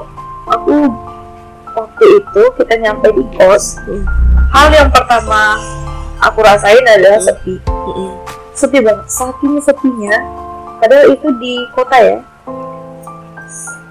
aku 0.49 0.75
waktu 1.73 2.05
itu 2.23 2.43
kita 2.57 2.75
nyampe 2.79 3.11
di 3.11 3.23
kos. 3.37 3.77
Hmm. 3.85 4.07
hal 4.53 4.69
yang 4.71 4.89
pertama 4.89 5.57
aku 6.21 6.41
rasain 6.41 6.85
adalah 6.85 7.19
Hmm. 7.21 7.27
sepi. 7.29 7.55
Mm-mm. 7.67 8.11
sepi 8.53 8.79
banget. 8.81 9.07
Saking 9.09 9.61
sepinya 9.61 10.15
padahal 10.79 11.15
itu 11.15 11.29
di 11.37 11.55
kota 11.73 11.97
ya. 12.01 12.19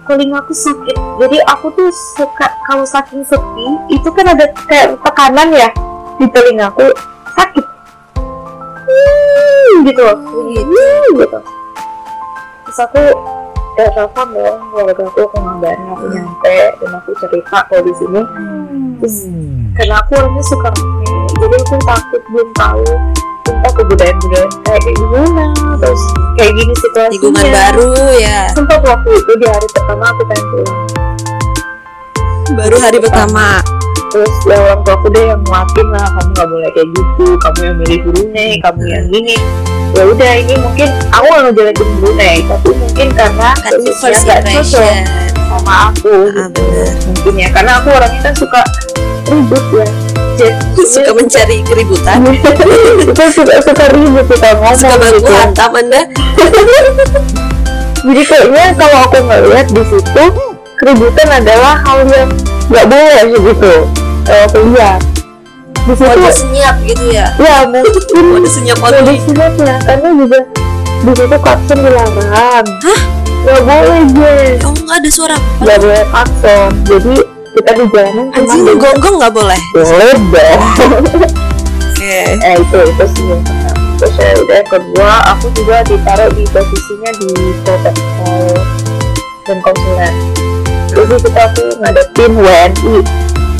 Telingaku 0.02 0.52
sakit. 0.52 0.98
Jadi 1.24 1.38
aku 1.46 1.72
tuh 1.72 1.88
suka 2.18 2.48
kalau 2.66 2.84
saking 2.84 3.22
sepi 3.24 3.68
itu 3.88 4.10
kan 4.12 4.34
ada 4.34 4.50
kayak 4.66 4.98
tekanan 5.00 5.54
ya 5.54 5.70
di 6.18 6.26
telingaku. 6.32 6.90
Sakit. 7.38 7.66
Hmm, 8.82 9.88
gitu 9.88 10.02
loh. 10.02 10.18
Hmm, 10.20 11.06
gitu 11.16 11.40
terus 12.72 12.88
aku 12.88 13.04
ya 13.76 13.88
telepon 13.92 14.28
dong 14.32 14.60
keluarga 14.72 15.04
aku 15.04 15.38
ngabarin 15.44 15.88
aku 15.92 16.06
nyampe 16.08 16.56
dan 16.80 16.92
aku 17.04 17.10
cerita 17.20 17.58
kalau 17.68 17.84
di 17.84 17.94
sini. 18.00 18.22
Terus 19.04 19.16
karena 19.76 20.00
aku 20.00 20.12
orangnya 20.16 20.44
suka 20.48 20.72
jadi 21.36 21.56
aku 21.68 21.76
takut 21.84 22.22
belum 22.32 22.50
tahu 22.56 22.88
entah 23.52 23.72
kebudayaan-budayaan 23.76 24.52
kayak 24.64 24.84
gimana. 24.88 25.46
Terus 25.84 26.02
kayak 26.40 26.52
gini 26.56 26.74
situasinya. 26.80 27.12
Lingkungan 27.12 27.46
baru 27.52 27.92
ya. 28.24 28.40
sempat 28.56 28.80
waktu 28.88 29.10
itu 29.20 29.32
di 29.36 29.46
hari 29.52 29.68
pertama 29.76 30.06
aku 30.08 30.22
pengen 30.32 30.46
pulang. 30.48 30.80
Baru 32.56 32.76
hari 32.80 32.98
pertama. 33.04 33.48
terus 34.12 34.36
ya 34.44 34.60
orang 34.60 34.80
tua 34.84 34.96
aku 34.96 35.08
deh 35.12 35.24
yang 35.24 35.40
nguatin 35.44 35.88
lah 35.92 36.08
kamu 36.08 36.30
nggak 36.36 36.48
boleh 36.48 36.70
kayak 36.72 36.88
gitu. 36.88 37.26
Kamu 37.36 37.60
yang 37.68 37.76
milih 37.84 38.00
Brunei 38.08 38.52
kamu 38.64 38.82
yang 38.88 39.06
gini 39.12 39.36
ya 39.92 40.04
udah 40.06 40.32
ini 40.36 40.56
mungkin 40.56 40.88
aku 41.10 41.26
nggak 41.26 41.44
ngejelekin 41.46 41.88
Brunei 41.98 42.38
tapi 42.44 42.70
mungkin 42.74 43.08
karena 43.12 43.50
first 43.98 44.24
nggak 44.24 44.40
cocok 44.46 44.96
sama 45.52 45.74
aku 45.90 46.12
Ah, 46.32 46.48
gitu. 46.48 46.64
mungkin 47.06 47.34
ya 47.38 47.50
karena 47.52 47.72
aku 47.78 47.88
orangnya 47.92 48.20
kan 48.22 48.34
suka 48.34 48.62
ribut 49.28 49.64
ya. 49.74 49.86
Jadi- 50.32 50.60
Suka 50.92 51.12
mencari 51.14 51.58
keributan. 51.62 52.20
kita 53.06 53.26
suka 53.30 53.56
suka 53.62 53.86
ribut 53.92 54.26
kita 54.26 54.50
ngomong 54.56 54.76
Suka 54.76 54.96
baku 54.98 55.20
gitu. 55.20 55.32
hantam 55.32 55.72
anda. 55.76 56.02
jadi 58.02 58.22
kayaknya 58.26 58.66
kalau 58.74 58.98
aku 59.06 59.18
ngeliat 59.22 59.68
di 59.70 59.84
situ 59.86 60.24
keributan 60.76 61.30
adalah 61.30 61.74
hal 61.86 62.00
yang 62.08 62.30
nggak 62.68 62.86
boleh 62.88 63.22
gitu. 63.30 63.74
Kalau 64.22 64.42
aku 64.48 64.60
lihat 64.74 65.00
di 65.82 65.94
situ 65.94 66.06
Waduh 66.06 66.30
senyap 66.32 66.76
gitu 66.86 67.06
ya. 67.10 67.26
ya 67.36 67.56
mungkin 67.66 67.92
Waduh 68.32 68.52
senyap 68.52 68.78
Jadi 68.78 68.94
waduh. 69.02 69.18
sifatnya 69.20 69.76
karena 69.82 70.10
juga 70.14 70.40
di 71.02 71.12
situ 71.12 71.38
klakson 71.38 71.78
dilarang 71.80 72.30
Hah? 72.30 72.62
nggak 73.42 73.60
boleh 73.66 74.02
guys 74.14 74.62
Oh 74.62 74.74
nggak 74.76 74.98
ada 75.02 75.10
suara. 75.10 75.38
nggak 75.60 75.78
boleh 75.78 76.04
klakson 76.08 76.70
jadi 76.86 77.14
kita 77.52 77.72
di 77.74 77.86
jalanan 77.90 78.26
Anjing 78.32 78.64
gonggong 78.78 79.16
nggak 79.18 79.34
boleh. 79.34 79.60
boleh 79.74 80.14
dong 80.30 80.62
Oke. 81.92 82.16
eh 82.46 82.56
itu 82.56 82.78
itu 82.80 83.06
pertama 83.06 83.70
terus 83.98 84.18
ya 84.18 84.30
udah 84.36 84.62
kedua 84.66 85.12
aku 85.30 85.46
juga 85.54 85.76
ditaruh 85.86 86.30
di 86.32 86.44
posisinya 86.48 87.12
di 87.18 87.30
protokol 87.62 88.46
dan 89.44 89.58
konsuler 89.60 90.14
jadi 90.90 91.16
kita 91.18 91.44
tuh 91.54 91.70
ngadepin 91.78 92.32
WNI 92.36 92.96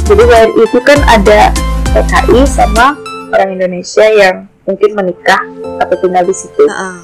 jadi 0.04 0.24
WNI 0.24 0.62
itu 0.62 0.80
kan 0.82 1.00
ada 1.06 1.54
PKI 1.92 2.48
sama 2.48 2.96
orang 3.36 3.60
Indonesia 3.60 4.08
yang 4.08 4.48
mungkin 4.64 4.96
menikah 4.96 5.44
atau 5.84 5.96
tinggal 6.00 6.24
di 6.24 6.32
situ 6.32 6.64
Heeh. 6.64 6.98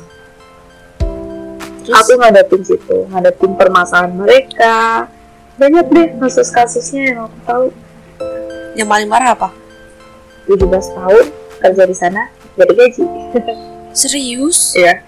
Terus 1.83 1.91
aku 1.91 2.11
ngadepin 2.15 2.63
situ 2.63 2.97
ngadepin 3.11 3.51
permasalahan 3.59 4.15
mereka 4.15 5.05
banyak 5.59 5.85
deh 5.91 6.07
kasus-kasusnya 6.23 7.01
yang 7.11 7.19
aku 7.27 7.37
tahu 7.43 7.65
yang 8.79 8.87
paling 8.87 9.11
parah 9.11 9.35
apa? 9.35 9.49
17 10.47 10.55
tahun 10.71 11.25
kerja 11.59 11.83
di 11.83 11.95
sana 11.99 12.31
jadi 12.55 12.71
gaji 12.71 13.03
Serius? 13.91 14.71
Iya. 14.79 15.03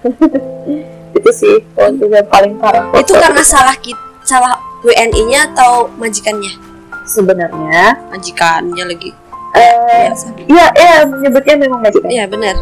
itu 1.16 1.32
sih 1.32 1.56
untuk 1.80 2.12
yang 2.12 2.28
paling 2.28 2.60
parah. 2.60 2.92
Itu 3.00 3.16
karena 3.16 3.42
salah 3.42 3.80
kita, 3.80 3.98
salah 4.28 4.60
WNI-nya 4.84 5.56
atau 5.56 5.88
majikannya? 5.96 6.70
sebenarnya 7.10 7.98
Majikannya 8.14 8.84
lagi. 8.86 9.12
Eh 9.56 10.06
Biasa. 10.08 10.26
iya 10.45 10.66
iya 10.72 10.93
menyebutnya 11.04 11.56
memang 11.58 11.80
majikan 11.80 12.08
Iya 12.08 12.26
benar. 12.26 12.56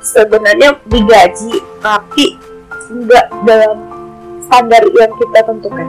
sebenarnya 0.00 0.68
digaji 0.84 1.52
tapi 1.78 2.38
nggak 2.88 3.26
dalam 3.42 3.76
standar 4.44 4.82
yang 4.90 5.12
kita 5.12 5.40
tentukan 5.42 5.88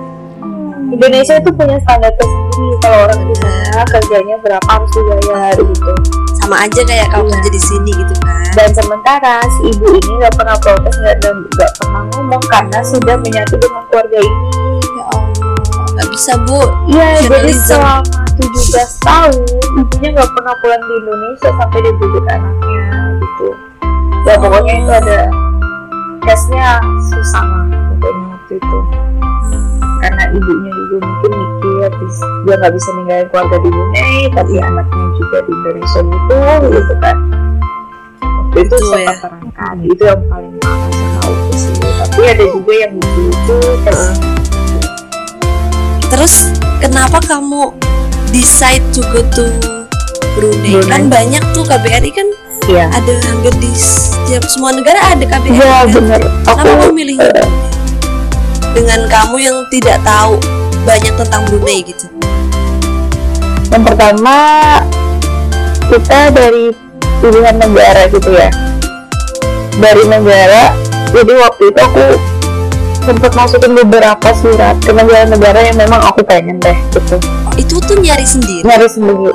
Indonesia 0.90 1.38
itu 1.38 1.50
punya 1.54 1.78
standar 1.80 2.12
tersendiri 2.12 2.76
kalau 2.80 2.98
orang 3.06 3.20
di 3.24 3.36
sana 3.38 3.82
kerjanya 3.88 4.36
berapa 4.40 4.68
harus 4.68 4.90
dibayar 4.92 5.56
gitu 5.56 5.94
Sama 6.36 6.66
aja 6.66 6.82
kayak 6.82 7.08
kamu 7.08 7.24
Iya. 7.24 7.34
kerja 7.36 7.50
di 7.50 7.62
sini 7.62 7.92
gitu 7.94 8.14
kan. 8.18 8.36
dan 8.52 8.70
sementara 8.74 9.34
si 9.46 9.70
ibu 9.70 9.86
ini 9.88 10.12
nggak 10.18 10.34
pernah 10.34 10.56
protes 10.58 10.96
nggak 10.98 11.16
dan 11.22 11.36
nggak 11.48 11.72
pernah 11.78 12.02
ngomong 12.10 12.44
karena 12.50 12.80
sudah 12.82 13.16
menyatu 13.16 13.56
dengan 13.56 13.82
keluarga 13.88 14.18
ini 14.18 14.40
Ya 14.74 14.79
bisa 16.10 16.34
bu. 16.46 16.60
iya 16.90 17.22
jadi 17.22 17.54
selama 17.54 18.02
17 18.40 19.06
tahun 19.06 19.34
ibunya 19.78 20.10
nggak 20.16 20.30
pernah 20.34 20.56
pulang 20.64 20.82
di 20.82 20.94
Indonesia 21.06 21.50
sampai 21.54 21.80
dididik 21.86 22.26
anaknya 22.32 22.84
gitu. 23.20 23.48
Ya 24.28 24.34
pokoknya 24.36 24.74
itu 24.80 24.92
ada 24.92 25.20
case-nya 26.26 26.70
susah 27.14 27.44
lah 27.46 27.66
pokoknya 27.94 28.26
waktu 28.34 28.54
itu. 28.58 28.78
Karena 30.00 30.24
ibunya 30.32 30.72
juga 30.72 30.96
mungkin 31.04 31.32
mikir 31.36 31.92
dia 32.48 32.56
nggak 32.56 32.74
bisa 32.74 32.90
ninggalin 32.96 33.28
keluarga 33.30 33.58
di 33.60 33.70
Brunei 33.70 34.18
tapi 34.32 34.54
anaknya 34.58 35.06
juga 35.20 35.38
di 35.44 35.52
Indonesia 35.52 36.00
gitu 36.02 36.38
gitu 36.74 36.94
kan. 37.04 37.18
Waktu 38.24 38.58
itu 38.66 38.76
saya 38.90 39.06
ya. 39.06 39.14
terangkan 39.22 39.76
itu 39.86 40.04
yang 40.08 40.22
paling 40.26 40.54
parah 40.64 40.90
saya 40.90 41.10
tahu 41.22 41.34
sih. 41.54 41.76
Tapi 41.80 42.22
ada 42.26 42.46
juga 42.50 42.74
yang 42.74 42.94
gitu 42.98 43.22
itu 43.30 43.58
terus 43.86 44.39
Terus 46.20 46.52
kenapa 46.84 47.24
kamu 47.24 47.72
decide 48.36 48.84
to 48.92 49.00
go 49.08 49.24
to 49.40 49.48
Brunei? 50.36 50.76
Brunei. 50.76 50.92
Kan 50.92 51.08
banyak 51.08 51.40
tuh 51.56 51.64
KBRI 51.64 52.12
kan 52.12 52.28
iya 52.68 52.92
ada 52.92 53.14
hampir 53.24 53.56
di 53.64 53.72
setiap 53.72 54.44
semua 54.52 54.76
negara 54.76 55.00
ada 55.16 55.24
KBRI. 55.24 55.56
iya 55.56 55.88
kan? 55.88 55.96
bener 55.96 56.20
Kenapa 56.20 56.52
aku 56.52 56.68
kamu 56.76 56.88
milih 56.92 57.16
eh, 57.16 57.24
Brunei? 57.24 57.48
Dengan 58.76 59.00
kamu 59.08 59.36
yang 59.40 59.58
tidak 59.72 59.98
tahu 60.04 60.36
banyak 60.84 61.14
tentang 61.24 61.42
Brunei 61.48 61.80
gitu. 61.88 62.06
yang 63.72 63.84
pertama 63.88 64.36
kita 65.88 66.20
dari 66.36 66.76
pilihan 67.24 67.56
negara 67.56 68.12
gitu 68.12 68.30
ya 68.36 68.52
dari 69.80 70.04
negara 70.04 70.76
jadi 71.16 71.32
waktu 71.48 71.64
itu 71.72 71.80
aku 71.80 72.06
sempat 73.00 73.32
masukin 73.34 73.72
beberapa 73.76 74.30
surat 74.36 74.76
ke 74.80 74.92
negara-negara 74.92 75.60
yang 75.64 75.78
memang 75.78 76.02
aku 76.04 76.22
pengen 76.22 76.60
deh 76.60 76.76
gitu 76.90 77.16
itu 77.56 77.76
tuh 77.80 77.98
nyari 77.98 78.24
sendiri. 78.24 78.62
nyari 78.64 78.88
sendiri 78.88 79.32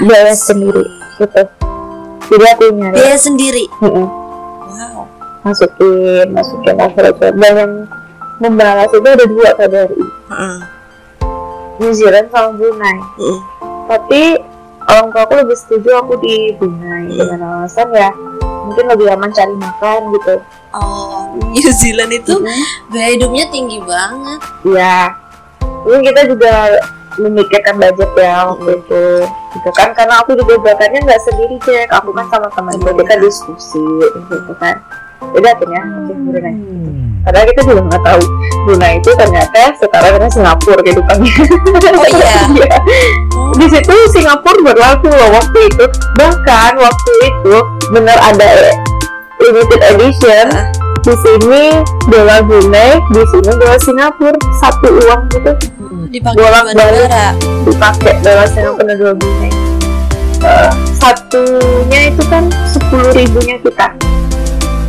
biaya 0.00 0.34
sendiri 0.34 0.84
gitu 1.18 1.42
jadi 2.28 2.44
aku 2.52 2.64
nyari 2.70 2.94
Biaya 2.94 3.18
sendiri. 3.18 3.64
Mm-mm. 3.80 4.06
Wow. 4.68 5.02
masukin 5.42 6.26
masukin 6.30 6.74
surat-surat 6.76 7.14
dan 7.18 7.34
yang 7.38 7.72
membalas 8.38 8.88
itu 8.88 9.02
ada 9.02 9.24
dua 9.24 9.50
KBRI 9.54 10.04
Heeh. 10.28 10.58
New 11.78 11.92
Zealand 11.92 12.28
sama 12.28 12.54
Brunei 12.54 12.96
Heeh. 13.16 13.38
tapi 13.86 14.22
orang 14.84 15.08
tua 15.10 15.22
aku 15.24 15.34
lebih 15.36 15.56
setuju 15.56 15.90
aku 15.98 16.14
di 16.18 16.54
Brunei 16.54 17.10
dengan 17.10 17.40
alasan 17.60 17.88
ya 17.90 18.10
mungkin 18.64 18.84
lebih 18.86 19.06
aman 19.10 19.30
cari 19.30 19.54
makan 19.54 20.00
gitu 20.14 20.36
Oh, 20.68 21.17
New 21.54 21.70
Zealand 21.72 22.12
itu 22.12 22.34
biaya 22.90 23.10
hidupnya 23.14 23.44
tinggi 23.52 23.78
banget. 23.82 24.40
ya 24.66 25.14
mungkin 25.84 26.02
kita 26.12 26.22
juga 26.28 26.52
memikirkan 27.18 27.74
budget 27.82 28.10
ya 28.14 28.46
waktu 28.46 28.70
itu 28.78 29.04
gitu 29.58 29.70
kan. 29.74 29.90
Karena 29.90 30.22
aku 30.22 30.38
juga 30.38 30.54
berangkatnya 30.62 31.02
nggak 31.02 31.22
sendiri 31.26 31.56
cek 31.66 31.88
aku 31.90 32.14
kan 32.14 32.26
sama 32.30 32.46
teman-teman 32.54 32.94
kita 33.02 33.14
diskusi 33.18 33.84
gitu 34.30 34.52
kan. 34.62 34.78
Jadi 35.34 35.46
akhirnya 35.50 35.82
Brunei 36.30 36.54
padahal 37.26 37.46
kita 37.50 37.60
juga 37.66 37.80
nggak 37.90 38.02
tahu. 38.06 38.22
Brunei 38.70 38.92
itu 39.02 39.10
ternyata 39.18 39.60
setara 39.74 40.08
dengan 40.14 40.30
Singapura 40.30 40.80
kehidupannya 40.80 41.34
Oh 41.98 42.06
iya. 42.06 42.36
Iya. 42.54 42.70
di 43.58 43.66
situ 43.66 43.94
Singapura 44.14 44.58
berlaku 44.62 45.10
loh 45.10 45.30
waktu 45.34 45.58
itu. 45.66 45.84
Bahkan 46.14 46.72
waktu 46.78 47.12
itu 47.26 47.54
bener 47.90 48.18
ada 48.22 48.48
limited 49.42 49.80
edition. 49.96 50.46
Ah. 50.54 50.70
Di 51.08 51.16
sini 51.24 51.62
dolar 52.12 52.44
Brunei 52.44 53.00
di 53.16 53.22
sini 53.32 53.48
dolar 53.56 53.80
Singapura 53.80 54.36
satu 54.60 54.88
uang 54.92 55.22
gitu. 55.32 55.52
Dipakai 56.12 56.36
Bolak 56.36 56.64
dua 56.68 56.76
balik. 56.76 57.00
negara. 57.08 57.26
dipakai 57.64 58.12
dolar 58.20 58.46
Singapura 58.52 58.92
dolar 58.92 59.16
Brunei. 59.16 59.50
Eh, 60.38 60.70
satunya 61.00 62.00
itu 62.12 62.22
kan 62.28 62.44
sepuluh 62.68 63.08
ribunya 63.16 63.56
kita. 63.64 63.88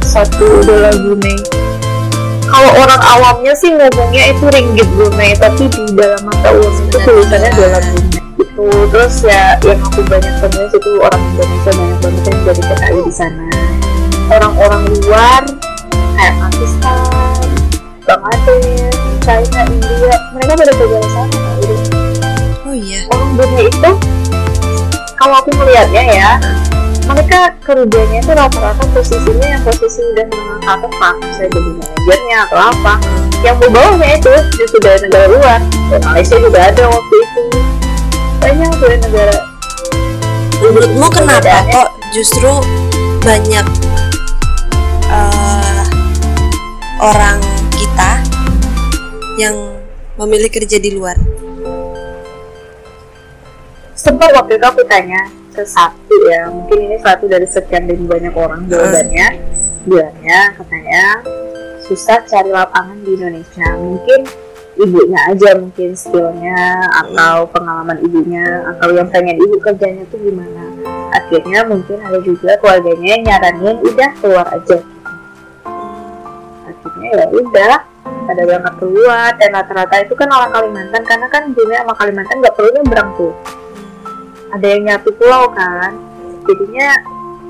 Satu 0.03 0.59
dolar 0.67 0.91
Brunei. 0.91 1.39
Kalau 2.49 2.71
orang 2.83 2.99
awamnya 2.99 3.55
sih 3.55 3.71
ngomongnya 3.71 4.35
itu 4.35 4.43
ringgit 4.51 4.91
Brunei 4.99 5.31
tapi 5.39 5.71
di 5.71 5.83
dalam 5.95 6.19
mata 6.27 6.51
uang 6.51 6.75
itu 6.83 6.97
tulisannya 6.99 7.51
dolar. 7.55 7.79
dolar 7.79 7.83
Brunei. 7.95 8.19
Gitu. 8.35 8.63
Terus 8.91 9.15
ya 9.23 9.55
yang 9.63 9.79
aku 9.87 10.03
banyak 10.03 10.33
temuin 10.43 10.67
itu 10.67 10.91
orang 10.99 11.21
Indonesia 11.31 11.71
banyak 11.71 11.97
banget 12.03 12.23
yang 12.27 12.37
jadi 12.43 12.61
TKI 12.67 12.99
di 13.07 13.13
sana. 13.15 13.45
Orang-orang 14.29 14.83
luar 14.99 15.41
kayak 16.17 16.33
Pakistan 16.39 17.37
Bangladesh 18.05 18.97
China 19.23 19.61
India. 19.69 20.15
Mereka 20.33 20.51
pada 20.57 20.73
kerja 20.73 20.97
di 20.97 21.09
sana 21.11 21.49
gitu 21.61 21.75
Oh 22.65 22.75
iya. 22.75 22.99
orang 23.09 23.31
Brunei 23.37 23.65
itu 23.69 23.91
kalau 25.19 25.35
aku 25.43 25.49
melihatnya 25.57 26.03
ya 26.09 26.31
mereka 27.09 27.57
kerjanya 27.65 28.21
itu 28.21 28.31
rata-rata 28.37 28.85
posisinya 28.93 29.47
yang 29.57 29.63
posisi 29.65 29.99
udah 30.13 30.25
menengah 30.29 30.57
ke 30.61 30.69
atas 30.69 30.91
pak. 30.93 31.13
Saya 31.33 31.47
jadi 31.49 31.69
manajernya 31.73 32.37
atau 32.45 32.59
apa. 32.69 32.93
Yang 33.41 33.55
bawahnya 33.73 34.09
itu 34.21 34.33
justru 34.61 34.77
dari 34.77 34.99
negara 35.09 35.25
luar. 35.25 35.59
Dan 35.89 35.99
Malaysia 36.05 36.37
juga 36.37 36.59
ada 36.69 36.83
waktu 36.85 37.15
itu. 37.17 37.43
Banyak 38.39 38.71
dari 38.77 38.97
negara 39.01 39.37
Menurutmu 40.59 41.07
kenapa 41.07 41.63
kok 41.71 41.89
justru 42.11 42.51
banyak 43.23 43.63
eh, 45.07 45.38
orang 46.99 47.39
kita 47.71 48.11
yang 49.39 49.55
memilih 50.19 50.51
kerja 50.51 50.77
di 50.77 50.91
luar? 50.91 51.15
sempat 53.99 54.31
waktu 54.31 54.55
itu 54.55 54.63
aku 54.63 54.81
tanya 54.87 55.27
ke 55.51 55.59
satu 55.67 56.15
ya 56.31 56.47
mungkin 56.47 56.87
ini 56.87 56.97
satu 57.03 57.27
dari 57.27 57.43
sekian 57.43 57.83
dan 57.83 57.99
banyak 58.07 58.31
orang 58.31 58.63
jawabannya. 58.71 59.27
Bilangnya 59.83 60.39
katanya 60.55 61.03
susah 61.83 62.23
cari 62.23 62.47
lapangan 62.47 62.95
di 63.03 63.19
Indonesia. 63.19 63.67
Mungkin 63.75 64.19
ibunya 64.79 65.19
aja 65.27 65.59
mungkin 65.59 65.91
skillnya 65.99 66.87
atau 66.95 67.43
pengalaman 67.51 67.99
ibunya 67.99 68.71
atau 68.71 68.87
yang 68.95 69.11
pengen 69.11 69.35
ibu 69.35 69.59
kerjanya 69.59 70.07
tuh 70.07 70.19
gimana. 70.23 70.63
Akhirnya 71.11 71.67
mungkin 71.67 71.99
ada 71.99 72.23
juga 72.23 72.55
keluarganya 72.63 73.07
yang 73.19 73.23
nyaranin 73.27 73.77
udah 73.83 74.09
keluar 74.23 74.47
aja 74.47 74.79
ya 77.03 77.25
udah. 77.31 77.75
Pada 78.29 78.41
berangkat 78.45 78.73
keluar 78.77 79.33
dan 79.41 79.49
rata-rata 79.57 79.95
itu 80.05 80.13
kan 80.13 80.29
orang 80.29 80.53
Kalimantan 80.53 81.01
karena 81.01 81.27
kan 81.33 81.49
Brunei 81.53 81.81
sama 81.81 81.93
Kalimantan 81.97 82.35
nggak 82.41 82.55
perlu 82.57 82.69
nyebrang 82.77 83.09
tuh. 83.17 83.33
Ada 84.53 84.65
yang 84.65 84.81
nyatu 84.85 85.09
pulau 85.17 85.49
kan. 85.53 85.97
Jadinya 86.45 86.89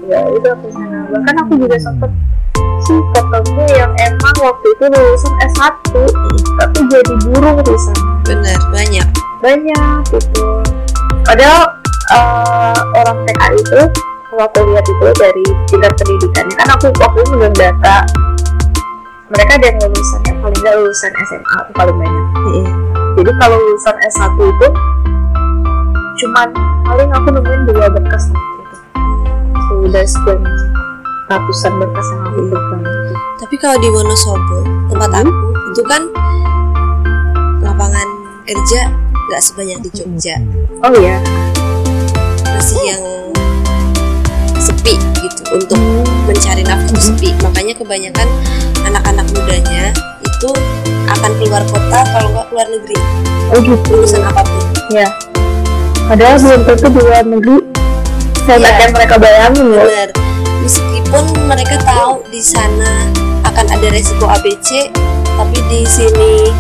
ya 0.08 0.20
udah 0.24 0.54
ke 0.56 0.68
sana. 0.72 1.00
Bahkan 1.12 1.36
aku 1.43 1.54
juga 1.60 1.78
sempet 1.80 2.12
sih 2.88 3.00
ketemu 3.12 3.64
yang 3.76 3.91
emang 4.08 4.36
waktu 4.39 4.68
itu 4.72 4.86
lulusan 4.88 5.34
S1 5.52 5.76
tapi 6.60 6.80
jadi 6.88 7.14
buruh 7.28 7.56
di 7.60 7.76
sana. 7.76 8.04
Benar, 8.24 8.60
banyak. 8.72 9.08
banyak 9.39 10.00
gitu. 10.16 10.43
Padahal 11.28 11.64
eh, 12.12 12.80
orang 13.04 13.18
TK 13.28 13.41
itu 13.56 13.82
kalau 14.30 14.43
aku 14.45 14.60
lihat 14.72 14.86
itu 14.86 15.06
dari 15.20 15.45
tingkat 15.68 15.91
pendidikannya 16.00 16.56
kan 16.56 16.70
aku 16.76 16.88
waktu 17.00 17.20
itu 17.24 17.32
megang 17.36 17.56
data 17.58 17.97
mereka 19.30 19.51
ada 19.61 19.65
yang 19.69 19.77
lulusannya 19.86 20.34
paling 20.41 20.59
nggak 20.59 20.75
lulusan 20.82 21.11
SMA 21.13 21.53
atau 21.61 21.73
paling 21.77 21.97
banyak. 22.01 22.25
Jadi 23.21 23.32
kalau 23.38 23.57
lulusan 23.61 23.95
S1 24.09 24.34
itu 24.41 24.67
cuman 26.19 26.47
paling 26.89 27.09
aku 27.13 27.27
nemuin 27.38 27.61
dua 27.69 27.88
berkas 27.93 28.23
gitu. 28.34 28.75
Sudah 29.69 30.03
sekian 30.03 30.41
ratusan 31.30 31.73
berkas 31.77 32.07
yang 32.09 32.21
aku 32.25 32.41
pegang 32.49 32.82
gitu. 32.82 33.13
Tapi 33.39 33.55
kalau 33.61 33.77
di 33.77 33.89
Wonosobo, 33.93 34.57
tempat 34.89 35.11
aku, 35.21 35.32
itu 35.71 35.82
kan 35.86 36.01
lapangan 37.61 38.07
kerja 38.49 38.82
nggak 39.30 39.41
sebanyak 39.45 39.77
di 39.86 39.89
Jogja. 39.93 40.41
oh 40.82 40.93
iya. 40.97 41.21
Masih 42.49 42.82
yang 42.82 43.01
gitu 45.30 45.43
untuk 45.55 45.80
mencari 46.25 46.61
nafkah 46.65 46.99
sepi. 46.99 47.34
Makanya 47.41 47.73
kebanyakan 47.77 48.27
anak-anak 48.86 49.25
mudanya 49.34 49.93
itu 50.25 50.49
akan 51.09 51.32
keluar 51.41 51.63
kota 51.69 51.99
kalau 52.15 52.30
nggak 52.34 52.47
keluar 52.49 52.67
negeri. 52.69 52.97
Oh 53.53 53.59
gitu. 53.61 53.89
Lulusan 53.93 54.21
apa 54.25 54.41
pun. 54.45 54.63
ya. 54.93 55.07
Padahal 56.09 56.38
belum 56.41 56.61
tentu 56.65 56.88
di 56.89 56.99
luar 57.05 57.25
negeri. 57.25 57.57
Saya 58.49 58.69
yang 58.82 58.93
mereka 58.97 59.15
bayangin 59.21 59.65
loh. 59.69 59.86
Benar. 59.86 60.09
Meskipun 60.65 61.23
mereka 61.45 61.75
tahu 61.86 62.21
di 62.30 62.41
sana 62.41 63.09
akan 63.45 63.65
ada 63.69 63.88
resiko 63.89 64.25
ABC 64.30 64.89
tapi 65.39 65.57
di 65.71 65.82
sini 65.88 66.51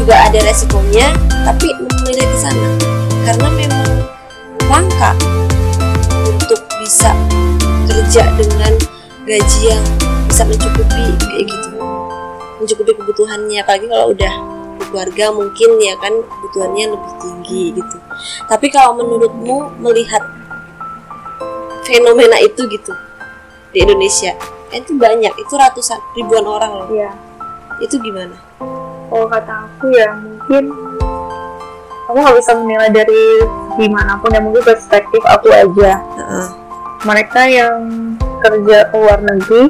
juga 0.00 0.24
ada 0.26 0.38
resikonya 0.42 1.14
tapi 1.46 1.70
memilih 1.74 2.26
di 2.26 2.38
sana. 2.38 2.68
Karena 3.24 3.48
memang 3.54 3.90
langka 4.70 5.16
untuk 6.26 6.60
bisa 6.82 7.14
kerja 7.94 8.26
dengan 8.34 8.74
gaji 9.22 9.60
yang 9.70 9.84
bisa 10.26 10.42
mencukupi 10.42 11.04
kayak 11.14 11.46
gitu. 11.46 11.70
Mencukupi 12.58 12.90
kebutuhannya 12.98 13.62
apalagi 13.62 13.86
kalau 13.86 14.10
udah 14.10 14.34
keluarga 14.90 15.30
mungkin 15.30 15.70
ya 15.78 15.94
kan 16.02 16.10
kebutuhannya 16.10 16.84
lebih 16.90 17.12
tinggi 17.22 17.62
gitu. 17.78 17.96
Tapi 18.50 18.66
kalau 18.74 18.98
menurutmu 18.98 19.78
melihat 19.78 20.26
fenomena 21.86 22.34
itu 22.42 22.66
gitu 22.66 22.90
di 23.70 23.86
Indonesia 23.86 24.34
Eh, 24.74 24.82
itu 24.82 24.98
banyak 24.98 25.30
itu 25.38 25.54
ratusan 25.54 26.02
ribuan 26.18 26.42
orang 26.42 26.72
loh. 26.74 26.88
Iya. 26.90 27.14
itu 27.82 27.94
gimana? 28.02 28.34
Kalau 29.10 29.26
kata 29.26 29.66
aku 29.66 29.90
ya 29.94 30.10
mungkin 30.14 30.70
kamu 32.06 32.18
nggak 32.22 32.36
bisa 32.38 32.52
menilai 32.58 32.90
dari 32.90 33.22
di 33.78 33.86
mana 33.90 34.14
pun 34.18 34.30
ya 34.34 34.38
mungkin 34.42 34.62
perspektif 34.62 35.22
aku 35.22 35.50
aja. 35.50 35.98
Heeh. 35.98 36.63
Mereka 37.04 37.44
yang 37.44 37.84
kerja 38.40 38.88
ke 38.88 38.96
luar 38.96 39.20
negeri 39.20 39.68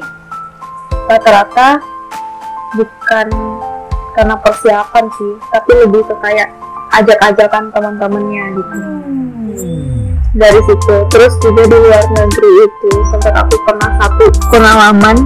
rata-rata 1.05 1.79
bukan 2.75 3.27
karena 4.15 4.35
persiapan 4.39 5.05
sih 5.19 5.33
tapi 5.51 5.71
lebih 5.83 6.01
ke 6.07 6.15
kayak 6.23 6.49
ajak-ajakan 6.95 7.63
teman-temannya 7.75 8.43
gitu. 8.55 8.77
Dari 10.35 10.59
situ. 10.67 10.95
Terus 11.11 11.33
juga 11.39 11.63
di 11.67 11.77
luar 11.79 12.03
negeri 12.11 12.51
itu 12.67 12.91
sempat 13.11 13.33
aku 13.35 13.55
pernah 13.63 13.89
satu 13.99 14.25
pengalaman. 14.51 15.17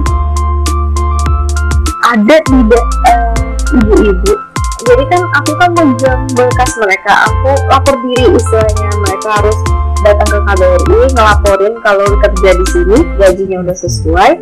Ada 2.10 2.36
di 2.42 2.58
eh, 3.06 3.34
ibu-ibu. 3.78 4.32
Jadi 4.80 5.04
kan 5.12 5.22
aku 5.38 5.52
kan 5.58 5.70
megang 5.78 6.22
berkas 6.34 6.72
mereka. 6.78 7.12
Aku 7.30 7.50
lapor 7.70 7.94
diri 8.02 8.34
istilahnya 8.34 8.90
mereka 9.02 9.28
harus 9.42 9.58
datang 10.00 10.28
ke 10.28 10.38
KBRI 10.48 11.00
ngelaporin 11.12 11.74
kalau 11.84 12.06
kerja 12.24 12.50
di 12.56 12.66
sini 12.72 12.98
gajinya 13.20 13.56
udah 13.64 13.76
sesuai. 13.76 14.32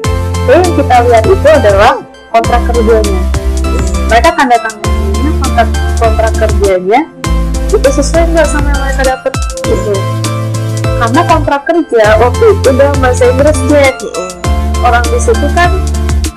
Dan 0.49 0.57
yang 0.65 0.75
kita 0.81 0.97
lihat 1.05 1.25
itu 1.29 1.49
adalah 1.49 1.93
kontrak 2.33 2.63
kerjanya. 2.73 3.21
Mereka 4.09 4.29
tanda 4.33 4.57
tangannya 4.57 5.31
kontrak 5.45 5.69
kontrak 6.01 6.33
kerjanya 6.41 7.01
itu 7.69 7.89
sesuai 8.01 8.25
nggak 8.33 8.49
sama 8.49 8.73
yang 8.73 8.81
mereka 8.81 9.03
dapat 9.13 9.33
gitu. 9.67 9.95
Karena 10.99 11.21
kontrak 11.29 11.63
kerja 11.69 12.05
waktu 12.17 12.45
itu 12.57 12.69
dalam 12.73 12.97
bahasa 13.03 13.25
Inggris 13.29 13.59
Jack. 13.69 13.95
Orang 14.79 15.05
di 15.11 15.19
situ 15.19 15.47
kan 15.59 15.75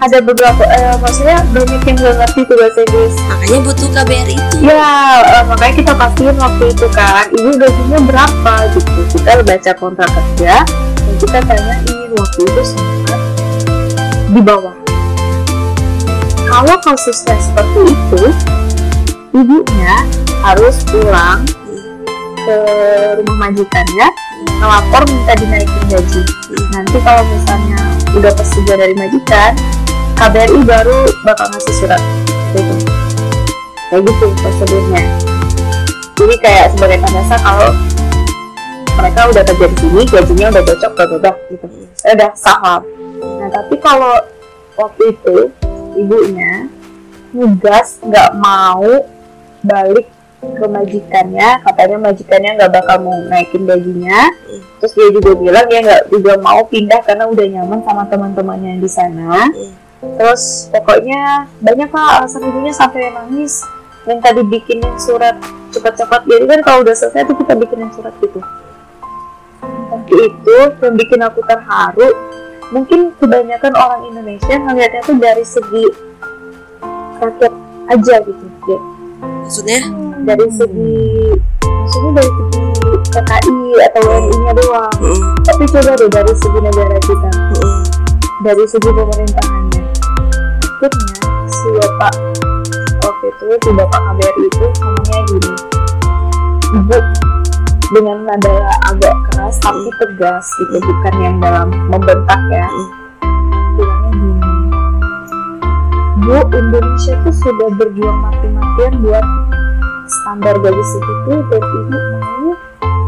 ada 0.01 0.17
beberapa 0.17 0.65
eh, 0.65 0.97
maksudnya 0.97 1.45
banyak 1.53 1.81
yang 1.85 1.97
nggak 2.01 2.15
ngerti 2.17 2.39
tuh 2.49 2.55
bahasa 2.57 2.79
Inggris. 2.89 3.15
Makanya 3.29 3.59
butuh 3.61 3.89
KBRI 3.93 4.33
itu. 4.33 4.55
Ya 4.65 4.89
eh, 5.21 5.43
makanya 5.45 5.73
kita 5.77 5.93
pastiin 5.93 6.37
waktu 6.41 6.63
itu 6.73 6.87
kan 6.89 7.25
ibu 7.29 7.49
gajinya 7.53 7.99
berapa 8.09 8.53
gitu. 8.73 8.99
Kita 9.13 9.31
baca 9.45 9.71
kontrak 9.77 10.09
kerja 10.09 10.55
dan 10.97 11.15
kita 11.21 11.39
tanyain 11.45 12.09
waktu 12.17 12.39
itu 12.49 12.61
sangat 12.65 13.19
di 14.33 14.41
bawah. 14.41 14.75
Kalau 16.49 16.75
kasusnya 16.81 17.37
seperti 17.37 17.81
itu 17.93 18.23
ibunya 19.37 19.95
harus 20.41 20.81
pulang 20.89 21.45
ke 22.41 22.57
rumah 23.21 23.37
majikannya 23.47 24.07
ngelapor 24.57 25.01
minta 25.05 25.33
dinaikin 25.37 25.83
gaji. 25.93 26.21
Nanti 26.73 26.97
kalau 27.05 27.21
misalnya 27.29 27.79
udah 28.17 28.31
persetujuan 28.33 28.81
dari 28.81 28.95
majikan 28.97 29.53
KBRI 30.21 30.61
baru 30.69 31.09
bakal 31.25 31.49
ngasih 31.49 31.73
surat 31.81 32.01
itu. 32.53 32.75
Kayak 33.89 34.01
gitu 34.05 34.25
prosedurnya. 34.37 35.01
Jadi 36.13 36.35
kayak 36.45 36.65
sebagai 36.77 37.01
tanda 37.01 37.37
kalau 37.41 37.69
mereka 39.01 39.21
udah 39.33 39.43
kerja 39.49 39.65
di 39.65 39.77
sini 39.81 40.01
gajinya 40.05 40.47
udah 40.53 40.63
cocok 40.69 40.91
udah 40.93 41.05
udah 41.17 41.35
gitu. 41.49 41.65
Udah 42.05 42.31
saham 42.37 42.85
nah 43.41 43.49
tapi 43.49 43.73
kalau 43.81 44.13
waktu 44.77 45.17
itu 45.17 45.49
ibunya 45.97 46.69
ngegas 47.33 47.97
nggak 48.05 48.37
mau 48.37 48.85
balik 49.65 50.05
ke 50.41 50.65
majikannya 50.69 51.65
katanya 51.65 51.97
majikannya 51.97 52.51
nggak 52.61 52.73
bakal 52.77 52.97
mau 53.01 53.17
naikin 53.25 53.65
gajinya. 53.65 54.29
Terus 54.77 54.93
dia 54.93 55.09
juga 55.17 55.33
bilang 55.33 55.65
dia 55.65 55.81
nggak 55.81 56.13
juga 56.13 56.37
mau 56.37 56.61
pindah 56.69 57.01
karena 57.01 57.25
udah 57.25 57.45
nyaman 57.57 57.81
sama 57.81 58.05
teman-temannya 58.05 58.77
di 58.77 58.89
sana 58.89 59.49
terus 60.01 60.67
pokoknya 60.73 61.45
banyak 61.61 61.89
lah 61.93 62.21
alasan 62.21 62.41
ibunya 62.45 62.73
sampai 62.73 63.13
nangis 63.13 63.61
minta 64.05 64.33
dibikinin 64.33 64.97
surat 64.97 65.37
cepat-cepat. 65.71 66.25
Jadi 66.25 66.45
kan 66.49 66.59
kalau 66.65 66.81
udah 66.81 66.95
selesai 66.95 67.25
tuh 67.29 67.37
kita 67.37 67.53
bikinin 67.53 67.89
surat 67.93 68.13
gitu. 68.17 68.41
Tapi 69.61 70.13
itu 70.17 70.57
yang 70.81 70.95
bikin 70.97 71.19
aku 71.21 71.39
terharu 71.45 72.09
mungkin 72.71 73.11
kebanyakan 73.19 73.73
orang 73.75 74.01
Indonesia 74.09 74.55
ngelihatnya 74.55 75.01
tuh 75.03 75.17
dari 75.19 75.45
segi 75.45 75.85
rakyat 77.21 77.53
aja 77.93 78.15
gitu 78.25 78.45
ya. 78.65 78.79
Maksudnya? 79.45 79.79
Dari 80.21 80.47
segi 80.53 80.97
maksudnya 81.61 82.11
dari 82.21 82.31
segi 82.31 82.61
PKI 83.11 83.59
atau 83.91 84.01
WNI 84.05 84.37
nya 84.39 84.51
doang. 84.55 84.95
Heeh. 85.01 85.19
tapi 85.43 85.63
coba 85.67 85.91
deh 85.97 86.09
dari 86.09 86.33
segi 86.33 86.59
negara 86.61 86.97
kita. 87.03 87.29
Heeh. 87.29 87.75
dari 88.41 88.63
segi 88.65 88.89
pemerintahannya 88.89 89.60
akhirnya 90.81 91.45
si 91.45 91.67
bapak 91.77 92.13
waktu 93.05 93.25
itu 93.29 93.45
si 93.61 93.69
bapak 93.69 94.01
KBRI 94.01 94.45
itu 94.49 94.65
ngomongnya 94.81 95.19
gini 95.29 95.51
ibu. 96.73 96.97
Dengan 97.91 98.23
nada 98.23 98.71
agak 98.87 99.13
keras 99.29 99.59
tapi 99.59 99.91
tegas 99.99 100.47
gitu 100.57 100.79
bukan 100.79 101.15
yang 101.19 101.37
dalam 101.43 101.69
membentak 101.91 102.39
ya. 102.49 102.65
Bilangnya 103.75 104.09
gini. 104.15 104.33
Bu 106.23 106.39
Indonesia 106.49 107.13
tuh 107.19 107.35
sudah 107.35 107.69
berjuang 107.77 108.19
mati-matian 108.23 108.93
buat 109.03 109.25
standar 110.07 110.55
gaji 110.65 110.83
segitu 110.87 111.33
dan 111.51 111.61
ibu 111.61 111.97
mau 112.15 112.47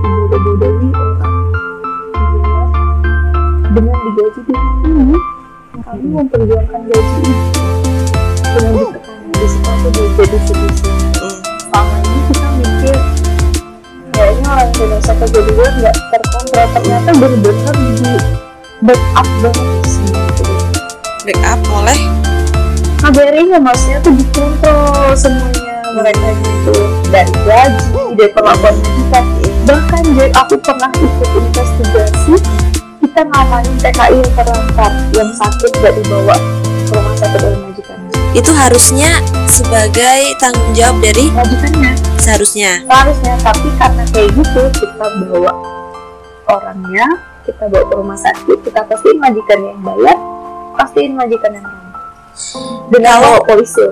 dibodoh-bodohi 0.03 0.89
orang. 0.93 1.36
Di 2.11 2.26
luar 2.38 2.67
dengan 3.71 3.97
digaji 4.03 4.39
dengan 4.45 4.67
ini 4.84 5.17
kami 5.93 6.09
memperjuangkan 6.09 6.81
gaji. 6.89 7.31
Dengan 8.53 8.73
ditekan 8.81 9.17
di 9.29 9.45
aku 9.45 9.87
udah 9.93 10.09
jadi 10.17 10.37
Heeh. 10.41 11.35
selama 11.61 11.95
ini 12.01 12.19
kita 12.25 12.47
mikir 12.57 12.97
kayaknya 14.13 14.47
orang 14.49 14.69
Indonesia 14.73 15.13
kerja 15.21 15.39
di 15.45 15.51
luar 15.53 15.71
nggak 15.77 15.95
terkontrol. 16.09 16.65
Ternyata 16.73 17.09
bener-bener 17.13 17.75
di 17.77 18.13
backup 18.81 19.27
banget 19.45 19.85
sih. 19.85 20.09
Backup 21.29 21.61
oleh 21.69 21.99
KBRI 22.97 23.43
nya 23.53 23.59
maksudnya 23.61 23.97
tuh 24.01 24.13
dikontrol 24.17 25.13
semuanya. 25.13 25.77
Mereka 25.93 26.29
gitu. 26.41 26.73
Dari 27.13 27.33
gaji 27.45 28.01
dari 28.17 28.31
perlakuan 28.33 28.75
kita 28.81 29.21
bahkan 29.69 30.03
jadi 30.17 30.33
aku 30.41 30.57
pernah 30.57 30.89
ikut 30.97 31.29
investigasi 31.37 32.35
kita 33.14 33.30
ngamanin 33.30 33.78
TKI 33.78 34.18
yang 34.18 34.32
terlantar 34.34 34.91
yang 35.14 35.30
sakit 35.38 35.72
gak 35.86 35.93
dibawa 36.01 36.34
ke 36.34 36.97
rumah 36.97 37.14
sakit 37.14 37.39
oleh 37.45 37.59
majikannya 37.61 38.09
itu 38.34 38.49
harusnya 38.49 39.11
sebagai 39.45 40.20
tanggung 40.41 40.74
jawab 40.74 40.97
dari 40.97 41.30
majikannya. 41.30 41.93
seharusnya. 42.18 42.82
Seharusnya 42.82 43.38
tapi 43.45 43.70
karena 43.78 44.01
kayak 44.09 44.34
gitu 44.34 44.61
kita 44.74 45.05
bawa 45.30 45.53
orangnya 46.49 47.05
kita 47.45 47.70
bawa 47.70 47.86
ke 47.86 47.93
rumah 47.93 48.18
sakit 48.18 48.57
kita 48.66 48.82
pastiin 48.82 49.18
majikan 49.22 49.59
yang 49.61 49.80
bayar 49.86 50.18
pastiin 50.74 51.14
majikan 51.14 51.51
yang 51.53 51.66
dengan 52.89 53.14
Kalau- 53.22 53.45
polisi 53.45 53.86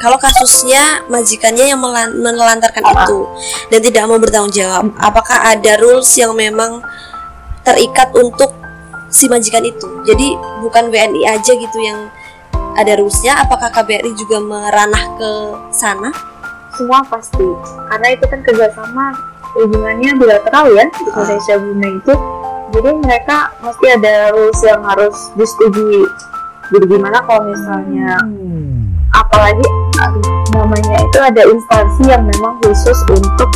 kalau 0.00 0.16
kasusnya 0.16 1.04
majikannya 1.12 1.76
yang 1.76 1.80
menelantarkan 2.16 2.80
Ah. 2.88 3.04
itu 3.04 3.20
dan 3.68 3.80
tidak 3.84 4.02
mau 4.08 4.16
bertanggung 4.16 4.48
jawab 4.48 4.88
apakah 4.96 5.44
ada 5.44 5.76
rules 5.76 6.08
yang 6.16 6.32
memang 6.32 6.80
terikat 7.62 8.08
untuk 8.16 8.61
si 9.12 9.28
majikan 9.28 9.62
itu. 9.62 9.86
Jadi 10.08 10.34
bukan 10.64 10.88
WNI 10.88 11.22
aja 11.28 11.52
gitu 11.52 11.78
yang 11.78 12.08
ada 12.72 12.96
rulesnya 12.96 13.36
apakah 13.44 13.68
KBRI 13.68 14.16
juga 14.16 14.40
meranah 14.40 15.04
ke 15.20 15.30
sana? 15.68 16.08
Semua 16.72 17.04
pasti. 17.04 17.44
Karena 17.92 18.16
itu 18.16 18.24
kan 18.24 18.40
kerjasama 18.40 19.12
hubungannya 19.52 20.16
bilateral 20.16 20.72
ya 20.72 20.88
Indonesia 20.88 21.54
Brunei 21.60 21.92
itu. 22.00 22.14
Jadi 22.72 22.90
mereka 23.04 23.52
mesti 23.60 23.86
ada 24.00 24.32
rules 24.32 24.60
yang 24.64 24.80
harus 24.80 25.28
disetujui. 25.36 26.08
Jadi 26.72 26.84
gimana 26.88 27.20
kalau 27.28 27.52
misalnya 27.52 28.16
apalagi 29.12 29.66
aduh, 30.00 30.24
namanya 30.56 31.04
itu 31.04 31.18
ada 31.20 31.42
instansi 31.44 32.02
yang 32.08 32.24
memang 32.24 32.56
khusus 32.64 32.96
untuk 33.12 33.52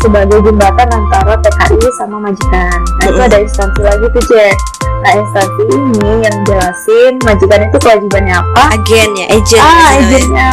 sebagai 0.00 0.40
jembatan 0.40 0.88
antara 0.88 1.36
TKI 1.44 1.88
sama 2.00 2.16
majikan. 2.24 2.78
Nah 3.00 3.06
itu 3.12 3.20
ada 3.20 3.38
instansi 3.38 3.80
lagi 3.84 4.06
tuh 4.08 4.22
Jack. 4.32 4.56
Nah 5.04 5.12
instansi 5.16 5.62
ini 5.68 6.10
yang 6.24 6.36
jelasin 6.48 7.12
majikan 7.24 7.60
itu 7.68 7.76
kewajibannya 7.80 8.34
apa? 8.40 8.62
agen 8.80 9.10
ya 9.16 9.26
agent 9.28 9.64
ah 9.64 9.88
agennya. 10.00 10.52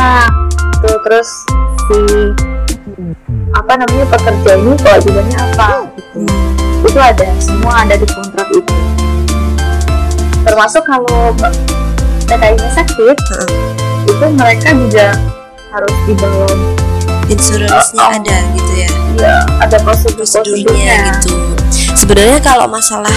Tuh 0.83 0.97
terus 1.07 1.29
si 1.87 1.99
apa 3.55 3.71
namanya 3.79 4.05
pekerja 4.11 4.51
ini 4.59 4.73
kewajibannya 4.83 5.37
apa? 5.39 5.67
Gitu. 5.95 6.19
Itu 6.83 6.99
ada 6.99 7.27
semua 7.39 7.87
ada 7.87 7.95
di 7.95 8.07
kontrak 8.07 8.47
itu. 8.51 8.75
Termasuk 10.43 10.83
kalau 10.87 11.35
TKI-nya 12.27 12.69
sakit, 12.75 13.17
itu 14.07 14.25
mereka 14.35 14.71
juga 14.75 15.15
harus 15.71 15.95
dibawa 16.07 16.47
insurance-nya 17.27 17.99
Oh, 17.99 18.09
oh. 18.09 18.17
ada 18.17 18.35
gitu 18.55 18.71
ya 18.75 18.89
ya 19.17 19.35
ada 19.59 19.77
prosedur 19.81 20.23
prosedurnya 20.23 20.63
prosedurnya 20.63 20.95
gitu 21.15 21.33
sebenarnya 21.95 22.39
kalau 22.39 22.65
masalah 22.65 23.13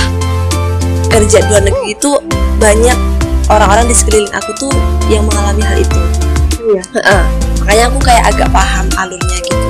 kerja 1.09 1.43
di 1.43 1.49
luar 1.49 1.63
negeri 1.63 1.87
itu 1.93 2.11
banyak 2.57 2.99
orang-orang 3.47 3.87
di 3.87 3.95
sekeliling 3.95 4.31
aku 4.33 4.51
tuh 4.57 4.73
yang 5.09 5.27
mengalami 5.27 5.63
hal 5.63 5.79
itu 5.79 6.01
Iya. 6.61 6.83
Heeh. 6.95 7.23
makanya 7.59 7.85
aku 7.89 7.99
kayak 7.99 8.25
agak 8.29 8.49
paham 8.51 8.87
alurnya 8.95 9.39
gitu 9.43 9.69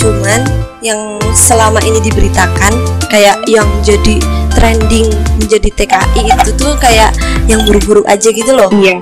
cuman 0.00 0.40
yang 0.80 0.96
selama 1.30 1.76
ini 1.84 2.00
diberitakan 2.00 2.72
kayak 3.06 3.36
yang 3.44 3.68
jadi 3.84 4.16
trending 4.50 5.12
menjadi 5.36 5.68
TKI 5.68 6.24
itu 6.24 6.50
tuh 6.56 6.72
kayak 6.80 7.12
yang 7.44 7.60
buruk-buruk 7.68 8.06
aja 8.08 8.32
gitu 8.32 8.48
loh 8.50 8.70
Iya. 8.72 8.96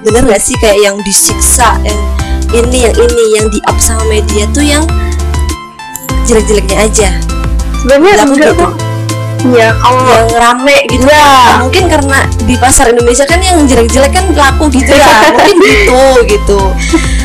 bener 0.00 0.24
gak 0.24 0.40
sih 0.40 0.56
kayak 0.56 0.78
yang 0.80 0.96
disiksa 1.04 1.76
yang 1.84 1.98
ini 2.54 2.88
yang 2.88 2.94
ini 2.96 3.24
yang 3.36 3.46
di 3.48 3.60
up 3.68 3.76
sama 3.76 4.02
media 4.08 4.44
tuh 4.50 4.64
yang 4.64 4.84
jelek-jeleknya 6.24 6.76
aja 6.84 7.08
Sebenarnya 7.78 8.26
enggak 8.26 8.52
gitu. 8.52 8.58
kok. 8.58 8.72
Iya, 9.38 9.70
kalau 9.70 10.02
yang 10.02 10.28
rame 10.34 10.76
gitu 10.90 11.06
Iya. 11.06 11.22
Nah, 11.22 11.56
mungkin 11.62 11.84
karena 11.86 12.18
di 12.42 12.54
pasar 12.58 12.90
Indonesia 12.90 13.22
kan 13.22 13.38
yang 13.38 13.62
jelek-jelek 13.64 14.10
kan 14.10 14.26
laku 14.34 14.66
gitu 14.74 14.90
ya 14.90 15.06
mungkin 15.30 15.56
gitu 15.62 16.02
gitu 16.26 16.58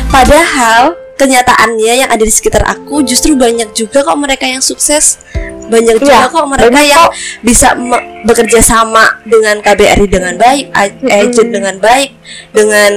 padahal 0.08 0.94
kenyataannya 1.18 2.06
yang 2.06 2.10
ada 2.10 2.22
di 2.22 2.30
sekitar 2.30 2.62
aku 2.70 3.02
justru 3.02 3.34
banyak 3.34 3.66
juga 3.74 4.06
kok 4.06 4.14
mereka 4.14 4.46
yang 4.46 4.62
sukses 4.62 5.18
banyak 5.64 5.96
juga 5.96 6.12
Iya, 6.14 6.28
kok 6.28 6.44
mereka 6.44 6.64
banyak 6.66 6.84
yang 6.84 7.04
kok. 7.04 7.12
bisa 7.40 7.68
me- 7.74 8.04
bekerja 8.22 8.60
sama 8.60 9.04
dengan 9.22 9.60
KBRI 9.60 10.06
dengan 10.06 10.34
baik, 10.34 10.64
agent 11.04 11.50
dengan 11.50 11.76
baik, 11.78 12.10
dengan 12.50 12.92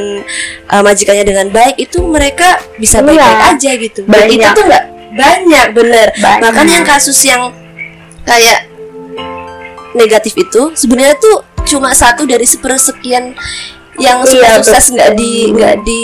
uh, 0.67 0.81
majikannya 0.81 1.23
dengan 1.23 1.47
baik 1.47 1.75
itu 1.77 1.99
mereka 2.01 2.59
bisa 2.75 2.99
Iya. 2.99 3.07
baik-baik 3.07 3.41
aja 3.51 3.71
gitu. 3.77 3.99
Dan 4.03 4.11
Banyak. 4.11 4.35
itu 4.37 4.47
tuh 4.53 4.65
nggak 4.65 4.85
banyak 5.13 5.67
bener. 5.71 6.07
Banyak. 6.13 6.39
Bahkan 6.43 6.65
yang 6.67 6.83
kasus 6.83 7.19
yang 7.23 7.51
kayak 8.23 8.67
negatif 9.93 10.35
itu 10.35 10.71
sebenarnya 10.73 11.15
tuh 11.17 11.41
cuma 11.65 11.91
satu 11.91 12.23
dari 12.23 12.43
sepersekian 12.43 13.35
yang 13.97 14.21
Iya, 14.23 14.61
sukses 14.61 14.93
nggak 14.93 15.09
di 15.13 15.31
nggak 15.51 15.75
di 15.81 16.01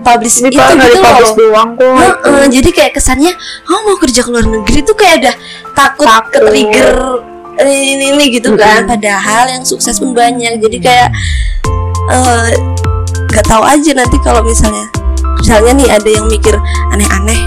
publish 0.00 0.40
ini 0.40 0.52
itu 0.52 0.60
gitu 0.60 0.98
loh. 1.00 1.32
doang 1.34 1.70
kok. 1.72 1.96
Heeh, 1.96 2.44
jadi 2.52 2.68
kayak 2.68 2.92
kesannya 2.94 3.32
oh 3.66 3.80
mau 3.82 3.96
kerja 3.96 4.20
ke 4.20 4.28
luar 4.28 4.44
negeri 4.44 4.78
tuh 4.80 4.92
kayak 4.92 5.24
udah 5.24 5.34
takut, 5.72 6.04
Takut. 6.04 6.30
ke 6.30 6.38
trigger 6.42 6.92
ini 7.56 8.10
ini 8.10 8.24
gitu 8.30 8.52
kan 8.54 8.82
Mm-mm. 8.82 8.90
padahal 8.90 9.46
yang 9.46 9.62
sukses 9.62 9.96
pun 9.96 10.10
banyak 10.10 10.58
jadi 10.58 10.78
kayak 10.78 11.08
eh, 12.10 12.50
nggak 13.30 13.46
tahu 13.46 13.62
aja 13.62 13.90
nanti 13.94 14.16
kalau 14.20 14.42
misalnya 14.42 14.84
misalnya 15.36 15.72
nih 15.72 15.88
ada 15.88 16.08
yang 16.08 16.26
mikir 16.26 16.54
aneh-aneh 16.90 17.40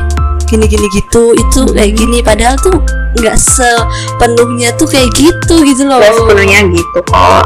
gini-gini 0.47 0.87
gitu 0.95 1.35
itu 1.35 1.61
kayak 1.75 1.91
gini 1.93 2.17
padahal 2.23 2.55
tuh 2.59 2.79
nggak 3.17 3.37
sepenuhnya 3.37 4.69
tuh 4.77 4.87
kayak 4.87 5.09
gitu 5.17 5.55
gitu 5.65 5.83
loh 5.85 5.99
Nggak 5.99 6.15
sepenuhnya 6.15 6.59
gitu 6.71 6.99
kok. 7.07 7.43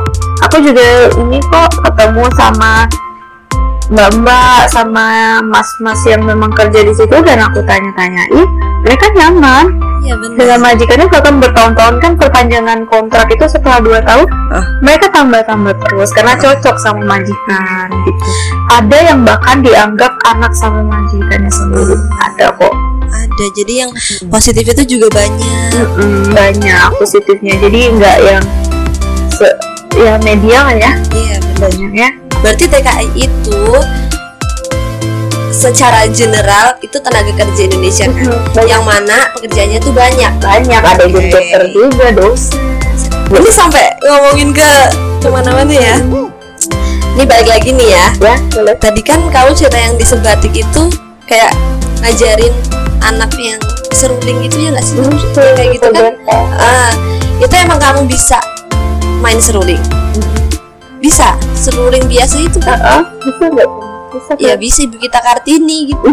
Aku 0.49 0.57
juga 0.61 1.09
ini 1.21 1.37
kok 1.49 1.69
ketemu 1.85 2.23
sama 2.33 2.85
mbak-mbak 3.91 4.71
sama 4.71 5.37
mas-mas 5.43 5.99
yang 6.07 6.23
memang 6.23 6.47
kerja 6.55 6.79
di 6.79 6.95
situ 6.95 7.11
dan 7.27 7.43
aku 7.43 7.59
tanya-tanyain 7.67 8.47
mereka 8.87 9.11
nyaman. 9.13 9.67
Benar. 10.01 10.33
Dengan 10.33 10.59
majikannya 10.65 11.07
bahkan 11.13 11.37
bertahun-tahun 11.37 11.95
kan 12.01 12.11
perpanjangan 12.17 12.79
kontrak 12.89 13.29
itu 13.29 13.45
setelah 13.45 13.77
dua 13.77 13.99
tahun 14.01 14.25
Ah. 14.49 14.65
mereka 14.81 15.13
tambah-tambah 15.13 15.77
terus 15.77 16.09
karena 16.17 16.33
cocok 16.41 16.75
sama 16.81 17.05
majikan 17.05 17.85
gitu. 18.09 18.23
Ada 18.73 18.97
yang 19.13 19.21
bahkan 19.21 19.61
dianggap 19.61 20.17
anak 20.25 20.55
sama 20.57 20.81
majikannya 20.81 21.51
sendiri. 21.53 21.95
Ada 22.17 22.49
kok. 22.57 22.73
Ada 23.11 23.45
jadi 23.53 23.73
yang 23.85 23.91
positif 24.31 24.65
itu 24.73 24.97
juga 24.97 25.07
banyak. 25.21 25.69
Mm-mm, 25.77 26.33
banyak 26.33 26.87
positifnya. 26.97 27.53
Jadi 27.61 27.79
nggak 27.93 28.17
yang 28.25 28.43
se 29.29 29.47
ya 30.01 30.17
media 30.25 30.57
lah 30.65 30.75
ya. 30.79 30.91
Iya 31.13 31.37
banyak 31.61 31.91
ya 31.93 32.20
Berarti 32.41 32.65
TKI 32.65 33.07
itu 33.15 33.61
secara 35.51 36.09
general 36.09 36.73
itu 36.81 36.97
tenaga 36.97 37.29
kerja 37.37 37.61
Indonesia 37.69 38.05
kan? 38.09 38.17
banyak 38.49 38.65
Yang 38.65 38.83
mana 38.83 39.17
pekerjaannya 39.37 39.79
tuh 39.79 39.93
banyak. 39.93 40.31
banyak 40.41 40.81
ada 40.81 41.05
Oke. 41.05 41.29
dokter 41.29 41.61
juga 41.69 42.05
dosen 42.17 42.57
Ini 43.31 43.49
sampai 43.53 43.85
ngomongin 44.03 44.49
ke 44.51 44.71
ke 45.21 45.27
mana-mana 45.29 45.71
ya. 45.71 45.95
Ini 47.11 47.23
balik 47.27 47.47
lagi 47.47 47.69
nih 47.71 47.89
ya. 47.93 48.05
ya 48.19 48.35
boleh 48.51 48.75
Tadi 48.75 49.01
kan 49.05 49.21
kamu 49.29 49.53
cerita 49.53 49.77
yang 49.77 49.93
di 49.95 50.03
sebatik 50.03 50.51
itu 50.51 50.83
kayak 51.29 51.53
ngajarin 52.01 52.51
anak 53.05 53.31
yang 53.37 53.61
seruling 53.93 54.41
gitu 54.43 54.57
ya 54.65 54.69
nggak 54.73 54.83
sih? 54.83 54.97
Kayak 55.35 55.77
gitu 55.77 55.87
kan? 55.93 56.13
Ah, 56.57 56.91
itu 57.37 57.53
emang 57.53 57.77
kamu 57.77 58.09
bisa 58.09 58.41
main 59.21 59.37
seruling? 59.37 59.79
Bisa, 61.01 61.27
seruling 61.53 62.05
biasa 62.05 62.35
itu 62.39 62.57
kan? 62.57 62.77
Ah, 62.77 63.01
bisa 63.19 63.43
nggak 63.47 63.67
bisa 64.11 64.31
Ya 64.37 64.53
kan? 64.53 64.57
bisa 64.59 64.79
Ibu 64.83 64.95
kita 64.97 65.19
Kartini 65.19 65.77
gitu. 65.87 66.03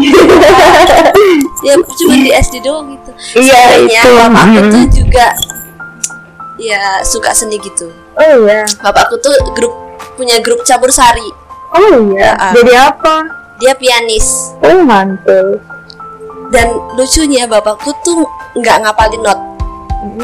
ya 1.61 1.73
cuma 1.77 2.15
di 2.15 2.31
SD 2.31 2.55
doang 2.59 2.89
gitu. 2.89 3.11
iya 3.37 3.59
Sebenarnya 3.69 4.01
itu 4.01 4.09
bapakku 4.15 4.59
Mm. 4.59 4.71
tuh 4.71 4.85
juga 4.95 5.27
ya 6.57 6.81
suka 7.01 7.31
seni 7.31 7.57
gitu. 7.57 7.91
oh 8.13 8.33
iya 8.43 8.63
Bapakku 8.79 9.15
tuh 9.17 9.31
grup 9.51 9.71
punya 10.15 10.39
grup 10.39 10.63
campur 10.63 10.89
sari. 10.89 11.27
oh 11.71 12.11
iya 12.11 12.33
Ah. 12.33 12.51
jadi 12.51 12.73
apa 12.89 13.15
Dia 13.57 13.75
pianis. 13.75 14.55
oh 14.59 14.79
mantul 14.81 15.59
Dan 16.49 16.65
lucunya 16.95 17.45
bapakku 17.45 17.91
tuh 18.01 18.23
nggak 18.55 18.81
ngapalin 18.81 19.21
not. 19.21 19.37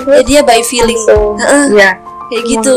Ya 0.09 0.21
dia 0.23 0.39
by 0.41 0.63
feeling. 0.63 0.97
Langsung. 0.97 1.35
Heeh, 1.37 1.63
Iya. 1.69 1.91
kayak 2.25 2.43
gitu. 2.49 2.75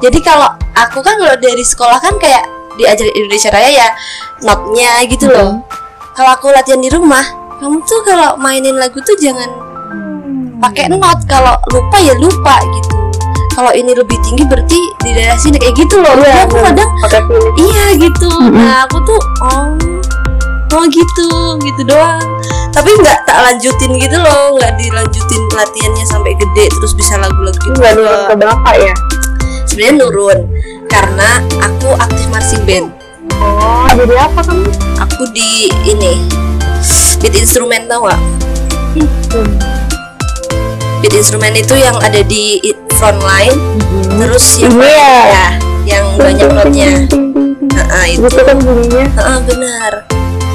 Jadi 0.00 0.18
kalau 0.24 0.48
aku 0.72 1.04
kan 1.04 1.20
kalau 1.20 1.36
dari 1.36 1.60
sekolah 1.60 2.00
kan 2.00 2.16
kayak 2.16 2.40
diajarin 2.80 3.12
Indonesia 3.12 3.52
Raya 3.52 3.68
ya 3.68 3.88
notnya 4.40 5.04
gitu 5.04 5.28
loh. 5.28 5.60
Kalau 6.16 6.30
aku 6.36 6.48
latihan 6.48 6.80
di 6.80 6.88
rumah, 6.88 7.22
kamu 7.60 7.84
tuh 7.84 8.00
kalau 8.04 8.40
mainin 8.40 8.80
lagu 8.80 8.96
tuh 9.04 9.12
jangan 9.20 9.48
pakai 10.64 10.88
not. 10.88 11.20
Kalau 11.28 11.52
lupa 11.68 11.96
ya 12.00 12.16
lupa 12.16 12.56
gitu. 12.64 12.96
Kalau 13.52 13.76
ini 13.76 13.92
lebih 13.92 14.16
tinggi 14.24 14.48
berarti 14.48 14.80
di 15.04 15.10
daerah 15.12 15.36
sini 15.36 15.60
kayak 15.60 15.76
gitu 15.76 16.00
loh. 16.00 16.16
Iya, 16.16 16.48
aku 16.48 16.56
kadang 16.64 16.90
iya 17.60 17.86
gitu. 18.00 18.28
Mm-mm. 18.40 18.56
Nah 18.56 18.88
aku 18.88 18.96
tuh 19.04 19.20
oh 19.44 19.68
oh 20.80 20.84
gitu 20.88 21.28
gitu 21.60 21.82
doang. 21.84 22.24
Tapi 22.72 22.88
nggak 22.88 23.28
tak 23.28 23.36
lanjutin 23.44 24.00
gitu 24.00 24.16
loh, 24.16 24.56
nggak 24.56 24.72
dilanjutin 24.80 25.42
latihannya 25.52 26.04
sampai 26.08 26.32
gede 26.38 26.72
terus 26.72 26.96
bisa 26.96 27.20
lagu-lagu 27.20 27.58
gitu. 27.60 27.76
Enggak 27.76 27.92
nurun 28.00 28.20
ke 28.32 28.34
bapak 28.40 28.76
ya? 28.80 28.94
Sebenarnya 29.64 29.94
nurun 29.98 30.38
karena 30.86 31.28
aku 31.58 31.94
aktif 31.96 32.26
marching 32.28 32.64
band 32.64 32.88
Oh, 33.32 33.88
jadi 33.90 34.20
apa 34.20 34.40
kamu? 34.42 34.68
aku 34.98 35.22
di 35.30 35.66
ini 35.82 36.20
beat 37.16 37.32
instrumen 37.34 37.86
tau 37.86 38.04
gak 38.04 38.20
beat 41.00 41.14
instrumen 41.14 41.54
itu 41.54 41.72
yang 41.74 41.96
ada 41.96 42.20
di 42.20 42.60
i- 42.62 42.76
front 42.92 43.16
line 43.18 43.56
terus 44.18 44.58
yang 44.58 44.76
Iya. 44.76 45.16
ya, 45.24 45.46
yang 45.88 46.04
banyak 46.14 46.48
notnya 46.50 46.90
Heeh, 47.70 48.04
itu 48.12 48.22
Gitu 48.22 48.42
kan 48.42 48.56
bunyinya. 48.58 49.04
Heeh, 49.08 49.38
benar 49.46 49.92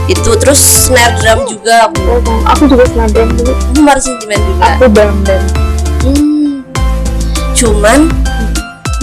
itu 0.06 0.32
terus 0.38 0.62
snare 0.62 1.18
drum 1.18 1.50
juga 1.50 1.90
aku 1.90 1.98
Oh, 2.06 2.22
aku 2.46 2.64
juga 2.70 2.86
senadran 2.86 3.26
dulu. 3.34 3.50
aku 3.50 3.82
marching 3.82 4.16
band 4.22 4.44
juga 4.44 4.66
Aku 4.70 4.84
drum 4.88 5.12
band. 5.24 5.46
Hmm. 6.00 6.62
cuman 7.56 8.00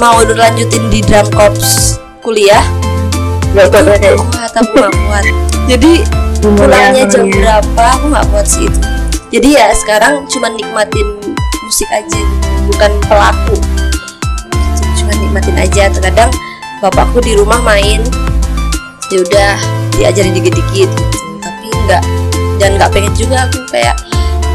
mau 0.03 0.19
lanjutin 0.19 0.91
di 0.91 0.99
drum 0.99 1.23
corps 1.31 1.95
kuliah? 2.27 2.67
Gak 3.55 3.71
kuat 3.71 4.03
kuat 4.03 4.51
aku 4.59 4.75
gak 4.83 4.91
kuat. 4.91 5.25
Jadi 5.71 6.03
pulangnya 6.43 7.07
jam 7.07 7.31
berapa? 7.31 7.83
Aku 7.95 8.11
nggak 8.11 8.27
kuat 8.35 8.47
sih 8.51 8.67
itu. 8.67 8.81
Jadi 9.31 9.49
ya 9.55 9.71
sekarang 9.71 10.27
cuma 10.27 10.51
nikmatin 10.51 11.07
musik 11.63 11.87
aja 11.95 12.19
bukan 12.67 12.91
pelaku. 13.07 13.55
Cuma 14.99 15.15
nikmatin 15.23 15.55
aja. 15.55 15.87
Terkadang 15.95 16.35
bapakku 16.83 17.23
di 17.23 17.39
rumah 17.39 17.63
main. 17.63 18.03
Ya 19.15 19.23
udah 19.23 19.55
diajarin 19.95 20.35
dikit-dikit. 20.35 20.91
Gitu 20.91 21.31
tapi 21.39 21.71
nggak 21.87 22.03
dan 22.59 22.75
nggak 22.75 22.91
pengen 22.91 23.15
juga 23.15 23.47
aku 23.47 23.63
kayak 23.71 23.95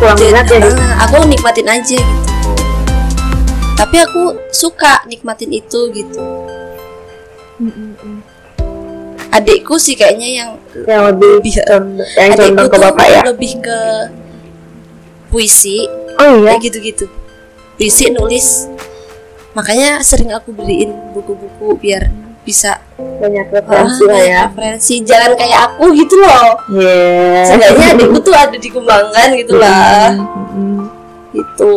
kurang 0.03 0.19
Jadi, 0.19 0.35
ya? 0.35 0.75
ah, 0.75 1.07
aku 1.07 1.23
nikmatin 1.23 1.71
aja 1.71 1.95
gitu 1.95 2.36
tapi 3.77 3.95
aku 4.01 4.49
suka 4.49 5.05
nikmatin 5.05 5.53
itu 5.53 5.93
gitu. 5.93 6.21
Adikku 9.29 9.77
sih 9.77 9.93
kayaknya 9.93 10.29
yang 10.33 10.49
yang 10.89 11.01
lebih 11.13 11.37
condong- 11.61 12.01
yang 12.17 12.33
adikku 12.33 12.65
ke 12.65 12.73
tuh 12.73 12.81
bapak 12.89 13.05
ya? 13.05 13.21
lebih 13.29 13.51
ke 13.61 13.79
puisi. 15.29 15.85
Oh 16.17 16.41
iya? 16.41 16.57
Kayak 16.57 16.61
gitu-gitu. 16.73 17.05
Puisi 17.77 18.09
nulis. 18.09 18.65
Makanya 19.53 20.01
sering 20.01 20.33
aku 20.33 20.49
beliin 20.53 21.13
buku-buku 21.13 21.77
biar 21.77 22.09
bisa 22.41 22.81
banyak 22.97 23.51
referensi 23.53 24.03
ah, 24.05 24.09
lah 24.09 24.23
ya. 24.25 24.41
referensi. 24.49 24.93
Jangan 25.05 25.31
kayak 25.37 25.59
aku 25.69 25.85
gitu 25.93 26.15
loh. 26.17 26.49
Yeah 26.73 27.45
Seenggaknya 27.45 27.85
adikku 27.93 28.17
tuh 28.25 28.33
ada 28.33 28.57
dikembangkan 28.57 29.27
gitu 29.37 29.53
lah. 29.61 30.17
Mm-mm. 30.17 30.89
Itu 31.37 31.73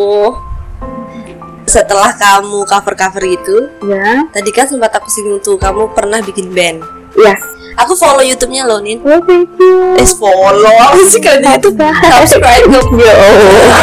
Setelah 1.70 2.10
kamu 2.18 2.66
cover-cover 2.66 3.22
itu 3.22 3.70
ya. 3.86 4.26
Tadi 4.34 4.50
kan 4.50 4.66
sempat 4.66 4.90
aku 4.90 5.06
singgung 5.06 5.38
tuh 5.38 5.54
Kamu 5.54 5.94
pernah 5.94 6.18
bikin 6.18 6.50
band? 6.50 6.82
Ya. 7.14 7.38
Aku 7.86 7.94
follow 7.94 8.26
YouTube-nya 8.26 8.66
loh, 8.66 8.82
Nin. 8.82 8.98
Oh 9.06 9.22
thank 9.22 9.46
you. 9.54 9.94
Eh, 9.94 10.10
follow. 10.18 10.74
Apa 10.82 10.98
sih 11.06 11.22
kalau 11.22 11.38
di 11.38 11.46
YouTube? 11.46 11.78
Subscribe 11.78 12.66
dong. 12.66 12.88
Ya 12.98 13.14
Allah 13.14 13.82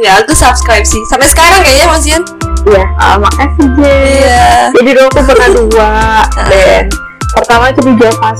Nggak, 0.00 0.14
aku 0.24 0.32
subscribe 0.32 0.86
sih. 0.88 0.98
Sampai 1.04 1.28
sekarang 1.28 1.60
kayaknya 1.60 1.86
Mas 1.86 2.08
Ian. 2.08 2.24
Iya, 2.64 2.84
ah, 2.96 3.16
makasih 3.20 3.68
Jen. 3.76 3.84
Iya. 3.84 4.48
Jadi 4.72 4.90
dulu 4.96 5.06
aku 5.12 5.20
pernah 5.28 5.48
dua 5.52 5.90
band. 6.48 6.88
Pertama 7.36 7.64
itu 7.70 7.80
di 7.84 7.92
Java, 8.00 8.30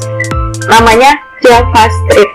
namanya 0.67 1.11
Java 1.45 1.85
Street. 1.89 2.31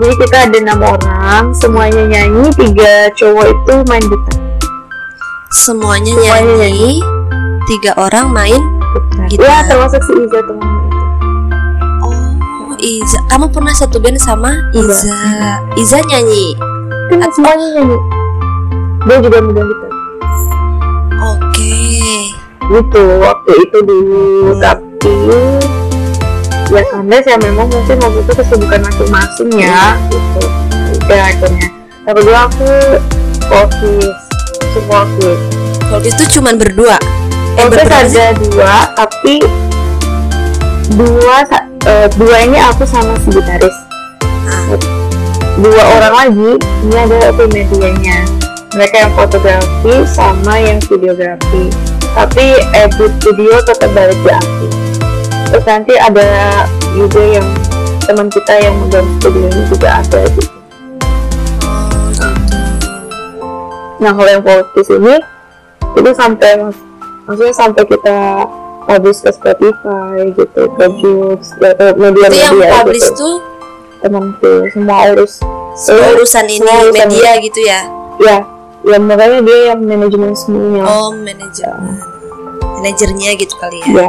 Jadi 0.00 0.14
kita 0.16 0.36
ada 0.48 0.56
enam 0.56 0.80
orang, 0.80 1.52
semuanya 1.52 2.02
nyanyi, 2.08 2.48
tiga 2.56 3.12
cowok 3.18 3.46
itu 3.52 3.74
main 3.90 4.00
gitar. 4.06 4.49
Semuanya 5.50 6.14
Semuanya 6.14 6.54
nyanyi 6.62 7.02
Tiga 7.66 7.92
orang 7.96 8.30
main 8.30 8.62
Gitar. 9.26 9.66
termasuk 9.66 10.02
si 10.02 10.12
Iza 10.16 10.40
temannya 10.42 10.78
itu. 10.80 10.98
Oh, 12.02 12.74
Iza 12.78 13.18
Kamu 13.26 13.46
pernah 13.50 13.74
satu 13.74 13.98
band 13.98 14.18
sama 14.18 14.54
Iya. 14.70 14.86
Iza 14.86 15.14
Iza 15.76 15.98
nyanyi 16.02 16.54
Kan 17.10 17.26
semuanya 17.34 17.66
nyanyi. 17.74 17.98
Dia 19.02 19.16
juga 19.18 19.38
megang 19.42 19.66
gitar. 19.66 19.90
Oke 21.18 21.74
Gitu, 22.70 23.02
waktu 23.18 23.52
itu 23.66 23.78
dulu. 23.82 24.54
Tapi 24.56 25.16
ya 26.70 26.86
karena 26.86 27.18
saya 27.18 27.38
memang 27.42 27.66
mungkin 27.66 27.98
waktu 27.98 28.18
itu 28.22 28.32
kesibukan 28.32 28.78
masing-masing 28.78 29.50
ya 29.58 29.98
gitu 30.06 30.46
udah 31.02 31.22
akhirnya 31.26 31.66
yang 32.06 32.14
kedua 32.14 32.38
aku 32.46 32.70
fokus 33.42 34.29
semua 34.72 35.02
fokus 35.04 35.40
Waktu 35.90 36.06
itu 36.14 36.38
cuman 36.38 36.54
berdua. 36.54 36.96
Eh, 37.58 37.66
sih? 37.66 37.82
ada 37.82 38.26
dua 38.38 38.74
tapi 38.94 39.42
dua 40.94 41.36
eh, 41.82 42.06
dua 42.14 42.36
ini 42.46 42.58
aku 42.62 42.86
sama 42.86 43.18
si 43.26 43.34
gitaris. 43.34 43.74
Dua 45.58 45.82
orang 45.98 46.14
lagi 46.14 46.50
ini 46.86 46.94
ada 46.94 47.34
tim 47.34 47.50
medianya. 47.50 48.22
Mereka 48.70 48.96
yang 49.02 49.12
fotografi 49.18 49.94
sama 50.06 50.62
yang 50.62 50.78
videografi. 50.86 51.74
Tapi 52.14 52.62
edit 52.70 53.12
video 53.18 53.58
tetap 53.66 53.90
balik 53.90 54.18
di 54.22 54.30
aku. 54.30 54.66
Terus 55.50 55.64
nanti 55.66 55.94
ada 55.98 56.62
juga 56.94 57.18
yang 57.18 57.46
teman 58.06 58.30
kita 58.30 58.54
yang 58.62 58.78
megang 58.78 59.06
studio 59.18 59.50
ini 59.50 59.62
juga 59.66 59.98
ada 59.98 60.22
gitu 60.38 60.59
nah 64.00 64.10
kalau 64.16 64.30
yang 64.32 64.42
fokus 64.42 64.88
ini 64.88 65.14
itu 65.92 66.10
sampai 66.16 66.50
mak- 66.56 66.84
maksudnya 67.28 67.54
sampai 67.54 67.82
kita 67.84 68.18
publish 68.88 69.20
ke 69.20 69.30
Spotify 69.30 70.16
gitu 70.32 70.62
ke 70.72 70.84
Joox 70.98 71.40
ya 71.60 71.70
ke 71.76 71.86
Itu 71.92 72.00
yang 72.00 72.00
media-media 72.00 72.68
publish 72.80 73.06
gitu 73.06 73.14
tuh 73.20 73.36
temanku 74.00 74.52
semua 74.72 74.96
urus. 75.12 75.34
Semua 75.76 76.06
urusan 76.16 76.44
ini 76.48 76.58
semua 76.64 76.76
urusan 76.88 77.08
media 77.12 77.30
gitu 77.44 77.60
ya? 77.60 77.80
Ya 78.18 78.36
ya 78.80 78.96
makanya 78.96 79.38
dia 79.44 79.58
yang 79.70 79.80
manajemen 79.84 80.32
semuanya. 80.32 80.82
Oh 80.88 81.12
manajer 81.12 81.68
Manajernya 82.80 83.30
gitu 83.36 83.54
kali 83.60 83.76
ya? 83.84 83.86
Ya. 83.92 84.08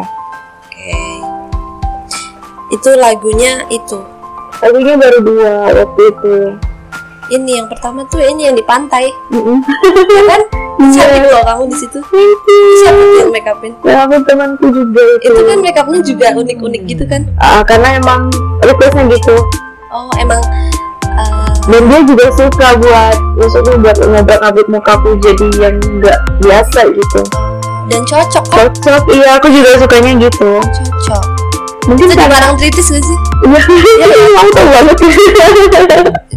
Oke. 0.64 0.96
Itu 2.72 2.90
lagunya 2.96 3.68
itu? 3.68 4.00
Lagunya 4.64 4.96
baru 4.96 5.20
dua 5.20 5.54
waktu 5.76 6.02
itu 6.08 6.34
Ini 7.32 7.64
yang 7.64 7.68
pertama 7.72 8.04
tuh 8.06 8.20
ini 8.20 8.44
yang 8.44 8.56
di 8.56 8.62
pantai 8.62 9.08
ya 9.08 10.22
kan? 10.28 10.42
Cantik 10.82 11.24
Iya. 11.24 11.32
loh 11.32 11.44
kamu 11.46 11.64
di 11.72 11.78
situ. 11.78 12.00
Siapa 12.82 13.00
tuh 13.00 13.18
yang 13.18 13.32
make 13.32 13.48
upin? 13.48 13.72
Ya, 13.86 14.04
aku 14.04 14.16
temanku 14.26 14.66
juga 14.68 15.02
itu. 15.16 15.30
Itu 15.30 15.42
kan 15.46 15.58
make 15.62 15.80
upnya 15.80 16.00
juga 16.02 16.28
unik-unik 16.34 16.82
gitu 16.90 17.04
kan 17.08 17.22
Ah, 17.38 17.62
karena 17.64 17.96
emang 17.96 18.28
requestnya 18.60 19.08
gitu. 19.08 19.36
Oh 19.88 20.12
emang 20.18 20.42
eh, 20.42 21.52
Dan 21.70 21.88
dia 21.88 22.02
juga 22.04 22.26
suka 22.34 22.68
buat, 22.76 23.16
maksudnya 23.38 23.76
buat 23.80 23.98
ngobrak-ngabrik 24.02 24.68
mukaku 24.68 25.10
jadi 25.22 25.48
yang 25.62 25.76
nggak 25.80 26.18
biasa 26.42 26.90
gitu. 26.90 27.22
Dan 27.88 28.02
cocok 28.04 28.46
kan? 28.50 28.68
Cocok, 28.74 29.04
iya 29.14 29.38
aku 29.38 29.48
juga 29.48 29.80
sukanya 29.80 30.12
gitu. 30.20 30.60
Cocok 30.60 31.24
Mungkin 31.90 32.06
Itu 32.06 32.14
di 32.14 32.18
karena 32.18 32.34
barang 32.38 32.54
tritis 32.62 32.88
gak 32.94 33.02
sih? 33.02 33.18
Iya, 33.42 33.62
aku 34.42 34.50
tahu 34.54 34.68
banget. 34.70 34.98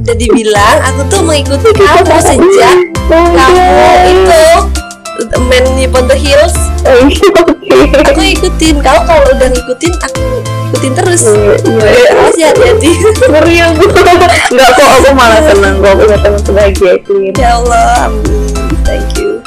Udah 0.01 0.15
dibilang 0.17 0.79
aku 0.81 1.01
tuh 1.13 1.21
mengikuti 1.21 1.69
kamu 1.77 2.17
sejak 2.25 2.77
kamu 3.13 3.65
itu 4.09 4.45
main 5.47 5.65
Nippon 5.77 6.09
the 6.09 6.17
Hills. 6.17 6.57
Oke. 6.89 7.29
aku 8.09 8.21
ikutin. 8.25 8.81
Kalau 8.81 9.05
kalau 9.05 9.23
udah 9.37 9.49
ngikutin 9.53 9.93
aku 10.01 10.21
ikutin 10.73 10.93
terus. 10.97 11.23
Iya, 11.29 12.09
terus 12.11 12.37
ya 12.41 12.49
hati-hati 12.51 12.91
ngeri 13.29 13.57
aku. 13.69 13.85
Enggak 14.51 14.71
kok, 14.75 14.89
aku 14.89 15.11
malah 15.13 15.41
seneng 15.45 15.75
kok 15.79 15.93
punya 16.01 16.19
teman 16.19 16.41
sebagai 16.41 16.89
itu. 17.05 17.15
ya 17.37 17.61
Allah 17.61 18.09
thank 18.89 19.13
you. 19.21 19.45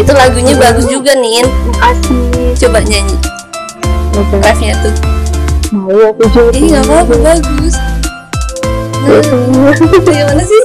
Itu 0.00 0.12
lagunya 0.16 0.56
bagus 0.56 0.88
juga 0.88 1.12
nih 1.12 1.44
Makasih. 1.44 2.56
coba 2.56 2.80
nyanyi 2.80 3.16
Oke. 4.12 4.36
refnya 4.44 4.74
tuh. 4.84 4.94
Mau 5.72 6.12
aku 6.12 6.24
jadi. 6.28 6.56
ih 6.60 6.62
nggak 6.68 6.84
apa-apa 6.84 7.14
bagus. 7.20 7.74
Nah, 9.02 9.72
gimana 10.04 10.44
sih? 10.44 10.62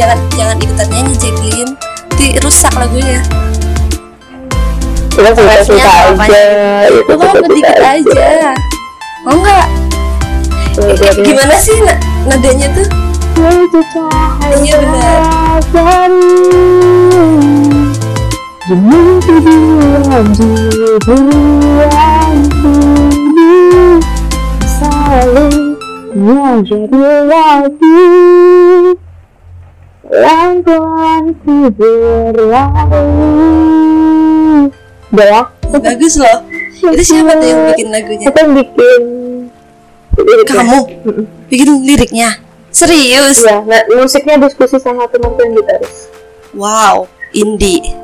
Jangan 0.00 0.18
jangan 0.32 0.56
ikutan 0.58 0.86
nyanyi 0.88 1.14
Jacqueline. 1.20 1.72
Nanti 1.76 2.26
rusak 2.40 2.72
lagunya. 2.76 3.20
Kita 5.12 5.30
Refnya 5.36 5.84
apa 5.84 6.24
aja. 6.24 6.44
Itu 6.88 7.12
mau 7.16 7.32
suka-suka 7.36 7.48
dikit 7.52 7.80
aja. 7.80 8.56
mau 9.28 9.36
nggak? 9.36 9.66
Eh, 10.80 10.96
eh, 10.96 11.14
gimana 11.20 11.54
sih 11.60 11.76
na 11.84 11.94
nadanya 12.24 12.68
tuh? 12.72 12.88
Iya, 14.60 14.76
benar. 14.80 15.20
Jadi 18.70 18.96
lagi 20.08 21.99
Pelan-pelan 30.10 31.24
ku 31.46 31.70
berlari 31.70 33.06
Udah 35.10 35.26
ya? 35.26 35.42
bagus 35.76 36.18
loh. 36.18 36.38
Itu 36.80 37.02
siapa 37.04 37.36
tuh 37.36 37.46
yang 37.46 37.60
bikin 37.70 37.88
lagunya? 37.92 38.26
Aku 38.32 38.38
yang 38.42 38.52
bikin. 38.58 39.02
Kamu? 40.50 40.78
Bikin 41.52 41.68
liriknya. 41.84 42.40
Serius? 42.72 43.44
Ya, 43.44 43.62
nah, 43.62 43.82
musiknya 43.92 44.40
diskusi 44.40 44.80
sama 44.80 45.06
temanku 45.10 45.38
yang 45.44 45.52
gitaris. 45.58 46.08
Wow 46.56 47.06
indie. 47.34 47.94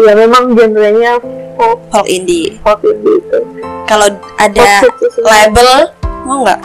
Ya 0.00 0.16
memang 0.16 0.56
genrenya 0.56 1.20
folk, 1.54 1.78
folk 1.92 2.08
indie. 2.08 2.56
Folk 2.64 2.80
indie 2.82 3.20
itu. 3.20 3.38
Kalau 3.84 4.08
ada 4.38 4.68
label 5.20 5.70
mau 6.24 6.44
nggak? 6.44 6.60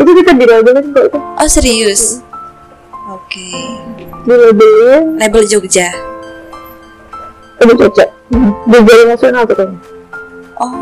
Itu 0.00 0.10
kita 0.22 0.32
dilabelin 0.34 0.86
kok 0.94 1.04
itu 1.12 1.18
oh 1.18 1.48
serius? 1.48 2.24
Oke. 3.10 3.50
Dilabelin 4.24 5.18
label 5.18 5.42
Jogja. 5.46 5.88
Udah 7.60 7.76
cocok 7.76 8.08
Di 8.72 8.78
jalur 8.88 9.06
nasional 9.12 9.42
tuh 9.44 9.56
kan 9.60 9.68
oh. 10.64 10.72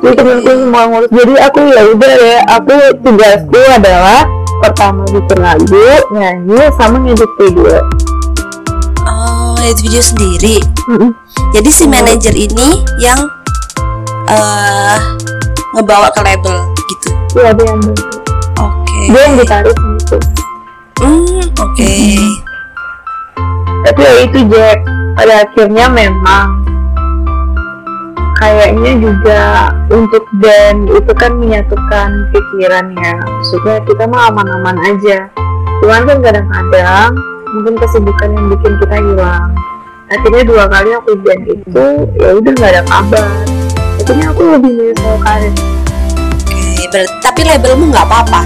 Jadi 0.00 0.14
temenku 0.16 0.52
semua 0.56 0.82
ngurus. 0.88 1.08
Jadi 1.12 1.34
aku 1.36 1.58
ya 1.68 1.82
udah 1.84 2.12
ya 2.16 2.38
Aku 2.60 2.74
tugasku 3.04 3.60
adalah 3.68 4.24
Pertama 4.64 5.04
bikin 5.12 5.38
lagu 5.44 5.88
Nyanyi 6.16 6.60
sama 6.80 6.96
ngedit 7.04 7.28
video. 7.36 7.76
Oh 9.04 9.56
edit 9.60 9.80
video 9.84 10.00
sendiri? 10.00 10.56
Mm-mm. 10.88 11.12
jadi 11.56 11.70
si 11.72 11.84
manajer 11.88 12.36
ini 12.36 12.84
yang 13.00 13.20
eh 14.28 14.98
ngebawa 15.72 16.12
ke 16.12 16.20
label 16.20 16.73
Iya 17.34 17.50
dia 17.50 17.66
yang 17.66 17.80
bantu 17.82 18.06
oke. 18.62 18.98
Dia 19.10 19.20
yang 19.26 19.34
gitaris 19.42 19.74
gitu 19.74 20.16
hmm 21.02 21.42
oke. 21.58 21.94
Tapi 23.84 24.00
ya 24.00 24.12
itu 24.22 24.38
Jack. 24.48 24.78
Pada 25.14 25.34
akhirnya 25.46 25.86
memang 25.90 26.46
kayaknya 28.38 28.92
juga 28.98 29.42
untuk 29.90 30.22
band 30.38 30.90
itu 30.94 31.12
kan 31.18 31.34
menyatukan 31.34 32.08
pikiran 32.30 32.86
ya. 33.02 33.14
Maksudnya 33.18 33.76
kita 33.82 34.04
mah 34.06 34.30
aman-aman 34.30 34.78
aja. 34.94 35.26
Cuman 35.82 36.06
kan 36.06 36.18
kadang-kadang 36.22 37.18
mungkin 37.50 37.74
kesibukan 37.82 38.30
yang 38.30 38.46
bikin 38.54 38.72
kita 38.78 38.96
hilang. 39.02 39.50
Akhirnya 40.06 40.42
dua 40.46 40.64
kali 40.70 40.90
aku 40.94 41.18
band 41.18 41.42
itu 41.50 41.86
ya 42.14 42.30
udah 42.38 42.52
nggak 42.54 42.70
ada 42.78 42.82
kabar. 42.86 43.26
Akhirnya 43.98 44.26
aku 44.30 44.42
lebih 44.54 44.94
soal 45.02 45.18
karir 45.18 45.73
ber- 46.94 47.10
tapi 47.18 47.42
labelmu 47.42 47.90
nggak 47.90 48.06
apa-apa. 48.06 48.40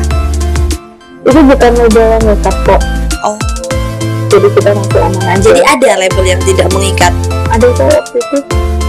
itu 1.20 1.40
bukan 1.44 1.72
label 1.76 2.16
makeup 2.24 2.56
kok 2.64 2.80
Oh, 3.20 3.36
jadi 4.28 4.48
kita 4.48 4.70
masih 4.72 5.00
aman 5.02 5.24
aja 5.28 5.44
jadi 5.44 5.62
ada 5.66 5.90
label 5.98 6.24
yang 6.24 6.40
tidak 6.40 6.68
mengikat. 6.72 7.12
ada 7.48 7.66
kok 7.68 7.84
waktu 7.86 8.16
itu 8.16 8.36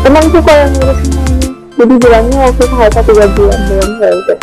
emang 0.02 0.24
tuh 0.30 0.40
kalau 0.40 0.64
yang 0.64 0.72
ngurus 0.72 0.98
semuanya 1.04 1.48
jadi 1.76 1.94
bilangnya 1.98 2.40
waktu 2.42 2.62
itu 2.62 2.76
hanya 2.76 3.02
tiga 3.02 3.26
bulan 3.30 3.60
doang 3.68 3.92
ya 3.98 4.10
udah 4.16 4.38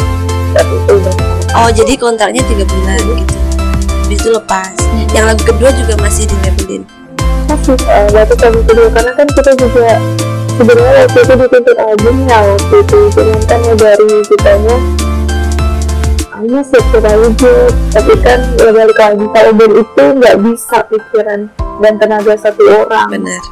tapi 0.53 0.75
itu 0.77 0.93
udah 0.95 1.15
Oh, 1.57 1.71
jadi 1.73 1.93
kontraknya 1.97 2.43
tiga 2.45 2.65
bulan 2.67 3.01
gitu. 3.01 3.37
Habis 4.05 4.19
itu 4.21 4.29
lepas. 4.29 4.77
Yang 5.09 5.25
lagu 5.25 5.43
kedua 5.47 5.71
juga 5.73 5.95
masih 5.97 6.29
di 6.29 6.37
labelin. 6.45 6.83
masih 7.47 7.81
uh, 7.81 8.07
waktu 8.13 8.35
kami 8.37 8.61
kedua 8.63 8.89
karena 8.91 9.13
kan 9.15 9.27
kita 9.31 9.53
juga 9.57 9.89
sebenarnya 10.53 10.95
waktu 11.01 11.19
itu 11.23 11.33
dituntut 11.39 11.77
album 11.79 12.15
ya 12.27 12.39
waktu 12.43 12.75
itu 12.77 12.99
cuman 13.09 13.39
kan 13.47 13.61
dari 13.79 14.09
kitanya 14.27 14.77
hanya 16.37 16.61
siap 16.63 16.85
aja 16.95 17.55
tapi 17.91 18.13
kan 18.21 18.41
ya 18.55 18.69
balik 18.71 18.95
lagi 18.95 19.25
kalau 19.27 19.53
itu 19.73 20.03
nggak 20.15 20.37
bisa 20.39 20.77
pikiran 20.87 21.41
dan 21.79 21.93
tenaga 21.97 22.35
satu 22.37 22.63
orang 22.79 23.09
Benar. 23.11 23.43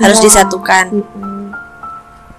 Harus 0.00 0.16
Semua. 0.16 0.26
disatukan. 0.26 0.84
Mm-mm. 0.96 1.52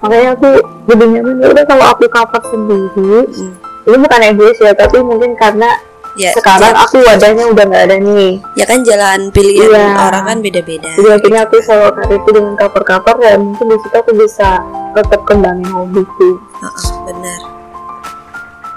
makanya 0.01 0.33
aku 0.33 0.49
jadi 0.87 1.05
nyaman 1.07 1.35
ya 1.37 1.47
udah 1.47 1.65
kalau 1.65 1.85
aku 1.87 2.09
cover 2.09 2.41
sendiri 2.43 3.29
Mm. 3.29 3.53
ini 3.83 3.95
bukan 3.99 4.21
egois 4.23 4.57
ya 4.57 4.73
tapi 4.73 4.97
mungkin 4.99 5.33
karena 5.35 5.69
Ya, 6.11 6.35
sekarang 6.35 6.75
ya, 6.75 6.83
aku 6.83 6.99
wadahnya 6.99 7.47
udah 7.47 7.63
nggak 7.63 7.83
ada 7.87 7.95
nih 7.95 8.35
ya 8.51 8.67
kan 8.67 8.83
jalan 8.83 9.31
pilihan 9.31 9.71
Iya. 9.71 9.95
orang 10.01 10.23
kan 10.25 10.37
beda-beda. 10.43 10.91
jadi 10.91 11.07
akhirnya 11.15 11.41
aku 11.47 11.55
solo 11.63 11.87
karir 11.95 12.19
itu 12.19 12.29
dengan 12.35 12.53
cover-cover 12.59 13.15
dan 13.17 13.39
mungkin 13.39 13.65
di 13.71 13.77
situ 13.79 13.95
aku 13.95 14.11
bisa 14.19 14.59
tetap 14.91 15.23
kembangin 15.23 15.71
hobiku 15.71 16.35
Heeh, 16.35 16.87
benar. 17.07 17.39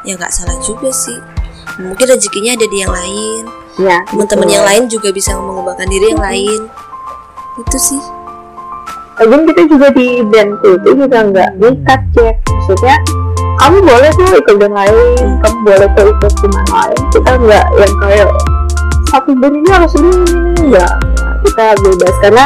Ya 0.04 0.14
nggak 0.16 0.32
salah 0.32 0.56
juga 0.60 0.88
sih. 0.92 1.18
Mungkin 1.80 2.06
rezekinya 2.06 2.54
ada 2.54 2.66
di 2.68 2.76
yang 2.80 2.92
lain. 2.92 3.42
ya 3.74 3.98
Teman-teman 4.06 4.46
yang 4.46 4.62
lain 4.62 4.84
juga 4.86 5.10
bisa 5.10 5.34
mengembangkan 5.34 5.88
diri 5.90 6.14
yang 6.14 6.22
lain. 6.22 6.60
Itu 7.58 7.78
sih. 7.80 8.02
Lagian 9.18 9.46
kita 9.46 9.62
juga 9.70 9.88
di 9.94 10.22
bandku 10.22 10.74
itu 10.74 10.90
juga 11.06 11.18
nggak 11.22 11.50
nikat 11.62 12.00
Jack 12.14 12.42
maksudnya 12.50 12.96
kamu 13.62 13.78
boleh 13.86 14.10
tuh 14.18 14.26
ikut 14.40 14.54
band 14.58 14.74
lain 14.74 15.18
kamu 15.38 15.58
boleh 15.62 15.88
tuh 15.94 16.06
ikut 16.10 16.32
teman 16.42 16.66
lain 16.66 17.00
kita 17.14 17.30
nggak 17.38 17.66
yang 17.78 17.94
kayak 18.02 18.28
satu 19.12 19.30
band 19.38 19.54
ini 19.54 19.68
harus 19.70 19.92
ini 19.94 20.10
enggak 20.64 20.92
kita 21.46 21.64
bebas 21.78 22.14
karena 22.24 22.44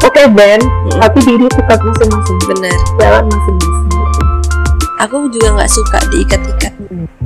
oke 0.00 0.22
band 0.32 0.62
Hmm. 0.64 0.98
tapi 1.04 1.18
diri 1.26 1.46
tetap 1.52 1.78
masing-masing 1.84 2.38
Benar. 2.48 2.76
jalan 2.96 3.24
masing-masing 3.28 3.97
Aku 4.98 5.30
juga 5.30 5.54
nggak 5.54 5.70
suka 5.70 5.98
diikat-ikat. 6.10 6.72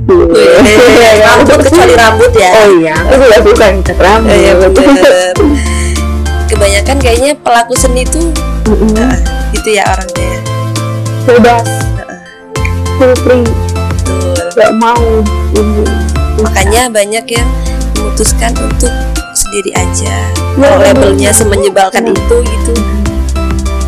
Iya, 0.05 1.25
rambut 1.25 1.57
kecuali 1.59 1.93
rambut 1.95 2.31
ya. 2.33 2.51
oh 2.53 2.67
iya 2.75 2.93
aku 2.93 3.13
juga 3.17 3.37
suka 3.41 3.65
ngikat 3.71 3.97
rambut 3.97 4.29
Iya 4.31 4.51
benar. 4.59 5.33
Kebanyakan 6.45 6.97
kayaknya 6.99 7.31
pelaku 7.35 7.73
seni 7.73 8.03
tuh 8.03 8.29
Mm-mm. 8.67 8.93
eh, 8.93 9.17
gitu 9.51 9.69
ya 9.71 9.83
orangnya. 9.87 10.37
bebas 11.23 11.65
feel 12.99 13.15
free 13.17 13.47
nggak 14.53 14.71
mau 14.75 15.23
Makanya 16.35 16.91
banyak 16.91 17.25
yang 17.31 17.47
memutuskan 17.95 18.51
untuk 18.59 18.91
sendiri 19.33 19.71
aja. 19.73 20.13
Ya, 20.53 20.59
Kalau 20.59 20.77
labelnya 20.77 21.31
semenyebalkan 21.31 22.03
Ya. 22.03 22.11
itu 22.11 22.35
gitu. 22.43 22.73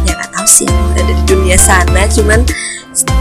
Ya 0.02 0.16
nggak 0.16 0.30
tahu 0.32 0.48
sih 0.48 0.70
ada 0.96 1.06
di 1.06 1.24
dunia 1.26 1.58
sana. 1.60 2.08
Cuman 2.08 2.42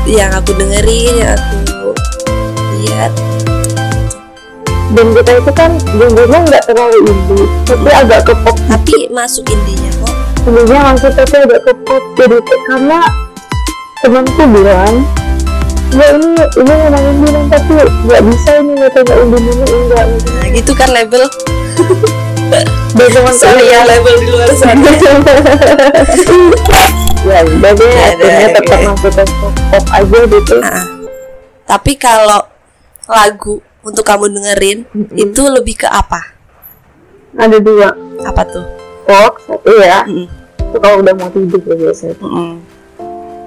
yang 0.06 0.30
aku 0.30 0.54
dengerin, 0.54 1.14
yang 1.18 1.34
aku 1.34 1.90
lihat, 2.78 3.12
dan 4.94 5.06
kita 5.10 5.32
itu 5.42 5.50
kan 5.58 5.70
genrenya 5.98 6.38
nggak 6.46 6.62
terlalu 6.70 6.98
indie 7.10 7.46
tapi 7.66 7.90
agak 7.90 8.20
ke 8.22 8.34
pop 8.46 8.56
tapi 8.70 9.10
masuk 9.10 9.42
indinya 9.50 9.90
kok. 10.06 10.14
sebenarnya 10.46 10.80
masuk 10.94 11.12
tapi 11.18 11.36
agak 11.42 11.60
ke 11.66 11.72
pop 11.82 12.02
jadi 12.14 12.38
karena 12.70 12.98
temanku 14.06 14.42
bilang 14.54 14.94
ya 15.94 16.06
ini 16.14 16.28
ini 16.38 16.72
memang 16.78 17.04
indie 17.10 17.42
tapi 17.50 17.74
nggak 18.06 18.22
bisa 18.22 18.50
ini 18.62 18.72
nggak 18.78 18.90
nggak 19.02 19.18
indie 19.18 19.42
ini 19.42 19.76
enggak 19.90 20.06
Nah 20.38 20.48
gitu 20.54 20.72
kan 20.78 20.88
label. 20.94 21.26
teman 22.94 23.34
Sorry 23.34 23.66
ya 23.66 23.82
label 23.90 24.14
di 24.22 24.26
luar 24.30 24.48
sana. 24.54 24.78
ya 27.24 27.40
udah 27.42 27.72
deh 27.72 27.88
Ya, 27.88 28.04
akhirnya 28.06 28.28
udah, 28.38 28.52
tetap 28.54 28.76
oke. 28.76 28.86
masuk 28.86 29.12
ke 29.12 29.24
pop, 29.66 29.84
aja 29.90 30.18
gitu 30.26 30.56
Ah. 30.60 30.84
Tapi 31.66 31.92
kalau 31.94 32.40
lagu 33.06 33.54
untuk 33.80 34.02
kamu 34.02 34.28
dengerin 34.30 34.78
Mm-mm. 34.86 35.16
itu 35.18 35.42
lebih 35.46 35.76
ke 35.78 35.88
apa? 35.88 36.20
ada 37.34 37.58
dua 37.58 37.90
Apa 38.22 38.42
tuh? 38.44 38.62
pop 39.02 39.36
satu 39.42 39.72
ya 39.76 40.04
Mm-mm. 40.04 40.28
itu 40.62 40.76
kalau 40.78 40.96
udah 40.98 41.14
mau 41.14 41.28
tidur 41.28 41.60
ya 41.62 41.74
biasanya 41.78 42.14
Mm-mm. 42.18 42.52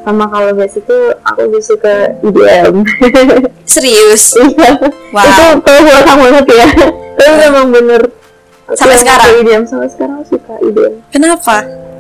sama 0.03 0.25
kalau 0.25 0.51
biasa 0.51 0.78
itu 0.78 0.97
aku 1.19 1.39
lebih 1.43 1.61
suka 1.61 1.93
EDM 2.21 2.75
Serius? 3.67 4.36
iya 4.36 4.78
Wow. 5.09 5.23
itu 5.23 5.43
tahu 5.61 5.82
orang 5.88 6.17
banget 6.21 6.45
ya 6.51 6.67
tapi 7.15 7.34
memang 7.39 7.65
bener 7.71 8.01
Sampai 8.69 8.97
sekarang? 8.97 9.23
suka 9.25 9.39
EDM 9.39 9.63
sampai 9.63 9.89
sekarang 9.89 10.19
suka 10.23 10.53
EDM 10.59 10.93
Kenapa? 11.09 11.55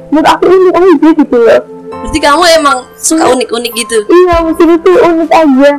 Menurut 0.09 0.27
aku 0.27 0.43
unik 0.47 0.73
aja 0.73 1.09
gitu 1.15 1.37
loh. 1.37 1.61
Berarti 1.87 2.19
kamu 2.19 2.43
emang 2.57 2.77
suka 2.95 3.25
unik-unik 3.31 3.71
gitu? 3.73 3.97
iya 4.07 4.35
musik 4.41 4.67
itu 4.67 4.91
unik 4.93 5.31
aja. 5.31 5.71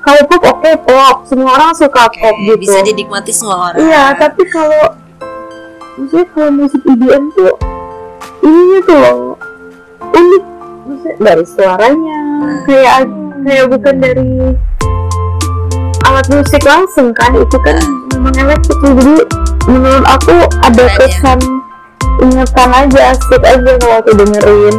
Kalau 0.00 0.22
pop 0.30 0.42
oke 0.44 0.70
pop. 0.86 1.16
Semua 1.26 1.50
orang 1.54 1.74
suka 1.74 2.06
pop 2.06 2.30
Oke, 2.30 2.44
gitu. 2.46 2.60
bisa 2.62 2.78
dinikmati 2.80 3.32
semua 3.34 3.72
orang. 3.72 3.82
iya 3.82 4.14
tapi 4.14 4.42
kalau 4.46 4.94
maksudnya 5.96 6.26
kalau 6.30 6.50
musik 6.52 6.80
EDM 6.84 7.24
tuh 7.32 7.54
ininya 8.40 8.78
tuh 8.84 8.96
loh. 8.96 9.18
Unik 10.12 10.44
maksudnya 10.86 11.14
dari 11.18 11.44
suaranya. 11.44 12.20
Kayak 12.64 12.98
kayak 13.42 13.66
bukan 13.68 13.94
dari 13.98 14.28
alat 16.04 16.26
musik 16.30 16.62
langsung 16.62 17.10
kan. 17.10 17.34
Itu 17.34 17.58
kan 17.60 17.76
memang 18.14 18.34
elektrik. 18.38 18.78
Jadi 18.78 19.16
menurut 19.66 20.06
aku 20.06 20.34
ada 20.62 20.84
Keren 20.86 20.94
ya. 20.94 20.98
kesan 21.02 21.40
ingatan 22.18 22.70
aja 22.72 23.00
asik 23.12 23.42
aja 23.42 23.72
kalau 23.78 23.96
aku 24.00 24.10
dengerin 24.14 24.76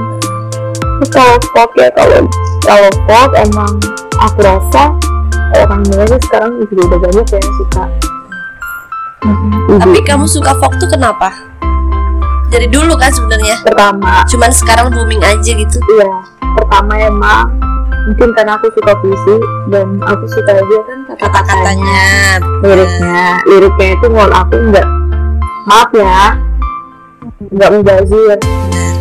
Terus 0.97 1.09
kalau 1.13 1.35
pop 1.53 1.69
ya 1.77 1.89
kalau 1.93 2.25
kalau 2.65 2.89
pop 3.05 3.29
emang 3.37 3.71
aku 4.17 4.39
rasa 4.41 4.89
orang 5.55 5.85
Indonesia 5.85 6.17
sekarang 6.25 6.51
juga 6.63 6.81
udah 6.87 6.99
banyak 6.99 7.27
yang 7.29 7.53
suka 7.55 7.83
Tapi 9.67 9.99
kamu 10.01 10.25
suka 10.25 10.53
folk 10.57 10.73
tuh 10.77 10.87
kenapa? 10.87 11.33
Dari 12.47 12.69
dulu 12.69 12.95
kan 12.95 13.11
sebenarnya. 13.11 13.59
pertama 13.59 14.23
Cuman 14.25 14.49
sekarang 14.49 14.87
booming 14.89 15.19
aja 15.19 15.51
gitu. 15.51 15.77
iya 15.91 16.09
pertama 16.55 16.95
emang 16.97 17.53
mungkin 18.07 18.31
karena 18.33 18.55
aku 18.55 18.71
suka 18.71 18.95
puisi 18.97 19.35
dan 19.67 19.99
aku 20.01 20.25
suka 20.25 20.51
aja 20.55 20.77
kan 20.81 20.97
kata-katanya 21.11 21.51
Kata-katanya. 21.51 22.03
liriknya 22.63 23.21
liriknya 23.45 23.87
itu 23.93 24.05
menurut 24.07 24.33
aku 24.33 24.55
enggak 24.57 24.87
maaf 25.67 25.91
ya 25.91 26.39
nggak 27.49 27.69
mubazir 27.71 28.37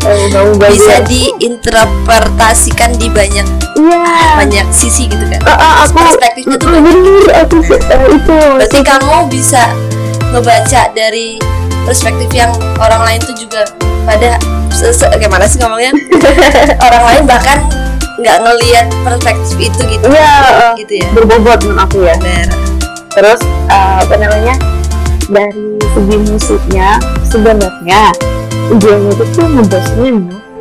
eh, 0.07 0.27
Bisa 0.71 1.03
diinterpretasikan 1.03 2.95
di 2.95 3.09
banyak 3.09 3.47
iya 3.77 4.39
banyak 4.39 4.67
sisi 4.71 5.07
gitu 5.07 5.25
kan. 5.27 5.41
Ah, 5.43 5.53
ah, 5.53 5.75
aku 5.85 5.99
Perspektifnya 5.99 6.57
tuh 6.57 6.69
bener 6.71 7.27
aku 7.37 7.57
eh, 7.67 8.07
itu 8.13 8.37
Berarti 8.57 8.81
kamu 8.81 9.17
bisa 9.29 9.63
ngebaca 10.31 10.83
dari 10.93 11.37
perspektif 11.83 12.29
yang 12.31 12.51
orang 12.77 13.03
lain 13.05 13.21
tuh 13.23 13.35
juga 13.37 13.63
pada 14.03 14.39
se- 14.71 14.91
se- 14.93 15.11
gimana 15.17 15.47
sih 15.47 15.59
ngomongnya? 15.59 15.91
orang 16.87 17.03
lain 17.05 17.23
bahkan 17.25 17.59
nggak 18.17 18.39
ngelihat 18.41 18.87
perspektif 19.03 19.57
itu 19.61 19.81
gitu. 19.87 20.05
iya 20.07 20.35
eh, 20.71 20.75
Gitu 20.81 21.03
ya. 21.03 21.09
berbobot 21.13 21.61
menurut 21.63 21.83
aku 21.85 21.99
ya 22.03 22.15
Bener. 22.17 22.49
terus 23.11 23.41
eh, 23.67 23.97
apa 24.01 24.15
namanya 24.17 24.55
dari 25.27 25.67
segi 25.93 26.17
musiknya 26.25 26.89
sebenarnya 27.25 28.15
idenya 28.73 29.11
itu 29.15 29.25
tuh 29.35 29.47
ngebosenin 29.47 30.17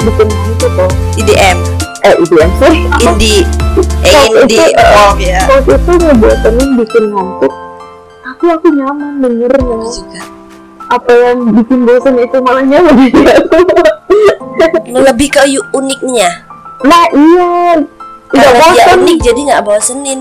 bikin 0.06 0.28
ngantuk 0.30 0.72
loh 0.78 0.92
IDM, 1.18 1.58
eh 2.06 2.14
IDM 2.22 2.52
sorry. 2.62 2.80
Apa 2.94 3.10
indie, 3.18 3.42
eh 4.06 4.26
itu, 4.46 4.62
eh, 4.62 4.88
pop 4.94 5.18
ya. 5.18 5.42
pop 5.50 5.66
itu 5.66 5.92
ngebosenin 5.98 6.70
bikin 6.78 7.04
ngantuk 7.10 7.54
tapi 8.36 8.52
aku 8.52 8.68
nyaman 8.78 9.12
dengernya. 9.24 9.78
Juga. 9.90 10.22
apa 10.86 11.12
yang 11.18 11.50
bikin 11.50 11.82
bosan 11.82 12.14
itu 12.22 12.38
malah 12.46 12.62
nyaman 12.62 13.10
jadi 13.10 13.42
aku 13.42 13.58
lebih 15.10 15.34
ke 15.34 15.42
uniknya. 15.74 16.30
Nah 16.86 17.10
iya. 17.10 17.82
Nggak 18.30 18.52
karena 18.54 18.66
dia 18.70 18.86
unik 18.94 19.18
jadi 19.24 19.40
nggak 19.50 19.64
bosenin 19.66 20.20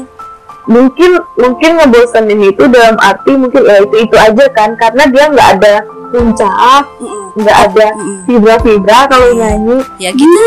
mungkin 0.64 1.20
mungkin 1.36 1.70
ngebosenin 1.76 2.40
itu 2.50 2.64
dalam 2.70 2.96
arti 3.00 3.32
mungkin 3.36 3.62
ya 3.64 3.82
itu 3.84 3.96
itu 4.04 4.16
aja 4.16 4.44
kan. 4.52 4.76
Karena 4.76 5.04
dia 5.08 5.24
nggak 5.28 5.48
ada 5.60 5.74
puncak 6.14 6.84
nggak 7.34 7.58
ada 7.66 7.86
vibra 8.62 9.00
kalau 9.10 9.34
nyanyi. 9.34 9.82
Ya 9.98 10.14
gitu. 10.14 10.40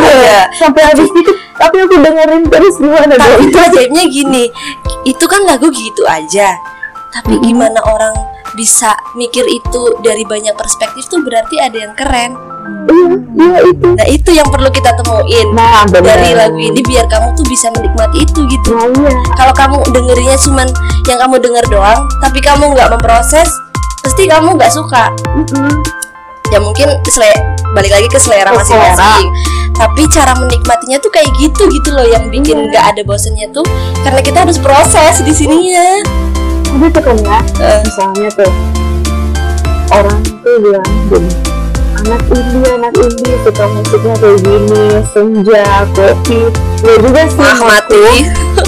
Iya, 0.00 0.48
sampai 0.56 0.82
habis 0.88 1.12
itu 1.12 1.32
tapi 1.60 1.76
aku 1.84 2.00
dengerin 2.00 2.48
terus 2.48 2.80
gimana 2.80 3.20
tapi 3.20 3.44
itu 3.44 3.58
ajaibnya 3.60 4.04
gini 4.08 4.48
itu 5.04 5.24
kan 5.28 5.44
lagu 5.44 5.68
gitu 5.68 6.02
aja. 6.08 6.56
Tapi 7.10 7.36
gimana 7.42 7.76
orang 7.84 8.14
bisa 8.56 8.90
mikir 9.14 9.46
itu 9.46 9.82
dari 10.02 10.26
banyak 10.26 10.56
perspektif 10.58 11.06
tuh 11.06 11.22
berarti 11.22 11.62
ada 11.62 11.78
yang 11.78 11.94
keren 11.94 12.34
iya 12.90 13.14
iya 13.38 13.58
itu. 13.70 13.86
Nah 13.94 14.06
itu 14.08 14.30
yang 14.34 14.48
perlu 14.50 14.68
kita 14.68 14.90
temuin 14.96 15.48
nah 15.54 15.84
benar. 15.88 16.16
dari 16.18 16.34
lagu 16.34 16.58
ini 16.58 16.80
biar 16.82 17.06
kamu 17.06 17.32
tuh 17.34 17.46
bisa 17.46 17.70
menikmati 17.72 18.24
itu 18.24 18.40
gitu. 18.46 18.68
Nah 18.74 18.86
iya. 18.88 19.12
Kalau 19.36 19.54
kamu 19.54 19.76
dengerinnya 19.90 20.36
cuman 20.42 20.68
yang 21.06 21.18
kamu 21.18 21.34
denger 21.38 21.64
doang 21.70 22.00
tapi 22.20 22.38
kamu 22.42 22.74
nggak 22.74 22.88
memproses 22.90 23.48
pasti 24.02 24.26
kamu 24.26 24.56
nggak 24.56 24.72
suka. 24.72 25.12
Mm-mm. 25.36 25.72
ya 26.50 26.58
mungkin 26.58 26.90
sele 27.06 27.30
balik 27.78 27.94
lagi 27.94 28.10
ke 28.10 28.18
selera 28.18 28.50
masing-masing. 28.50 29.26
Tapi 29.78 30.02
cara 30.10 30.34
menikmatinya 30.34 30.98
tuh 30.98 31.08
kayak 31.08 31.30
gitu 31.38 31.62
gitu 31.70 31.88
loh 31.94 32.04
yang 32.04 32.26
bikin 32.28 32.58
Iya. 32.58 32.68
nggak 32.74 32.84
ada 32.90 33.00
bosannya 33.06 33.46
tuh. 33.54 33.62
Karena 34.02 34.20
kita 34.20 34.42
harus 34.42 34.58
proses 34.58 35.22
di 35.22 35.30
sininya. 35.30 36.02
Tapi 36.66 36.86
tuh 36.90 37.02
kan 37.06 37.16
ya, 37.22 37.38
Eh. 37.62 37.78
misalnya 37.86 38.28
tuh 38.34 38.50
orang 39.90 40.18
tuh 40.42 40.54
bilang 40.58 40.86
gini, 41.08 41.30
anak 42.00 42.22
indie, 42.28 42.70
anak 42.70 42.94
indie 42.96 43.36
suka 43.42 43.64
musiknya 43.68 44.14
kayak 44.16 44.38
gini, 44.40 44.82
senja, 45.10 45.64
kopi. 45.92 46.40
Ya 46.80 46.94
juga 46.96 47.20
sih 47.24 47.36
menurutku. 47.38 48.04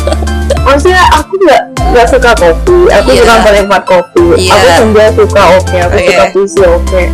Maksudnya 0.66 1.02
aku 1.12 1.32
nggak 1.40 1.62
nggak 1.90 2.06
suka 2.06 2.30
kopi, 2.34 2.76
aku 2.88 3.08
Iya. 3.10 3.20
suka 3.20 3.34
penikmat 3.42 3.82
kopi. 3.82 4.24
Iya. 4.38 4.52
Aku 4.54 4.68
senja 4.78 5.06
suka 5.12 5.42
oke, 5.52 5.76
aku 5.80 5.94
Oke. 5.94 6.06
suka 6.06 6.24
puisi 6.30 6.60
oke. 6.62 7.04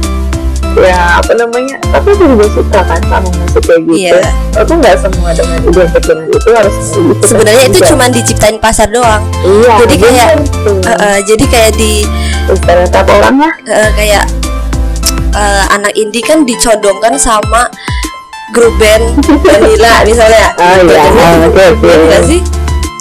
Ya 0.78 1.18
apa 1.18 1.32
namanya? 1.34 1.74
Tapi 1.82 2.08
aku 2.12 2.24
juga 2.28 2.46
suka 2.52 2.78
kan 2.80 3.00
sama 3.02 3.28
musik 3.32 3.62
kayak 3.64 3.80
gitu. 3.82 4.14
Iya. 4.14 4.30
Aku 4.54 4.72
nggak 4.74 4.94
semua 4.96 5.30
dengan 5.32 5.58
identik 5.64 6.02
dengan 6.04 6.26
itu 6.28 6.50
harus 6.52 6.74
gitu. 6.92 7.24
sebenarnya 7.24 7.64
itu 7.64 7.78
juga. 7.78 7.88
cuma 7.88 8.04
diciptain 8.06 8.56
pasar 8.58 8.86
doang 8.86 9.22
Iya, 9.40 9.72
jadi 9.80 9.94
kayak-. 9.96 10.38
Eh, 10.68 10.90
eh, 10.92 11.18
jadi 11.24 11.44
kayak 11.46 11.72
di 11.74 11.92
stereotip 12.48 13.06
orang 13.08 13.36
lah 13.38 13.54
eh, 13.66 13.90
kayak 13.96 14.24
eh, 15.30 15.64
anak 15.70 15.92
indie 15.94 16.20
kan 16.20 16.42
dicodongkan 16.42 17.16
sama 17.16 17.68
grup 18.50 18.72
band 18.76 19.04
Vanilla 19.42 20.02
misalnya 20.02 20.52
oh 20.60 20.76
iya 20.80 21.02
oke 21.44 21.62
oke 21.74 21.88
Enggak 21.88 22.22
sih? 22.24 22.40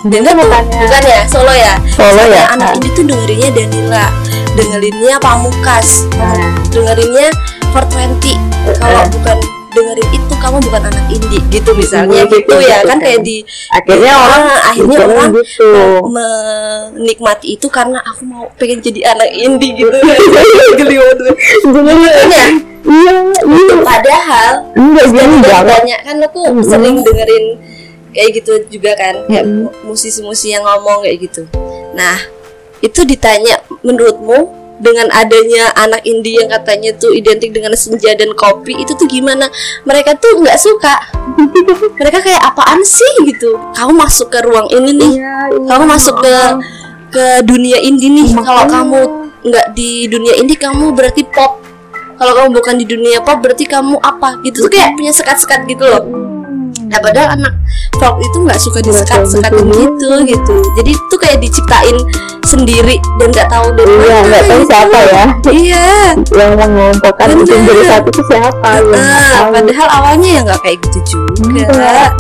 Danila 0.03 0.32
bukannya- 0.32 0.78
bukan 0.78 1.03
ya, 1.03 1.19
solo 1.28 1.51
ya. 1.51 1.73
Solo 1.89 2.23
ya? 2.30 2.45
Anak 2.49 2.80
indie 2.80 2.93
tuh 2.93 3.03
dengerinnya 3.03 3.49
Danila, 3.51 4.05
dengerinnya 4.53 5.15
Pamungkas, 5.19 6.05
Nah. 6.15 6.53
dengerinnya 6.69 7.28
420. 7.73 8.39
Kalau 8.78 9.03
Eh. 9.03 9.07
bukan 9.09 9.38
dengerin 9.78 10.09
itu 10.11 10.34
kamu 10.36 10.57
bukan 10.59 10.82
anak 10.84 11.05
indie 11.07 11.41
gitu 11.47 11.71
misalnya 11.73 12.21
Gitu, 12.23 12.36
gitu 12.39 12.55
ya 12.57 12.78
gitu 12.78 12.88
kan 12.88 12.89
kan. 12.89 12.97
kayak 12.99 13.19
di 13.21 13.38
akhirnya 13.69 14.11
Ah, 14.11 14.23
orang 14.23 14.43
akhirnya 14.65 14.97
orang 14.99 15.30
gitu. 15.36 15.69
menikmati 16.09 17.47
itu 17.51 17.67
karena 17.67 17.99
aku 18.01 18.21
mau 18.23 18.43
pengen 18.55 18.80
jadi 18.80 19.13
anak 19.13 19.30
indie 19.32 19.73
gitu. 19.75 19.93
Geli 20.80 20.95
banget. 20.95 21.17
Sebenarnya 21.61 22.09
ya 22.09 22.25
iya. 22.25 22.45
Iya 22.88 23.75
padahal 23.84 24.53
enggak 24.73 25.07
banget 25.11 25.65
banyak 25.67 25.99
kan 26.01 26.15
aku 26.23 26.39
sering 26.63 27.03
dengerin 27.03 27.45
kayak 28.09 28.30
gitu 28.34 28.51
juga 28.71 28.95
kan 28.95 29.15
kayak 29.28 29.45
Mm-mm. 29.45 29.67
mu- 29.67 29.93
musisi-musisi 29.93 30.51
yang 30.51 30.63
ngomong 30.63 31.03
kayak 31.03 31.21
gitu. 31.21 31.43
Nah 31.93 32.17
itu 32.80 33.03
ditanya 33.03 33.57
menurutmu 33.82 34.66
dengan 34.78 35.09
adanya 35.13 35.73
anak 35.78 36.05
indie 36.05 36.41
yang 36.41 36.49
katanya 36.49 36.93
tuh 36.97 37.13
identik 37.13 37.49
dengan 37.53 37.73
senja 37.73 38.13
dan 38.13 38.34
kopi 38.38 38.78
itu 38.78 38.93
tuh 38.93 39.09
gimana? 39.09 39.49
Mereka 39.86 40.17
tuh 40.21 40.41
nggak 40.41 40.57
suka. 40.57 40.95
Mereka 42.01 42.21
kayak 42.21 42.41
apaan 42.41 42.82
sih? 42.86 43.13
gitu. 43.25 43.57
Kamu 43.73 43.97
masuk 43.97 44.30
ke 44.30 44.39
ruang 44.45 44.69
ini 44.69 44.91
nih. 44.93 45.13
Iya, 45.17 45.38
iya. 45.53 45.67
kamu 45.69 45.84
masuk 45.89 46.15
ke 46.21 46.36
ke 47.13 47.25
dunia 47.47 47.78
indie 47.82 48.13
nih. 48.13 48.30
Kalau 48.38 48.65
kamu 48.67 49.01
nggak 49.47 49.67
di 49.73 50.05
dunia 50.11 50.34
indie 50.38 50.59
kamu 50.59 50.93
berarti 50.93 51.25
pop. 51.25 51.63
Kalau 52.17 52.34
kamu 52.34 52.49
bukan 52.57 52.75
di 52.82 52.86
dunia 52.86 53.21
pop 53.21 53.41
berarti 53.41 53.65
kamu 53.65 53.97
apa? 54.01 54.41
Gitu 54.41 54.65
tuh 54.65 54.71
kayak 54.73 54.97
punya 54.97 55.13
sekat-sekat 55.13 55.69
gitu 55.69 55.86
loh 55.86 56.26
nah 56.88 56.99
padahal 56.99 57.29
anak 57.35 57.53
folk 57.99 58.15
itu 58.19 58.38
nggak 58.41 58.59
suka 58.59 58.79
kayak 58.79 59.03
gitu. 59.35 59.59
gitu 59.75 60.07
gitu. 60.23 60.55
Jadi 60.79 60.91
itu 60.95 61.15
kayak 61.19 61.38
diciptain 61.39 61.97
sendiri 62.47 62.95
dan 63.19 63.27
nggak 63.35 63.49
tahu 63.51 63.67
dari 63.75 63.91
iya 63.91 63.99
mana 63.99 64.27
nggak 64.31 64.43
tahu 64.47 64.59
gitu. 64.63 64.69
siapa 64.71 64.97
ya. 65.03 65.25
Iya. 65.51 65.88
Yang 66.31 66.51
mengelompokkan 66.55 67.27
itu 67.35 67.43
jadi 67.45 67.83
satu 67.91 68.09
itu 68.09 68.21
siapa 68.31 68.49
Ah, 68.63 68.79
tahu. 68.79 69.47
padahal 69.51 69.88
awalnya 69.91 70.29
ya 70.31 70.39
nggak 70.47 70.59
kayak 70.63 70.77
gitu 70.88 70.99
juga. 71.11 71.63
Enggak. 71.67 72.11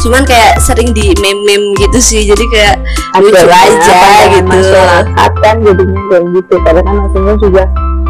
cuman 0.00 0.24
kayak 0.24 0.56
sering 0.64 0.96
di 0.96 1.12
meme-meme 1.20 1.76
gitu 1.76 1.98
sih 2.00 2.24
jadi 2.24 2.40
kayak 2.48 2.74
lucu 3.20 3.36
aja 3.36 3.92
pandangan 3.92 4.32
gitu. 4.32 4.48
Masyarakat 4.48 5.32
kan 5.44 5.56
jadinya 5.60 6.00
kayak 6.08 6.24
gitu. 6.40 6.54
Padahal 6.64 6.84
kan 6.88 6.94
maksudnya 7.04 7.34
juga 7.36 7.62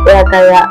ya 0.06 0.20
kayak 0.30 0.64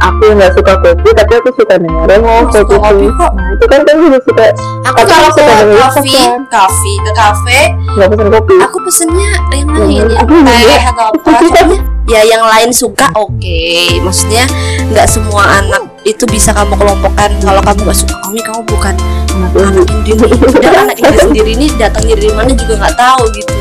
aku 0.00 0.20
yang 0.26 0.36
nggak 0.40 0.52
suka 0.56 0.72
kopi 0.80 1.08
tapi 1.12 1.32
aku 1.38 1.50
suka 1.54 1.74
dengerin 1.76 2.20
oh 2.24 2.42
kopi 2.48 2.74
kopi 2.80 3.06
kok. 3.12 3.32
nah 3.36 3.46
itu 3.52 3.64
kan 3.68 3.80
kamu 3.84 4.00
juga 4.08 4.18
suka. 4.24 4.46
Aku 4.88 5.00
kalau 5.06 5.30
ke 5.30 5.42
kafe 5.44 6.10
kan. 6.16 6.40
kafe 6.48 6.92
ke 6.96 7.12
kafe 7.12 7.60
nggak 7.98 8.08
pesan 8.10 8.28
kopi. 8.32 8.54
aku 8.62 8.78
pesennya 8.88 9.30
yang 9.52 9.68
lain 9.68 10.04
ya. 10.08 10.64
teh 10.66 10.82
atau 10.90 11.04
apa 11.12 11.30
soalnya 11.44 11.80
ya 12.10 12.20
yang 12.26 12.42
lain 12.42 12.70
suka 12.74 13.06
oke. 13.14 13.62
Maksudnya 14.02 14.44
nggak 14.90 15.06
semua 15.06 15.62
anak 15.62 15.82
itu 16.02 16.24
bisa 16.26 16.50
kamu 16.50 16.74
kelompokkan. 16.74 17.30
Kalau 17.42 17.60
kamu 17.62 17.80
nggak 17.86 17.98
suka 17.98 18.14
kami 18.26 18.40
kamu 18.42 18.60
bukan 18.66 18.94
anak 19.32 19.86
ini 19.88 20.12
dan 20.60 20.74
anak 20.88 20.96
indie 20.98 21.20
sendiri 21.28 21.50
ini 21.54 21.66
datangnya 21.78 22.14
dari 22.18 22.32
mana 22.34 22.50
juga 22.56 22.74
nggak 22.80 22.96
tahu 22.96 23.22
gitu. 23.36 23.54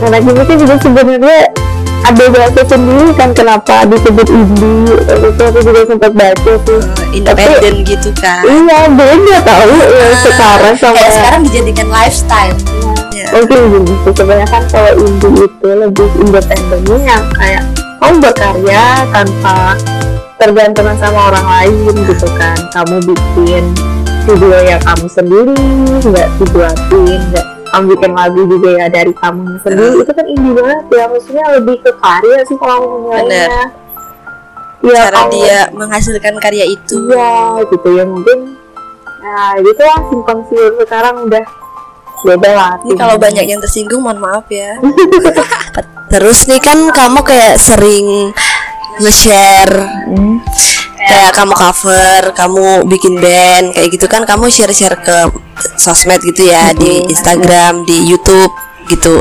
Anak 0.00 0.24
ini 0.24 0.42
kan 0.48 0.56
juga 0.56 0.74
sebenarnya 0.80 1.49
ada 2.00 2.24
bahasa 2.32 2.60
sendiri 2.64 3.12
kan 3.14 3.30
kenapa 3.32 3.84
disebut 3.86 4.26
indie. 4.28 4.96
Itu 5.04 5.42
aku 5.44 5.58
juga 5.60 5.80
sempat 5.86 6.12
baca 6.16 6.52
tuh. 6.64 6.80
Eh, 6.80 7.18
independen 7.20 7.74
gitu 7.84 8.10
kan? 8.18 8.40
iya 8.46 8.88
beda 8.88 9.36
tahu 9.44 9.72
ya, 9.78 10.00
Ah, 10.00 10.14
sekarang 10.22 10.74
sama 10.78 10.96
kayak 10.96 11.12
sekarang 11.14 11.40
dijadikan 11.46 11.86
lifestyle. 11.92 12.56
Ya. 13.10 13.26
mungkin 13.36 13.84
sih 13.84 14.12
kebanyakan 14.16 14.62
kalau 14.72 14.92
indie 14.96 15.44
itu 15.44 15.68
lebih 15.68 16.08
independennya 16.18 16.98
yang 17.04 17.24
kayak 17.36 17.62
kamu 18.00 18.16
berkarya 18.22 18.84
tanpa 19.12 19.76
tergantungan 20.40 20.96
sama 20.96 21.20
orang 21.28 21.46
lain 21.46 21.94
gitu 22.08 22.26
kan. 22.40 22.56
Kamu 22.72 22.96
bikin 23.04 23.64
video 24.24 24.56
ya 24.64 24.76
kamu 24.80 25.06
sendiri 25.08 25.56
nggak 26.00 26.28
dibuatin 26.38 27.20
nggak 27.28 27.46
kamu 27.70 27.84
bikin 27.88 28.12
lagu 28.12 28.40
juga 28.44 28.68
ya 28.74 28.86
dari 28.86 29.12
kamu. 29.12 29.44
Sendiri 29.60 29.96
itu 29.98 30.12
kan 30.12 30.26
indie 30.26 30.52
banget 30.52 30.84
ya. 30.90 31.04
Maksudnya 31.06 31.44
lebih 31.54 31.76
ke 31.78 31.92
karya 31.94 32.38
sih 32.42 32.56
kalau 32.56 32.78
aku 33.06 33.30
ya 34.82 35.02
cara 35.04 35.18
kamu- 35.20 35.32
dia 35.34 35.58
menghasilkan 35.70 36.34
karya 36.38 36.64
itu. 36.66 36.96
Iya 37.06 37.30
gitu 37.66 37.88
ya 37.92 38.04
mungkin. 38.04 38.38
Nah 39.20 39.52
gitu 39.58 39.80
lah 39.80 39.98
simpang 40.04 40.40
siur 40.46 40.72
sekarang 40.78 41.14
udah 41.24 41.44
beda 42.20 42.50
lah 42.50 42.72
ini 42.82 42.92
kalau 42.94 43.16
banyak 43.16 43.44
yang 43.44 43.60
tersinggung 43.60 44.00
mohon 44.00 44.18
maaf 44.18 44.44
ya. 44.48 44.76
Terus 46.12 46.44
nih 46.44 46.58
kan 46.58 46.90
kamu 46.90 47.20
kayak 47.22 47.54
sering 47.56 48.34
nge-share 48.98 49.74
Hmm. 50.10 50.42
Kayak 51.10 51.34
kamu 51.34 51.52
cover, 51.58 52.20
kamu 52.38 52.86
bikin 52.86 53.18
band 53.18 53.74
kayak 53.74 53.88
gitu 53.90 54.06
kan 54.06 54.22
kamu 54.22 54.46
share-share 54.46 54.94
ke 54.94 55.26
sosmed 55.74 56.22
gitu 56.22 56.46
ya 56.46 56.70
di 56.70 57.10
Instagram, 57.10 57.82
di 57.82 58.06
YouTube 58.06 58.54
gitu. 58.86 59.18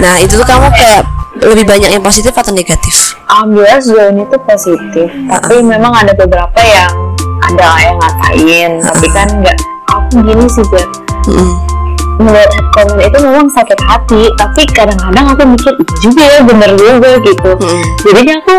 Nah, 0.00 0.20
itu 0.20 0.36
tuh 0.36 0.44
kamu 0.44 0.68
kayak 0.76 1.08
lebih 1.40 1.64
banyak 1.64 1.88
yang 1.88 2.04
positif 2.04 2.36
atau 2.36 2.52
negatif? 2.52 3.16
Alhamdulillah 3.32 3.80
sejauh 3.80 4.12
ini 4.12 4.22
tuh 4.28 4.40
positif 4.44 5.08
tapi 5.08 5.64
memang 5.64 5.92
ada 5.96 6.12
beberapa 6.12 6.60
yang 6.60 6.92
ada 7.48 7.66
yang 7.80 7.96
ngatain 7.96 8.70
tapi 8.84 9.06
kan 9.08 9.28
nggak 9.40 9.56
aku 9.88 10.20
gini 10.20 10.44
sih 10.52 10.64
Jen 10.68 10.88
Mm-mm. 11.32 11.50
melihat 12.20 12.52
komen 12.76 13.00
itu 13.00 13.18
memang 13.24 13.48
sakit 13.48 13.80
hati 13.88 14.28
tapi 14.36 14.62
kadang-kadang 14.76 15.32
aku 15.32 15.42
mikir 15.48 15.72
"Iya 15.80 15.96
juga 16.04 16.22
ya 16.22 16.40
bener 16.44 16.70
juga 16.76 17.10
gitu 17.24 17.50
Mm-mm. 17.56 17.82
jadinya 18.04 18.34
aku 18.44 18.56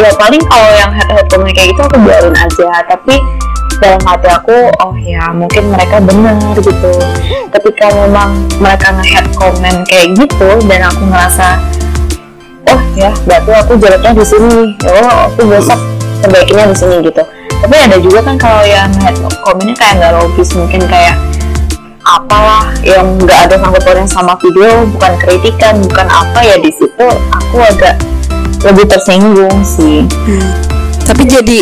ya 0.00 0.10
paling 0.18 0.42
kalau 0.50 0.70
yang 0.74 0.90
head 0.90 1.08
head 1.10 1.26
comment 1.30 1.54
kayak 1.54 1.70
gitu 1.74 1.80
aku 1.82 1.96
biarin 2.02 2.34
aja. 2.34 2.68
Tapi 2.90 3.14
dalam 3.82 4.02
hati 4.06 4.28
aku 4.30 4.56
oh 4.80 4.94
ya 4.98 5.30
mungkin 5.34 5.70
mereka 5.70 5.98
benar 6.02 6.38
gitu. 6.58 6.92
Ketika 7.50 7.86
memang 7.94 8.46
mereka 8.58 8.94
nge-head 8.94 9.26
comment 9.38 9.80
kayak 9.86 10.14
gitu 10.18 10.48
dan 10.66 10.80
aku 10.88 11.02
ngerasa 11.06 11.58
oh 12.70 12.80
ya 12.98 13.10
berarti 13.28 13.50
aku 13.54 13.72
jeleknya 13.78 14.12
di 14.14 14.24
sini. 14.26 14.60
Oh 14.88 15.30
aku 15.30 15.46
besok 15.46 15.80
perbaikinya 16.22 16.70
di 16.70 16.76
sini 16.76 16.96
gitu. 17.04 17.22
Tapi 17.64 17.74
ada 17.80 17.96
juga 17.96 18.20
kan 18.20 18.36
kalau 18.36 18.62
yang 18.66 18.90
head 19.00 19.16
komennya 19.46 19.74
kayak 19.78 19.94
nggak 20.02 20.12
logis 20.20 20.52
mungkin 20.52 20.82
kayak 20.84 21.16
apalah 22.04 22.68
yang 22.84 23.16
nggak 23.16 23.48
ada 23.48 23.56
sangkut 23.56 23.80
pautnya 23.80 24.04
sama 24.04 24.36
video 24.36 24.84
bukan 24.92 25.12
kritikan 25.16 25.80
bukan 25.80 26.04
apa 26.12 26.40
ya 26.44 26.56
di 26.60 26.68
situ 26.68 27.08
aku 27.32 27.56
agak 27.64 27.96
lebih 28.64 28.84
tersinggung 28.86 29.52
sih 29.62 30.04
Hmm. 30.24 30.48
Tapi 31.04 31.22
jadi 31.24 31.58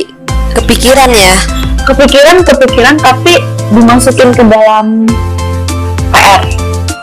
kepikiran 0.54 1.10
ya. 1.10 1.34
kepikiran 1.82 2.36
kepikiran 2.40 2.94
tapi 2.96 3.42
dimasukin 3.68 4.30
ke 4.30 4.44
dalam 4.44 5.02
PR 6.12 6.42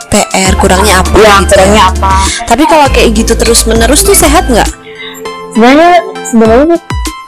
PR 0.09 0.53
kurangnya 0.55 1.03
apa 1.03 1.11
ya 1.13 1.35
gitu. 1.37 1.51
kurangnya 1.51 1.83
apa 1.89 2.13
Tapi 2.47 2.63
kalau 2.63 2.87
kayak 2.87 3.09
gitu 3.13 3.33
terus 3.35 3.65
menerus 3.65 4.01
tuh 4.01 4.15
sehat 4.15 4.47
nggak? 4.47 4.71
sebenarnya 5.51 5.99
sebenarnya 6.23 6.77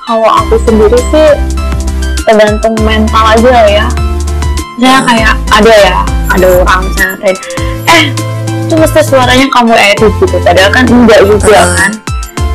kalau 0.02 0.30
aku 0.32 0.56
sendiri 0.62 0.96
sih 1.04 1.30
tergantung 2.24 2.78
mental 2.80 3.26
aja 3.28 3.52
ya 3.68 3.86
ya 4.78 4.96
kayak 5.04 5.34
ada 5.52 5.74
ya 5.76 5.98
ada 6.30 6.48
orang 6.58 6.80
misalnya 6.86 7.36
eh 7.90 8.06
itu 8.64 8.74
mesti 8.74 9.02
suaranya 9.04 9.48
kamu 9.50 9.74
edit 9.76 10.12
gitu 10.16 10.38
padahal 10.40 10.72
kan 10.72 10.86
enggak 10.86 11.20
juga 11.22 11.52
Ah. 11.52 11.68
kan 11.76 11.92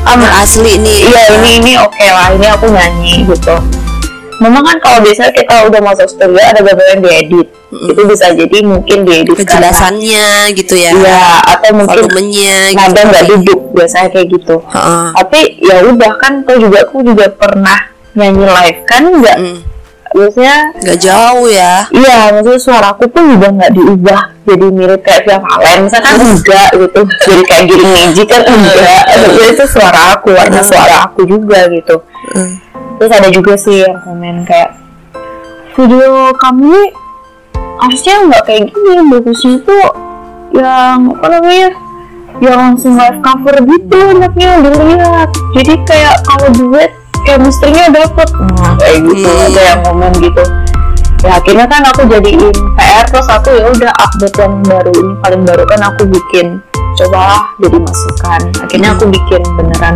Yang 0.08 0.34
asli 0.38 0.72
nih. 0.76 0.98
iya 1.04 1.22
ini 1.34 1.50
ini 1.58 1.72
oke 1.76 2.06
lah 2.06 2.28
ini 2.30 2.46
aku 2.46 2.66
nyanyi 2.68 3.14
gitu 3.24 3.56
memang 4.36 4.62
kan 4.62 4.76
kalau 4.78 4.98
biasanya 5.00 5.32
kita 5.32 5.64
udah 5.64 5.80
masuk 5.82 6.06
studio 6.06 6.36
ada 6.36 6.60
beberapa 6.60 6.84
yang 6.90 7.00
diedit 7.00 7.48
itu 7.72 8.00
bisa 8.04 8.30
jadi 8.30 8.58
mungkin 8.62 8.98
diedit 9.02 9.32
karena- 9.32 9.72
kejelasannya 9.72 10.26
gitu 10.52 10.74
ya. 10.74 10.90
iya 10.92 11.20
atau 11.46 11.70
mungkin 11.74 12.04
Volumenya 12.04 12.52
gitu. 12.68 12.76
nada 12.78 13.00
nggak 13.02 13.24
duduk 13.26 13.60
biasanya 13.72 14.08
kayak 14.10 14.28
gitu 14.30 14.56
Heeh. 14.62 15.06
tapi 15.14 15.40
ya 15.58 15.76
udah 15.82 16.12
kan 16.16 16.32
tuh 16.42 16.56
juga 16.58 16.78
aku 16.82 17.00
juga 17.02 17.26
pernah 17.28 17.78
nyanyi 18.12 18.44
live 18.44 18.80
kan 18.84 19.02
nggak 19.10 19.36
Hmm. 19.36 19.58
Biasanya 20.16 20.56
Nggak 20.80 20.98
jauh 21.04 21.46
ya. 21.52 21.74
iya 21.92 22.16
maksudnya 22.32 22.60
suaraku 22.60 23.04
pun 23.12 23.22
juga 23.36 23.48
nggak 23.52 23.72
diubah. 23.76 24.20
Jadi 24.46 24.66
mirip 24.72 25.00
kayak 25.04 25.22
Via 25.28 25.38
Valen 25.42 25.78
misalkan 25.84 26.14
enggak 26.24 26.70
gitu. 26.72 27.00
Jadi 27.04 27.42
kayak 27.44 27.64
giring 27.68 27.92
magic 27.92 28.26
kan 28.32 28.42
enggak. 28.48 29.02
Tapi 29.04 29.42
itu 29.52 29.64
suara 29.68 30.02
aku 30.16 30.28
warna 30.32 30.60
suara 30.64 30.96
aku 31.04 31.20
juga 31.28 31.68
gitu. 31.68 32.00
Hmm. 32.32 32.54
terus 32.96 33.12
ada 33.12 33.28
juga 33.28 33.52
sih 33.60 33.84
yang 33.84 34.00
komen 34.02 34.42
kayak 34.48 34.72
video 35.76 36.32
kamu 36.40 36.74
harusnya 37.76 38.14
nggak 38.24 38.42
kayak 38.48 38.62
gini 38.72 39.04
bagusnya 39.12 39.52
itu 39.60 39.78
yang 40.56 41.12
apa 41.12 41.26
namanya 41.28 41.68
yang 42.40 42.56
langsung 42.56 42.96
live 42.96 43.20
cover 43.20 43.56
gitu 43.68 43.98
enaknya 44.16 44.50
dilihat 44.64 45.28
jadi 45.52 45.72
kayak 45.84 46.14
kalau 46.24 46.48
duet 46.56 46.90
chemistry-nya 47.26 47.90
dapet. 47.90 48.28
Nah 48.38 48.72
kayak 48.78 48.98
gitu. 49.10 49.28
Hmm. 49.28 49.46
ada 49.50 49.60
yang 49.60 49.80
ngomong 49.84 50.14
gitu. 50.22 50.44
Ya 51.24 51.42
akhirnya 51.42 51.66
kan 51.66 51.82
aku 51.90 52.06
jadiin 52.06 52.54
PR 52.78 53.04
terus 53.10 53.26
aku 53.26 53.48
ya 53.50 53.66
udah 53.66 53.92
update 53.98 54.36
yang 54.38 54.54
baru 54.62 54.92
ini. 54.94 55.12
Paling 55.20 55.42
baru 55.42 55.64
kan 55.66 55.80
aku 55.82 56.02
bikin 56.06 56.46
cobalah 56.96 57.42
jadi 57.58 57.76
masukan. 57.82 58.40
Akhirnya 58.62 58.88
aku 58.94 59.04
bikin 59.10 59.42
beneran 59.58 59.94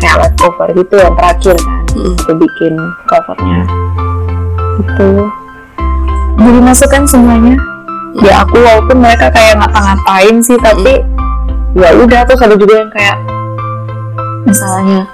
kayak 0.00 0.16
live 0.22 0.36
cover 0.38 0.68
gitu 0.72 0.94
yang 0.96 1.14
terakhir 1.18 1.56
kan. 1.58 1.76
Hmm. 1.90 2.14
aku 2.14 2.32
bikin 2.38 2.72
covernya. 3.10 3.60
Gitu. 4.78 5.10
Jadi 6.40 6.58
masukan 6.62 7.02
semuanya. 7.04 7.58
Ya 8.22 8.42
aku 8.46 8.58
walaupun 8.58 9.02
mereka 9.02 9.30
kayak 9.30 9.58
ngata-ngatain 9.58 10.36
sih 10.42 10.58
tapi 10.58 11.02
ya 11.78 11.94
udah 11.94 12.26
terus 12.26 12.42
ada 12.42 12.58
juga 12.58 12.82
yang 12.82 12.90
kayak 12.90 13.16
misalnya 14.42 15.06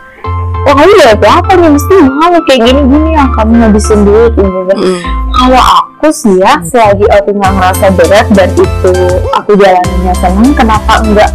wah 0.67 0.75
kamu 0.75 0.93
udah 0.93 1.15
apa 1.33 1.53
nih 1.55 1.71
mesti 1.71 1.95
mau 2.05 2.35
kayak 2.43 2.61
gini 2.61 2.81
gini 2.85 3.11
ya 3.13 3.25
kamu 3.33 3.53
ngabisin 3.57 4.01
duit 4.03 4.33
gitu 4.35 4.51
Hmm. 4.67 4.99
kalau 5.33 5.63
aku 5.63 6.09
sih 6.11 6.35
ya 6.37 6.59
selagi 6.61 7.07
aku 7.09 7.31
nggak 7.33 7.53
ngerasa 7.53 7.87
berat 7.93 8.27
dan 8.31 8.51
itu 8.51 8.93
aku 9.33 9.51
jalaninnya 9.55 10.15
seneng 10.17 10.51
kenapa 10.53 10.93
enggak 11.01 11.31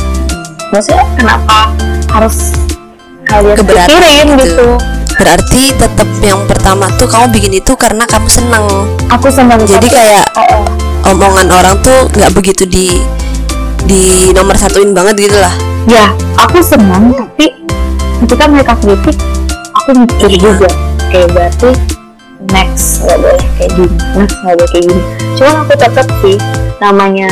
maksudnya 0.70 1.06
kenapa 1.16 1.58
harus 2.10 2.52
kalian 3.24 3.56
Keberatan 3.56 3.88
pikirin 3.88 4.28
gitu. 4.36 4.44
gitu 4.44 4.70
Berarti 5.12 5.70
tetap 5.72 6.08
yang 6.20 6.42
pertama 6.46 6.90
tuh 6.92 7.06
kamu 7.06 7.30
bikin 7.30 7.54
itu 7.56 7.76
karena 7.76 8.04
kamu 8.04 8.26
seneng. 8.26 8.66
aku 9.06 9.30
seneng 9.30 9.62
Jadi 9.62 9.86
tapi- 9.86 9.94
kayak 9.94 10.26
Oh, 10.34 10.42
oh. 10.42 10.64
omongan 11.08 11.48
orang 11.48 11.78
tuh 11.80 12.10
nggak 12.10 12.32
begitu 12.34 12.66
di 12.66 12.98
di 13.84 14.02
nomor 14.32 14.56
satuin 14.56 14.92
banget 14.92 15.24
gitu 15.24 15.38
lah. 15.38 15.54
ya 15.86 16.10
aku 16.36 16.58
senang 16.60 17.10
tapi 17.12 17.54
ketika 18.22 18.46
mereka 18.46 18.74
kritik 18.78 19.18
aku 19.74 19.90
mikir 19.98 20.30
juga 20.38 20.70
kayak 21.10 21.30
berarti 21.34 21.70
next 22.54 23.02
nggak 23.02 23.18
boleh 23.18 23.46
kayak 23.58 23.72
gini 23.74 23.98
next 24.14 24.36
nggak 24.46 24.56
boleh 24.58 24.70
kayak 24.70 24.86
gini. 24.86 25.04
Cuman 25.38 25.56
aku 25.66 25.74
tetap 25.74 26.08
sih 26.22 26.38
namanya 26.78 27.30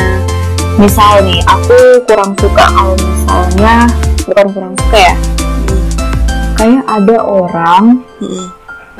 misal 0.78 1.22
nih 1.22 1.38
aku 1.46 1.78
kurang 2.06 2.32
suka 2.38 2.64
kalau 2.74 2.94
misalnya 2.98 3.74
bukan 4.26 4.46
kurang 4.50 4.74
suka 4.78 4.98
ya 4.98 5.16
kayak 6.58 6.82
ada 6.84 7.16
orang 7.22 7.84
Mm-mm. 8.18 8.46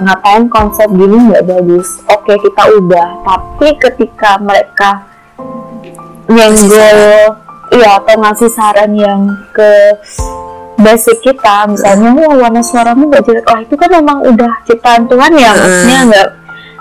ngapain 0.00 0.44
konsep 0.48 0.88
gini 0.94 1.16
nggak 1.26 1.42
bagus 1.42 2.00
oke 2.06 2.32
kita 2.38 2.62
ubah. 2.78 3.08
Tapi 3.26 3.68
ketika 3.82 4.38
mereka 4.38 4.90
nyenggol 6.30 7.34
iya 7.74 7.98
atau 7.98 8.14
ngasih 8.18 8.50
saran 8.50 8.94
yang 8.94 9.26
ke 9.54 9.98
basic 10.80 11.16
kita 11.20 11.68
misalnya 11.68 12.10
wah 12.16 12.34
warna 12.48 12.62
suaramu 12.64 13.08
gak 13.12 13.22
jelek 13.28 13.46
lah 13.46 13.60
itu 13.62 13.74
kan 13.76 13.88
memang 13.92 14.18
udah 14.24 14.52
ciptaan 14.66 15.04
Tuhan 15.06 15.32
ya 15.36 15.50
maksudnya 15.54 16.00
nggak 16.08 16.28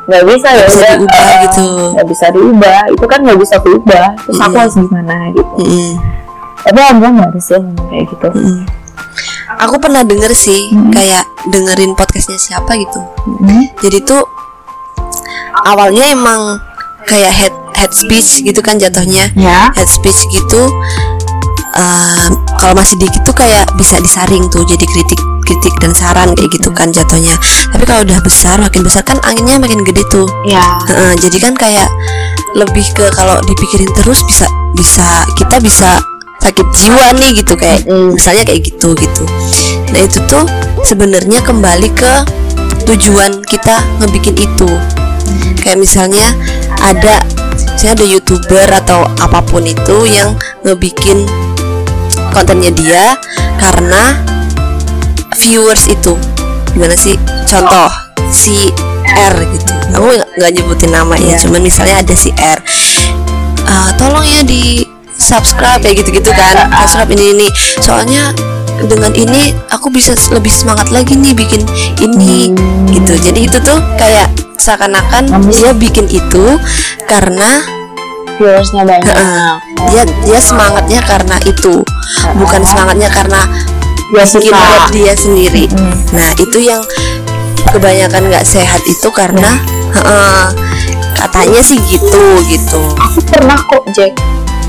nggak 0.09 0.23
bisa 0.25 0.47
ya 0.49 0.65
bisa 0.65 0.79
udah, 0.81 0.93
diubah 0.97 1.21
eh, 1.21 1.37
gitu. 1.45 1.65
nggak 1.93 2.07
bisa 2.09 2.25
diubah 2.33 2.79
itu 2.89 3.05
kan 3.05 3.19
nggak 3.21 3.39
bisa 3.39 3.55
diubah 3.61 4.07
terus 4.17 4.37
aku 4.41 4.49
Mm-mm. 4.49 4.61
harus 4.65 4.75
gimana 4.81 5.15
gitu 5.37 5.53
Mm-mm. 5.61 5.91
tapi 6.65 6.77
alhamdulillah 6.81 7.13
nggak 7.13 7.29
ada 7.29 7.41
sih 7.43 7.61
kayak 7.61 8.05
gitu 8.09 8.29
Mm-mm. 8.33 8.59
Aku 9.59 9.75
pernah 9.81 10.05
denger 10.05 10.31
sih 10.31 10.69
kayak 10.93 11.25
dengerin 11.49 11.97
podcastnya 11.97 12.37
siapa 12.37 12.77
gitu. 12.77 13.01
Mm. 13.41 13.65
Jadi 13.81 13.97
tuh 14.05 14.21
awalnya 15.65 16.13
emang 16.13 16.61
kayak 17.09 17.33
head 17.33 17.53
head 17.75 17.91
speech 17.91 18.45
gitu 18.45 18.61
kan 18.61 18.77
jatuhnya. 18.77 19.33
ya 19.35 19.73
Head 19.73 19.89
speech 19.89 20.21
gitu. 20.31 20.61
Ehm, 21.75 22.31
kalau 22.57 22.73
masih 22.73 22.95
dikit 22.97 23.21
tuh 23.25 23.35
kayak 23.35 23.65
bisa 23.77 23.99
disaring 24.01 24.45
tuh 24.49 24.65
jadi 24.65 24.85
kritik 24.85 25.19
kritik 25.45 25.73
dan 25.81 25.91
saran 25.97 26.37
kayak 26.37 26.49
gitu 26.53 26.69
kan 26.69 26.93
jatuhnya. 26.93 27.33
Tapi 27.73 27.83
kalau 27.85 28.05
udah 28.05 28.19
besar 28.21 28.61
makin 28.61 28.85
besar 28.85 29.01
kan 29.01 29.17
anginnya 29.25 29.57
makin 29.57 29.81
gede 29.81 30.05
tuh. 30.13 30.29
ya 30.45 30.61
Heeh, 30.85 31.17
jadi 31.17 31.37
kan 31.49 31.53
kayak 31.57 31.89
lebih 32.53 32.85
ke 32.93 33.05
kalau 33.13 33.37
dipikirin 33.45 33.89
terus 33.97 34.21
bisa 34.25 34.45
bisa 34.77 35.25
kita 35.37 35.57
bisa 35.61 35.97
sakit 36.39 36.67
jiwa 36.71 37.13
nih 37.19 37.35
gitu 37.43 37.53
kayak 37.57 37.83
Mm. 37.85 38.15
misalnya 38.15 38.43
kayak 38.47 38.61
gitu 38.69 38.95
gitu. 38.95 39.23
Nah 39.91 40.01
itu 40.05 40.19
tuh 40.29 40.45
sebenarnya 40.85 41.41
kembali 41.43 41.89
ke 41.93 42.13
tujuan 42.85 43.43
kita 43.45 43.81
ngebikin 44.01 44.37
itu. 44.37 44.69
Kayak 45.59 45.77
misalnya 45.83 46.25
ada 46.79 47.21
misalnya 47.75 47.93
ada 48.01 48.07
youtuber 48.07 48.67
atau 48.71 48.99
apa 49.19 49.43
pun 49.43 49.67
itu 49.67 49.97
yang 50.07 50.33
ngebikin 50.63 51.27
kontennya 52.31 52.71
dia 52.73 53.17
karena 53.59 54.23
viewers 55.37 55.87
itu. 55.89 56.13
Gimana 56.75 56.93
sih? 56.93 57.15
Contoh 57.49 57.89
si 58.29 58.69
R 59.09 59.35
gitu. 59.49 59.71
Aku 59.97 60.05
nggak- 60.05 60.53
nyebutin 60.53 60.93
nama 60.93 61.17
ya 61.17 61.35
cuman 61.41 61.59
misalnya 61.59 61.99
ada 61.99 62.13
si 62.13 62.29
R. 62.37 62.59
Eh, 63.69 63.89
tolong 63.97 64.25
ya 64.25 64.41
di 64.45 64.85
subscribe 65.17 65.81
ya 65.81 65.91
gitu-gitu 65.93 66.31
kan. 66.33 66.69
Subscribe 66.85 67.11
ini 67.17 67.25
ini. 67.37 67.47
Soalnya 67.81 68.33
dengan 68.79 69.11
ini 69.11 69.51
aku 69.67 69.91
bisa 69.91 70.15
lebih 70.31 70.53
semangat 70.53 70.87
lagi 70.93 71.17
nih 71.17 71.35
bikin 71.35 71.65
ini 71.99 72.53
gitu. 72.93 73.13
Jadi 73.19 73.49
itu 73.49 73.57
tuh 73.59 73.81
kayak 73.99 74.31
seakan-akan 74.59 75.49
dia 75.51 75.71
bikin 75.75 76.05
itu 76.11 76.45
karena 77.07 77.78
viewersnya 78.39 78.87
banyak. 78.87 79.11
Heeh. 79.11 79.51
dia 79.91 80.03
dia 80.23 80.39
semangatnya 80.39 81.03
karena 81.03 81.35
itu. 81.43 81.83
Bukan 82.39 82.61
semangatnya 82.63 83.11
karena 83.11 83.43
dia 84.09 84.25
bikin 84.25 84.53
buat 84.55 84.89
dia 84.89 85.13
sendiri. 85.13 85.63
Mm. 85.69 85.93
nah 86.17 86.29
itu 86.39 86.57
yang 86.57 86.81
kebanyakan 87.69 88.31
nggak 88.33 88.45
sehat 88.47 88.81
itu 88.89 89.07
karena 89.13 89.61
heeh, 89.93 90.45
katanya 91.13 91.61
sih 91.61 91.77
gitu 91.85 92.23
gitu. 92.49 92.81
Aku 92.97 93.19
pernah 93.29 93.59
kok 93.69 93.85
Jack 93.93 94.17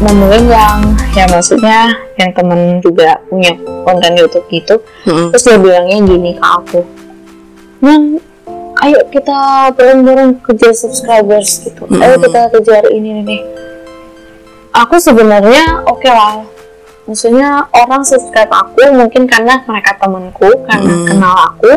nemuin 0.00 0.48
yang 0.48 0.96
ya 1.12 1.28
maksudnya 1.28 1.92
yang 2.16 2.32
temen 2.32 2.80
juga 2.80 3.20
punya 3.28 3.52
konten 3.84 4.16
YouTube 4.16 4.44
gitu. 4.52 4.80
Heeh. 5.08 5.28
terus 5.32 5.44
dia 5.48 5.56
bilangnya 5.56 5.96
gini 6.04 6.30
ke 6.36 6.44
aku. 6.44 6.80
Nang 7.80 8.20
ayo 8.80 8.98
kita 9.08 9.38
bareng-bareng 9.72 10.40
kejar 10.40 10.72
subscribers 10.72 11.62
gitu 11.62 11.84
ayo 11.90 12.16
Mm-mm. 12.16 12.24
kita 12.24 12.40
kejar 12.50 12.84
ini 12.88 13.20
nih 13.20 13.40
aku 14.72 14.96
sebenarnya 14.96 15.84
oke 15.84 16.06
lah 16.06 16.40
maksudnya 17.04 17.66
orang 17.70 18.02
subscribe 18.02 18.48
aku 18.48 18.80
mungkin 18.94 19.26
karena 19.26 19.60
mereka 19.64 19.98
temanku 19.98 20.48
karena 20.64 20.92
Mm. 20.94 21.06
kenal 21.06 21.34
aku 21.50 21.72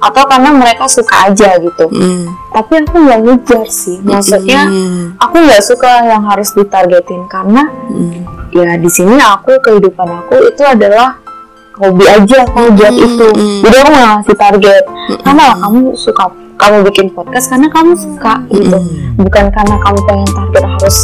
atau 0.00 0.24
karena 0.24 0.48
mereka 0.54 0.88
suka 0.88 1.28
aja 1.28 1.58
gitu 1.58 1.84
Mm. 1.90 2.24
tapi 2.54 2.72
aku 2.80 2.96
nggak 2.96 3.20
ngejar 3.20 3.64
sih 3.68 3.98
maksudnya 4.00 4.64
Mm. 4.64 5.18
aku 5.18 5.36
nggak 5.42 5.60
suka 5.60 5.90
yang 6.06 6.22
harus 6.24 6.54
ditargetin 6.54 7.26
karena 7.26 7.68
Mm. 7.90 8.24
ya 8.54 8.78
di 8.78 8.88
sini 8.88 9.18
aku 9.18 9.60
kehidupan 9.60 10.08
aku 10.24 10.40
itu 10.48 10.62
adalah 10.64 11.18
hobi 11.76 12.04
aja 12.04 12.38
kalau 12.46 12.70
buat 12.70 12.90
Mm, 12.90 13.04
itu. 13.04 13.26
mm. 13.30 13.58
jadi 13.62 13.76
aku 13.78 13.90
nggak 13.90 14.08
ngasih 14.10 14.36
target. 14.36 14.84
Karena 15.20 15.42
lah 15.44 15.56
kamu 15.58 15.80
suka 15.94 16.24
kamu 16.56 16.76
bikin 16.84 17.06
podcast 17.10 17.46
karena 17.48 17.68
kamu 17.68 17.92
suka 17.94 18.34
gitu. 18.48 18.78
Bukan 19.16 19.44
karena 19.48 19.76
kamu 19.78 19.98
pengen 20.04 20.28
target 20.28 20.64
harus 20.66 20.96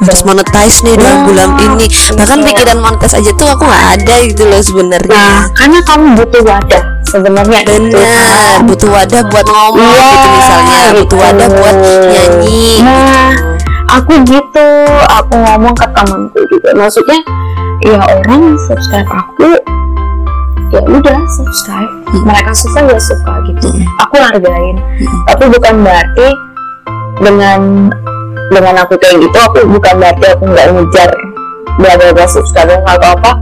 harus 0.00 0.22
monetize 0.24 0.80
nih 0.80 0.94
dalam 0.94 1.12
Nah, 1.14 1.24
bulan 1.24 1.48
ini. 1.58 1.86
bahkan 2.14 2.38
pikiran 2.40 2.78
monetize 2.78 3.14
aja 3.14 3.30
tuh 3.32 3.48
aku 3.48 3.62
nggak 3.64 3.86
ada 3.96 4.14
gitu 4.24 4.42
loh 4.44 4.60
sebenarnya. 4.60 5.12
Nah 5.14 5.40
karena 5.52 5.78
kamu 5.82 6.04
butuh 6.16 6.42
wadah 6.42 6.82
sebenarnya 7.06 7.58
itu 7.64 7.72
bener 7.72 8.60
butuh 8.64 8.88
wadah 8.88 9.20
buat 9.26 9.46
ngomong 9.46 9.88
Iya, 9.88 10.04
gitu 10.04 10.26
misalnya. 10.30 10.80
Butuh 10.80 11.00
gitu. 11.00 11.14
wadah 11.16 11.48
buat 11.50 11.76
nyanyi 12.06 12.64
Nah, 12.80 13.28
aku 13.90 14.12
gitu, 14.22 14.68
aku 15.08 15.34
ngomong 15.34 15.74
ke 15.74 15.86
temanku 15.90 16.38
juga. 16.46 16.70
Maksudnya, 16.72 17.18
ya 17.82 17.98
orang 17.98 18.54
subscribe 18.62 19.10
aku, 19.10 19.48
ya 20.70 20.80
udah 20.86 21.18
subscribe. 21.26 21.90
Mereka 22.26 22.50
suka 22.54 22.78
ya 22.86 22.98
suka 22.98 23.32
gitu. 23.50 23.68
Aku 24.06 24.16
hargain. 24.18 24.76
Tapi 25.26 25.44
bukan 25.50 25.74
berarti 25.82 26.28
dengan 27.20 27.60
dengan 28.50 28.74
aku 28.82 28.98
kayak 28.98 29.22
gitu, 29.22 29.38
aku 29.38 29.58
bukan 29.70 29.94
berarti 29.98 30.24
aku 30.34 30.44
nggak 30.50 30.66
ngejar 30.74 31.10
bla 31.78 31.92
bla 31.94 32.10
bla 32.14 32.26
subscribe 32.26 32.82
atau 32.86 33.14
apa. 33.18 33.32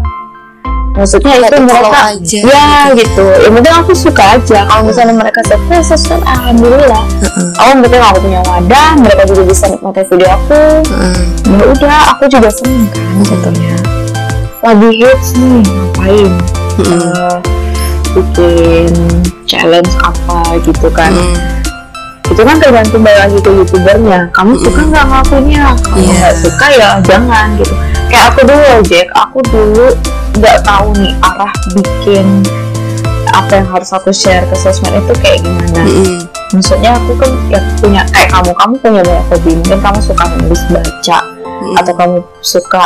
Maksudnya 0.98 1.38
Let 1.38 1.54
itu 1.54 1.62
it 1.62 1.70
flow 1.70 1.78
mereka, 1.78 2.00
aja, 2.10 2.40
ya 2.42 2.68
gitu. 2.98 3.22
Yang 3.22 3.52
penting 3.54 3.74
aku 3.78 3.92
suka 3.94 4.24
aja. 4.34 4.58
Kalau 4.66 4.82
misalnya 4.82 5.14
mereka 5.14 5.40
subscribe, 5.46 5.86
subscribe, 5.86 6.24
alhamdulillah 6.26 7.04
Heeh, 7.22 7.48
aku 7.54 7.70
penting 7.86 8.02
aku 8.02 8.18
punya 8.22 8.40
wadah 8.46 8.88
mereka 8.98 9.22
juga 9.26 9.42
bisa 9.46 9.64
nikmatin 9.70 10.04
video 10.10 10.28
aku 10.30 10.60
heeh. 10.90 11.14
ya 11.46 11.64
udah 11.70 11.98
aku 12.14 12.24
juga 12.30 12.48
seneng 12.50 12.86
kan 12.90 13.14
jatuhnya 13.26 13.74
lagi 14.58 14.90
hits 14.90 15.28
nih 15.38 15.62
ngapain 15.62 16.32
Eh, 16.78 17.36
bikin 18.14 18.92
challenge 19.44 19.90
apa 20.00 20.38
gitu 20.62 20.88
kan. 20.90 21.10
Mm. 21.12 21.36
itu 22.28 22.44
kan 22.44 22.60
tergantung 22.60 23.00
balik 23.00 23.24
lagi 23.24 23.38
ke 23.40 23.50
youtubernya. 23.50 24.28
Kamu 24.36 24.52
suka 24.60 24.84
nggak 24.84 25.04
ngelakuinnya 25.08 25.72
kalau 25.80 25.96
Iya. 25.96 26.12
nggak 26.12 26.34
suka 26.36 26.66
ya 26.70 26.88
jangan 27.00 27.46
gitu. 27.56 27.72
Kayak 28.12 28.24
aku 28.30 28.40
dulu 28.44 28.70
Jack. 28.84 29.06
Aku 29.16 29.38
dulu 29.48 29.86
nggak 30.36 30.56
tahu 30.60 30.86
nih 31.00 31.12
arah 31.24 31.52
bikin 31.72 32.26
apa 33.32 33.50
yang 33.58 33.66
harus 33.72 33.90
aku 33.90 34.12
share 34.12 34.44
ke 34.44 34.54
sosmed 34.54 34.92
itu 34.92 35.12
kayak 35.18 35.40
gimana. 35.40 35.82
Mm-mm. 35.82 36.20
maksudnya 36.48 36.96
aku 36.96 37.12
kan 37.16 37.30
ya 37.48 37.60
punya 37.80 38.02
kayak 38.08 38.28
kamu 38.28 38.50
kamu 38.52 38.74
punya 38.76 39.00
banyak 39.02 39.24
hobi. 39.32 39.50
Mungkin 39.56 39.78
kamu 39.80 39.98
suka 40.04 40.24
nulis 40.36 40.62
baca 40.68 41.18
atau 41.80 41.92
kamu 41.96 42.16
suka 42.44 42.84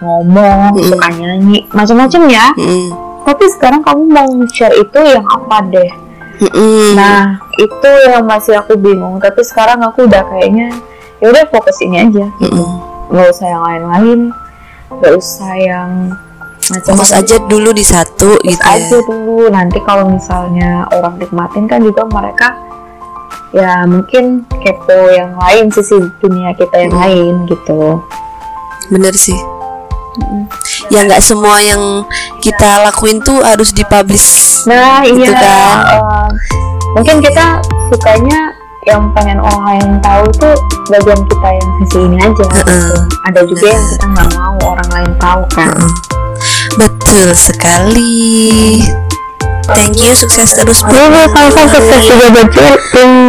ngomong 0.00 0.70
Mm. 0.78 0.86
suka 0.86 1.06
nyanyi. 1.18 1.58
Macam-macam 1.74 2.20
ya. 2.30 2.46
Mm-mm. 2.54 3.03
Tapi 3.24 3.44
sekarang 3.50 3.80
kamu 3.80 4.02
mau 4.06 4.28
share 4.52 4.76
itu 4.76 5.00
yang 5.00 5.24
apa 5.24 5.64
deh? 5.66 5.90
Mm-mm. 6.34 6.98
nah 6.98 7.38
itu 7.56 7.90
yang 8.10 8.26
masih 8.26 8.58
aku 8.58 8.74
bingung. 8.74 9.16
Tapi 9.18 9.40
sekarang 9.40 9.80
aku 9.80 10.04
udah 10.04 10.22
kayaknya 10.28 10.74
ya 11.22 11.30
udah 11.30 11.46
fokus 11.48 11.78
ini 11.80 12.02
aja. 12.02 12.26
Mm-mm. 12.38 12.66
nggak 13.08 13.26
usah 13.30 13.46
yang 13.46 13.62
lain-lain. 13.62 14.20
Nggak 14.90 15.12
usah 15.14 15.52
yang 15.56 15.90
fokus 16.58 16.70
macam-macam 16.74 17.16
aja 17.20 17.36
dulu 17.44 17.70
di 17.70 17.84
satu 17.84 18.28
Fokus 18.34 18.48
gitu 18.50 18.62
ya. 18.62 18.74
aja 18.74 18.98
dulu. 19.04 19.38
Nanti 19.48 19.78
kalau 19.82 20.04
misalnya 20.08 20.70
orang 20.90 21.14
nikmatin 21.16 21.64
kan 21.64 21.80
juga 21.80 22.02
mereka 22.04 22.48
ya 23.54 23.86
mungkin 23.86 24.42
kepo 24.58 25.14
yang 25.14 25.38
lain 25.38 25.70
sisi 25.70 25.94
dunia 26.18 26.50
kita 26.52 26.74
yang 26.74 26.90
Hmm. 26.90 27.02
lain 27.06 27.34
gitu. 27.46 28.02
Bener 28.90 29.14
sih 29.14 29.38
ya 30.92 31.00
nggak 31.04 31.22
semua 31.22 31.58
yang 31.60 32.04
kita 32.40 32.84
lakuin 32.84 33.18
tuh 33.24 33.40
harus 33.40 33.72
dipublish. 33.72 34.64
Nah 34.68 35.02
Gitu 35.04 35.24
iya. 35.24 35.36
kan. 35.36 35.76
eh, 35.98 36.28
mungkin 36.96 37.16
kita 37.24 37.60
sukanya 37.90 38.40
yang 38.84 39.00
pengen 39.16 39.40
orang 39.40 39.62
lain 39.64 39.88
tahu 40.04 40.28
tuh 40.36 40.52
bagian 40.92 41.16
kita 41.16 41.48
yang 41.56 41.68
sisi 41.80 41.98
ini 42.04 42.16
aja. 42.20 42.44
Gitu. 42.44 42.96
ada 43.24 43.40
juga 43.48 43.66
yang 43.72 43.84
kita 43.96 44.06
nggak 44.12 44.28
mau 44.36 44.56
orang 44.76 44.88
lain 44.92 45.12
tahu 45.16 45.42
kan. 45.56 45.72
Betul 46.76 47.32
sekali. 47.32 48.84
Thank 49.64 49.96
you 49.96 50.12
sukses 50.12 50.52
terus 50.60 50.84
Iya, 50.84 51.08
iya, 51.08 51.24
sukses 51.48 52.04
juga 52.04 52.28
buat 52.36 52.52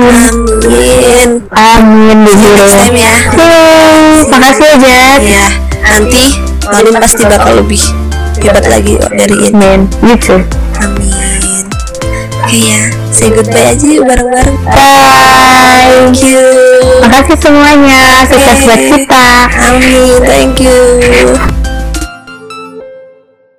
amin. 0.03 1.30
Amin, 1.48 2.28
Bu 2.28 2.32
time 2.36 2.99
ya 2.99 3.16
Maulin 6.66 6.96
pasti 6.98 7.24
bakal 7.24 7.62
lebih 7.62 7.82
hebat 8.42 8.66
lagi 8.66 8.98
dari 9.00 9.36
ini 9.50 9.54
Amin. 9.54 9.82
You 10.02 10.16
too. 10.18 10.42
amin 10.82 11.66
oke 12.46 12.54
ya 12.54 12.82
say 13.10 13.32
goodbye 13.32 13.74
aja 13.74 13.86
yuk 13.86 14.04
bareng-bareng 14.06 14.58
Bye. 14.66 14.76
thank 16.12 16.20
you 16.22 16.46
Makasih 17.06 17.38
semuanya. 17.40 18.26
Sukses 18.28 18.60
buat 18.66 18.82
kita. 18.82 19.26
amin 19.72 20.20
thank 20.26 20.56
you 20.60 21.55